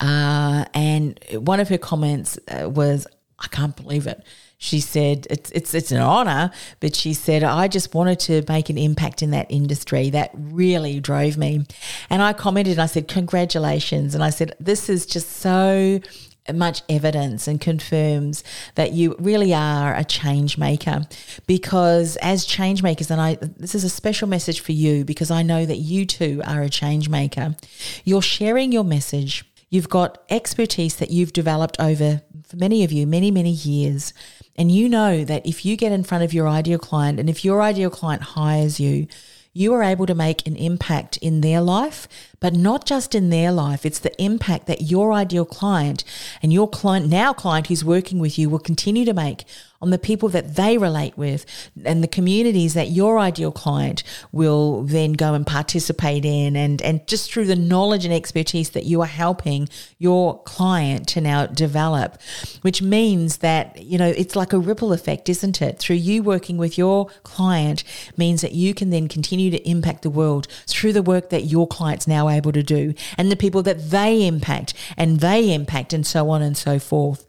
Uh, 0.00 0.64
and 0.72 1.18
one 1.34 1.60
of 1.60 1.68
her 1.68 1.78
comments 1.78 2.38
uh, 2.48 2.68
was, 2.68 3.06
I 3.38 3.48
can't 3.48 3.76
believe 3.76 4.06
it 4.06 4.24
she 4.62 4.78
said 4.78 5.26
it's 5.28 5.50
it's 5.50 5.74
it's 5.74 5.90
an 5.90 6.00
honor, 6.00 6.52
but 6.78 6.94
she 6.94 7.14
said 7.14 7.42
I 7.42 7.66
just 7.66 7.92
wanted 7.96 8.20
to 8.20 8.44
make 8.48 8.70
an 8.70 8.78
impact 8.78 9.20
in 9.20 9.32
that 9.32 9.50
industry. 9.50 10.08
That 10.10 10.30
really 10.34 11.00
drove 11.00 11.36
me. 11.36 11.66
And 12.08 12.22
I 12.22 12.32
commented 12.32 12.74
and 12.74 12.82
I 12.82 12.86
said 12.86 13.08
congratulations 13.08 14.14
and 14.14 14.22
I 14.22 14.30
said 14.30 14.54
this 14.60 14.88
is 14.88 15.04
just 15.04 15.28
so 15.28 15.98
much 16.54 16.82
evidence 16.88 17.48
and 17.48 17.60
confirms 17.60 18.44
that 18.76 18.92
you 18.92 19.16
really 19.18 19.52
are 19.52 19.96
a 19.96 20.04
change 20.04 20.56
maker 20.56 21.06
because 21.48 22.16
as 22.18 22.44
change 22.44 22.84
makers 22.84 23.10
and 23.10 23.20
I 23.20 23.38
this 23.40 23.74
is 23.74 23.82
a 23.82 23.90
special 23.90 24.28
message 24.28 24.60
for 24.60 24.72
you 24.72 25.04
because 25.04 25.30
I 25.32 25.42
know 25.42 25.66
that 25.66 25.78
you 25.78 26.06
too 26.06 26.40
are 26.46 26.62
a 26.62 26.68
change 26.68 27.08
maker 27.08 27.56
you're 28.04 28.22
sharing 28.22 28.70
your 28.70 28.84
message 28.84 29.44
you've 29.70 29.88
got 29.88 30.22
expertise 30.30 30.96
that 30.96 31.10
you've 31.10 31.32
developed 31.32 31.76
over 31.80 32.22
for 32.44 32.56
many 32.56 32.82
of 32.82 32.90
you 32.90 33.06
many 33.06 33.30
many 33.30 33.52
years 33.52 34.12
and 34.56 34.70
you 34.70 34.88
know 34.88 35.24
that 35.24 35.46
if 35.46 35.64
you 35.64 35.76
get 35.76 35.92
in 35.92 36.04
front 36.04 36.24
of 36.24 36.34
your 36.34 36.48
ideal 36.48 36.78
client 36.78 37.18
and 37.18 37.30
if 37.30 37.44
your 37.44 37.62
ideal 37.62 37.90
client 37.90 38.22
hires 38.22 38.78
you, 38.78 39.06
you 39.54 39.72
are 39.74 39.82
able 39.82 40.06
to 40.06 40.14
make 40.14 40.46
an 40.46 40.56
impact 40.56 41.18
in 41.18 41.40
their 41.42 41.60
life 41.60 42.08
but 42.40 42.54
not 42.54 42.84
just 42.84 43.14
in 43.14 43.30
their 43.30 43.52
life. 43.52 43.86
It's 43.86 44.00
the 44.00 44.20
impact 44.20 44.66
that 44.66 44.82
your 44.82 45.12
ideal 45.12 45.44
client 45.44 46.02
and 46.42 46.52
your 46.52 46.68
client, 46.68 47.08
now 47.08 47.32
client 47.32 47.68
who's 47.68 47.84
working 47.84 48.18
with 48.18 48.38
you, 48.38 48.50
will 48.50 48.58
continue 48.58 49.04
to 49.04 49.14
make 49.14 49.44
on 49.82 49.90
the 49.90 49.98
people 49.98 50.28
that 50.30 50.54
they 50.56 50.78
relate 50.78 51.16
with 51.18 51.44
and 51.84 52.02
the 52.02 52.08
communities 52.08 52.74
that 52.74 52.88
your 52.88 53.18
ideal 53.18 53.52
client 53.52 54.02
will 54.30 54.82
then 54.84 55.12
go 55.12 55.34
and 55.34 55.46
participate 55.46 56.24
in 56.24 56.56
and 56.56 56.80
and 56.82 57.06
just 57.06 57.30
through 57.30 57.44
the 57.44 57.56
knowledge 57.56 58.04
and 58.04 58.14
expertise 58.14 58.70
that 58.70 58.84
you 58.84 59.00
are 59.02 59.06
helping 59.06 59.68
your 59.98 60.40
client 60.44 61.06
to 61.06 61.20
now 61.20 61.46
develop 61.46 62.20
which 62.62 62.80
means 62.80 63.38
that 63.38 63.82
you 63.82 63.98
know 63.98 64.08
it's 64.08 64.36
like 64.36 64.52
a 64.52 64.58
ripple 64.58 64.92
effect 64.92 65.28
isn't 65.28 65.60
it 65.60 65.78
through 65.78 65.96
you 65.96 66.22
working 66.22 66.56
with 66.56 66.78
your 66.78 67.06
client 67.24 67.84
means 68.16 68.40
that 68.40 68.52
you 68.52 68.72
can 68.72 68.90
then 68.90 69.08
continue 69.08 69.50
to 69.50 69.68
impact 69.68 70.02
the 70.02 70.10
world 70.10 70.46
through 70.66 70.92
the 70.92 71.02
work 71.02 71.28
that 71.30 71.42
your 71.42 71.66
clients 71.66 72.06
now 72.06 72.28
able 72.28 72.52
to 72.52 72.62
do 72.62 72.94
and 73.18 73.30
the 73.30 73.36
people 73.36 73.62
that 73.62 73.90
they 73.90 74.26
impact 74.26 74.74
and 74.96 75.20
they 75.20 75.52
impact 75.52 75.92
and 75.92 76.06
so 76.06 76.30
on 76.30 76.42
and 76.42 76.56
so 76.56 76.78
forth. 76.78 77.26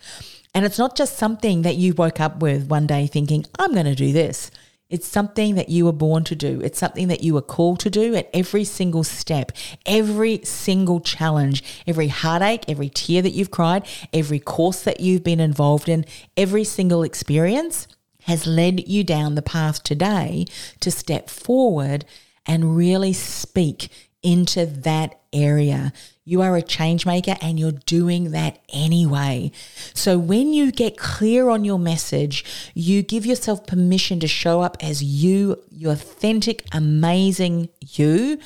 And 0.53 0.65
it's 0.65 0.77
not 0.77 0.95
just 0.95 1.17
something 1.17 1.63
that 1.63 1.77
you 1.77 1.93
woke 1.93 2.19
up 2.19 2.41
with 2.41 2.67
one 2.67 2.85
day 2.85 3.07
thinking, 3.07 3.45
I'm 3.57 3.73
going 3.73 3.85
to 3.85 3.95
do 3.95 4.13
this. 4.13 4.51
It's 4.89 5.07
something 5.07 5.55
that 5.55 5.69
you 5.69 5.85
were 5.85 5.91
born 5.91 6.23
to 6.25 6.35
do. 6.35 6.61
It's 6.61 6.77
something 6.77 7.07
that 7.07 7.23
you 7.23 7.33
were 7.33 7.41
called 7.41 7.79
to 7.79 7.89
do 7.89 8.13
at 8.13 8.29
every 8.31 8.63
single 8.63 9.03
step, 9.03 9.51
every 9.87 10.41
single 10.43 10.99
challenge, 10.99 11.63
every 11.87 12.09
heartache, 12.09 12.65
every 12.67 12.89
tear 12.89 13.23
that 13.23 13.31
you've 13.31 13.49
cried, 13.49 13.87
every 14.13 14.37
course 14.39 14.83
that 14.83 14.99
you've 14.99 15.23
been 15.23 15.39
involved 15.39 15.89
in, 15.89 16.05
every 16.37 16.63
single 16.63 17.01
experience 17.01 17.87
has 18.25 18.45
led 18.45 18.87
you 18.87 19.03
down 19.03 19.33
the 19.33 19.41
path 19.41 19.81
today 19.81 20.45
to 20.79 20.91
step 20.91 21.27
forward 21.27 22.05
and 22.45 22.75
really 22.75 23.13
speak 23.13 23.89
into 24.21 24.65
that 24.65 25.19
area. 25.33 25.91
You 26.25 26.41
are 26.41 26.55
a 26.55 26.61
change 26.61 27.05
maker 27.05 27.35
and 27.41 27.59
you're 27.59 27.71
doing 27.71 28.31
that 28.31 28.59
anyway. 28.71 29.51
So 29.93 30.17
when 30.17 30.53
you 30.53 30.71
get 30.71 30.97
clear 30.97 31.49
on 31.49 31.65
your 31.65 31.79
message, 31.79 32.45
you 32.73 33.01
give 33.01 33.25
yourself 33.25 33.67
permission 33.67 34.19
to 34.21 34.27
show 34.27 34.61
up 34.61 34.77
as 34.81 35.03
you, 35.03 35.61
your 35.69 35.91
authentic, 35.91 36.65
amazing 36.71 37.69
you, 37.81 38.39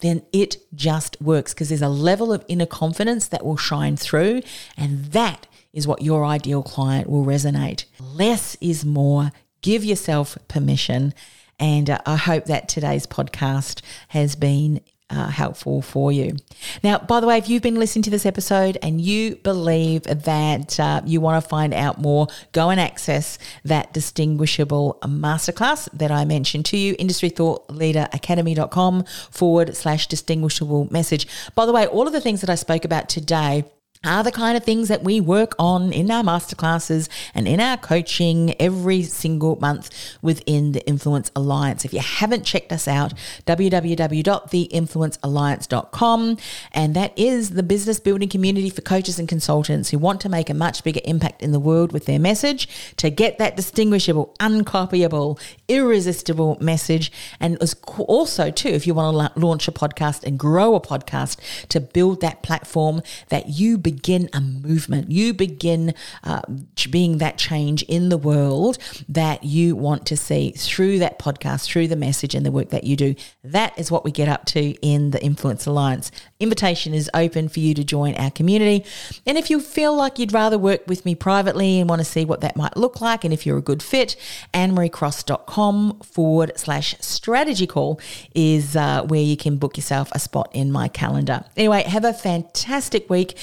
then 0.00 0.22
it 0.32 0.58
just 0.74 1.20
works 1.22 1.54
because 1.54 1.70
there's 1.70 1.80
a 1.80 1.88
level 1.88 2.30
of 2.30 2.44
inner 2.46 2.66
confidence 2.66 3.26
that 3.28 3.44
will 3.44 3.56
shine 3.56 3.96
through 3.96 4.42
and 4.76 5.06
that 5.06 5.46
is 5.72 5.86
what 5.86 6.02
your 6.02 6.26
ideal 6.26 6.62
client 6.62 7.08
will 7.08 7.24
resonate. 7.24 7.84
Less 7.98 8.56
is 8.60 8.84
more. 8.84 9.32
Give 9.62 9.82
yourself 9.82 10.36
permission 10.46 11.14
And 11.58 11.88
uh, 11.90 11.98
I 12.04 12.16
hope 12.16 12.46
that 12.46 12.68
today's 12.68 13.06
podcast 13.06 13.80
has 14.08 14.36
been 14.36 14.80
uh, 15.10 15.28
helpful 15.28 15.82
for 15.82 16.10
you. 16.10 16.36
Now, 16.82 16.98
by 16.98 17.20
the 17.20 17.26
way, 17.26 17.38
if 17.38 17.48
you've 17.48 17.62
been 17.62 17.76
listening 17.76 18.02
to 18.04 18.10
this 18.10 18.26
episode 18.26 18.78
and 18.82 19.00
you 19.00 19.36
believe 19.36 20.04
that 20.04 20.80
uh, 20.80 21.02
you 21.04 21.20
want 21.20 21.42
to 21.42 21.48
find 21.48 21.74
out 21.74 22.00
more, 22.00 22.28
go 22.52 22.70
and 22.70 22.80
access 22.80 23.38
that 23.64 23.92
distinguishable 23.92 24.98
masterclass 25.02 25.88
that 25.92 26.10
I 26.10 26.24
mentioned 26.24 26.64
to 26.66 26.76
you, 26.76 26.94
industrythoughtleaderacademy.com 26.96 29.04
forward 29.30 29.76
slash 29.76 30.06
distinguishable 30.06 30.88
message. 30.90 31.26
By 31.54 31.66
the 31.66 31.72
way, 31.72 31.86
all 31.86 32.06
of 32.06 32.12
the 32.12 32.20
things 32.20 32.40
that 32.40 32.50
I 32.50 32.54
spoke 32.54 32.84
about 32.84 33.08
today 33.08 33.64
are 34.04 34.22
the 34.22 34.30
kind 34.30 34.56
of 34.56 34.62
things 34.64 34.88
that 34.88 35.02
we 35.02 35.20
work 35.20 35.54
on 35.58 35.92
in 35.92 36.10
our 36.10 36.22
masterclasses 36.22 37.08
and 37.34 37.48
in 37.48 37.60
our 37.60 37.76
coaching 37.76 38.54
every 38.60 39.02
single 39.02 39.56
month 39.56 39.90
within 40.20 40.72
the 40.72 40.86
Influence 40.86 41.30
Alliance. 41.34 41.84
If 41.84 41.92
you 41.92 42.00
haven't 42.00 42.44
checked 42.44 42.72
us 42.72 42.86
out, 42.86 43.14
www.theinfluencealliance.com. 43.46 46.36
And 46.72 46.94
that 46.94 47.18
is 47.18 47.50
the 47.50 47.62
business 47.62 48.00
building 48.00 48.28
community 48.28 48.70
for 48.70 48.82
coaches 48.82 49.18
and 49.18 49.28
consultants 49.28 49.90
who 49.90 49.98
want 49.98 50.20
to 50.20 50.28
make 50.28 50.50
a 50.50 50.54
much 50.54 50.84
bigger 50.84 51.00
impact 51.04 51.42
in 51.42 51.52
the 51.52 51.60
world 51.60 51.92
with 51.92 52.06
their 52.06 52.18
message 52.18 52.68
to 52.96 53.10
get 53.10 53.38
that 53.38 53.56
distinguishable, 53.56 54.34
uncopyable, 54.38 55.40
irresistible 55.68 56.58
message. 56.60 57.10
And 57.40 57.58
also, 57.98 58.50
too, 58.50 58.68
if 58.68 58.86
you 58.86 58.94
want 58.94 59.34
to 59.34 59.40
launch 59.40 59.68
a 59.68 59.72
podcast 59.72 60.24
and 60.24 60.38
grow 60.38 60.74
a 60.74 60.80
podcast 60.80 61.38
to 61.68 61.80
build 61.80 62.20
that 62.20 62.42
platform 62.42 63.02
that 63.28 63.48
you 63.48 63.78
begin 63.78 63.93
begin 63.94 64.28
a 64.32 64.40
movement. 64.40 65.10
You 65.10 65.32
begin 65.34 65.94
uh, 66.22 66.42
being 66.90 67.18
that 67.18 67.38
change 67.38 67.82
in 67.84 68.08
the 68.08 68.18
world 68.18 68.78
that 69.08 69.44
you 69.44 69.76
want 69.76 70.06
to 70.06 70.16
see 70.16 70.50
through 70.52 70.98
that 70.98 71.18
podcast, 71.18 71.66
through 71.66 71.88
the 71.88 71.96
message 71.96 72.34
and 72.34 72.44
the 72.44 72.50
work 72.50 72.70
that 72.70 72.84
you 72.84 72.96
do. 72.96 73.14
That 73.42 73.78
is 73.78 73.90
what 73.90 74.04
we 74.04 74.10
get 74.10 74.28
up 74.28 74.44
to 74.46 74.72
in 74.80 75.10
the 75.10 75.22
Influence 75.22 75.66
Alliance. 75.66 76.10
Invitation 76.40 76.92
is 76.92 77.08
open 77.14 77.48
for 77.48 77.60
you 77.60 77.74
to 77.74 77.84
join 77.84 78.14
our 78.16 78.30
community. 78.30 78.84
And 79.26 79.38
if 79.38 79.48
you 79.50 79.60
feel 79.60 79.94
like 79.94 80.18
you'd 80.18 80.32
rather 80.32 80.58
work 80.58 80.82
with 80.86 81.04
me 81.04 81.14
privately 81.14 81.78
and 81.78 81.88
want 81.88 82.00
to 82.00 82.04
see 82.04 82.24
what 82.24 82.40
that 82.40 82.56
might 82.56 82.76
look 82.76 83.00
like, 83.00 83.24
and 83.24 83.32
if 83.32 83.46
you're 83.46 83.58
a 83.58 83.62
good 83.62 83.82
fit, 83.82 84.16
annemariecross.com 84.52 86.00
forward 86.00 86.52
slash 86.56 86.96
strategy 87.00 87.66
call 87.66 88.00
is 88.34 88.76
uh, 88.76 89.02
where 89.04 89.20
you 89.20 89.36
can 89.36 89.56
book 89.56 89.76
yourself 89.76 90.10
a 90.12 90.18
spot 90.18 90.50
in 90.52 90.72
my 90.72 90.88
calendar. 90.88 91.44
Anyway, 91.56 91.82
have 91.82 92.04
a 92.04 92.12
fantastic 92.12 93.08
week. 93.08 93.36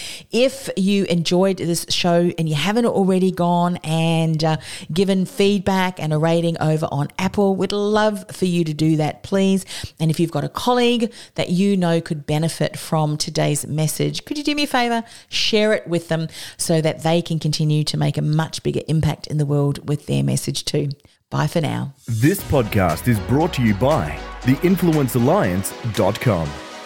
If 0.43 0.71
you 0.75 1.03
enjoyed 1.03 1.57
this 1.57 1.85
show 1.89 2.31
and 2.35 2.49
you 2.49 2.55
haven't 2.55 2.87
already 2.87 3.31
gone 3.31 3.77
and 3.83 4.43
uh, 4.43 4.57
given 4.91 5.27
feedback 5.27 5.99
and 5.99 6.11
a 6.11 6.17
rating 6.17 6.57
over 6.59 6.87
on 6.91 7.09
Apple, 7.19 7.55
we'd 7.55 7.71
love 7.71 8.25
for 8.31 8.45
you 8.45 8.63
to 8.63 8.73
do 8.73 8.97
that, 8.97 9.21
please. 9.21 9.67
And 9.99 10.09
if 10.09 10.19
you've 10.19 10.31
got 10.31 10.43
a 10.43 10.49
colleague 10.49 11.13
that 11.35 11.51
you 11.51 11.77
know 11.77 12.01
could 12.01 12.25
benefit 12.25 12.79
from 12.79 13.17
today's 13.17 13.67
message, 13.67 14.25
could 14.25 14.35
you 14.35 14.43
do 14.43 14.55
me 14.55 14.63
a 14.63 14.67
favor? 14.67 15.03
Share 15.29 15.73
it 15.73 15.85
with 15.85 16.07
them 16.07 16.27
so 16.57 16.81
that 16.81 17.03
they 17.03 17.21
can 17.21 17.37
continue 17.37 17.83
to 17.83 17.95
make 17.95 18.17
a 18.17 18.23
much 18.23 18.63
bigger 18.63 18.81
impact 18.87 19.27
in 19.27 19.37
the 19.37 19.45
world 19.45 19.87
with 19.87 20.07
their 20.07 20.23
message 20.23 20.65
too. 20.65 20.89
Bye 21.29 21.45
for 21.45 21.61
now. 21.61 21.93
This 22.07 22.41
podcast 22.45 23.07
is 23.07 23.19
brought 23.19 23.53
to 23.53 23.61
you 23.61 23.75
by 23.75 24.19
theinfluencealliance.com. 24.41 26.70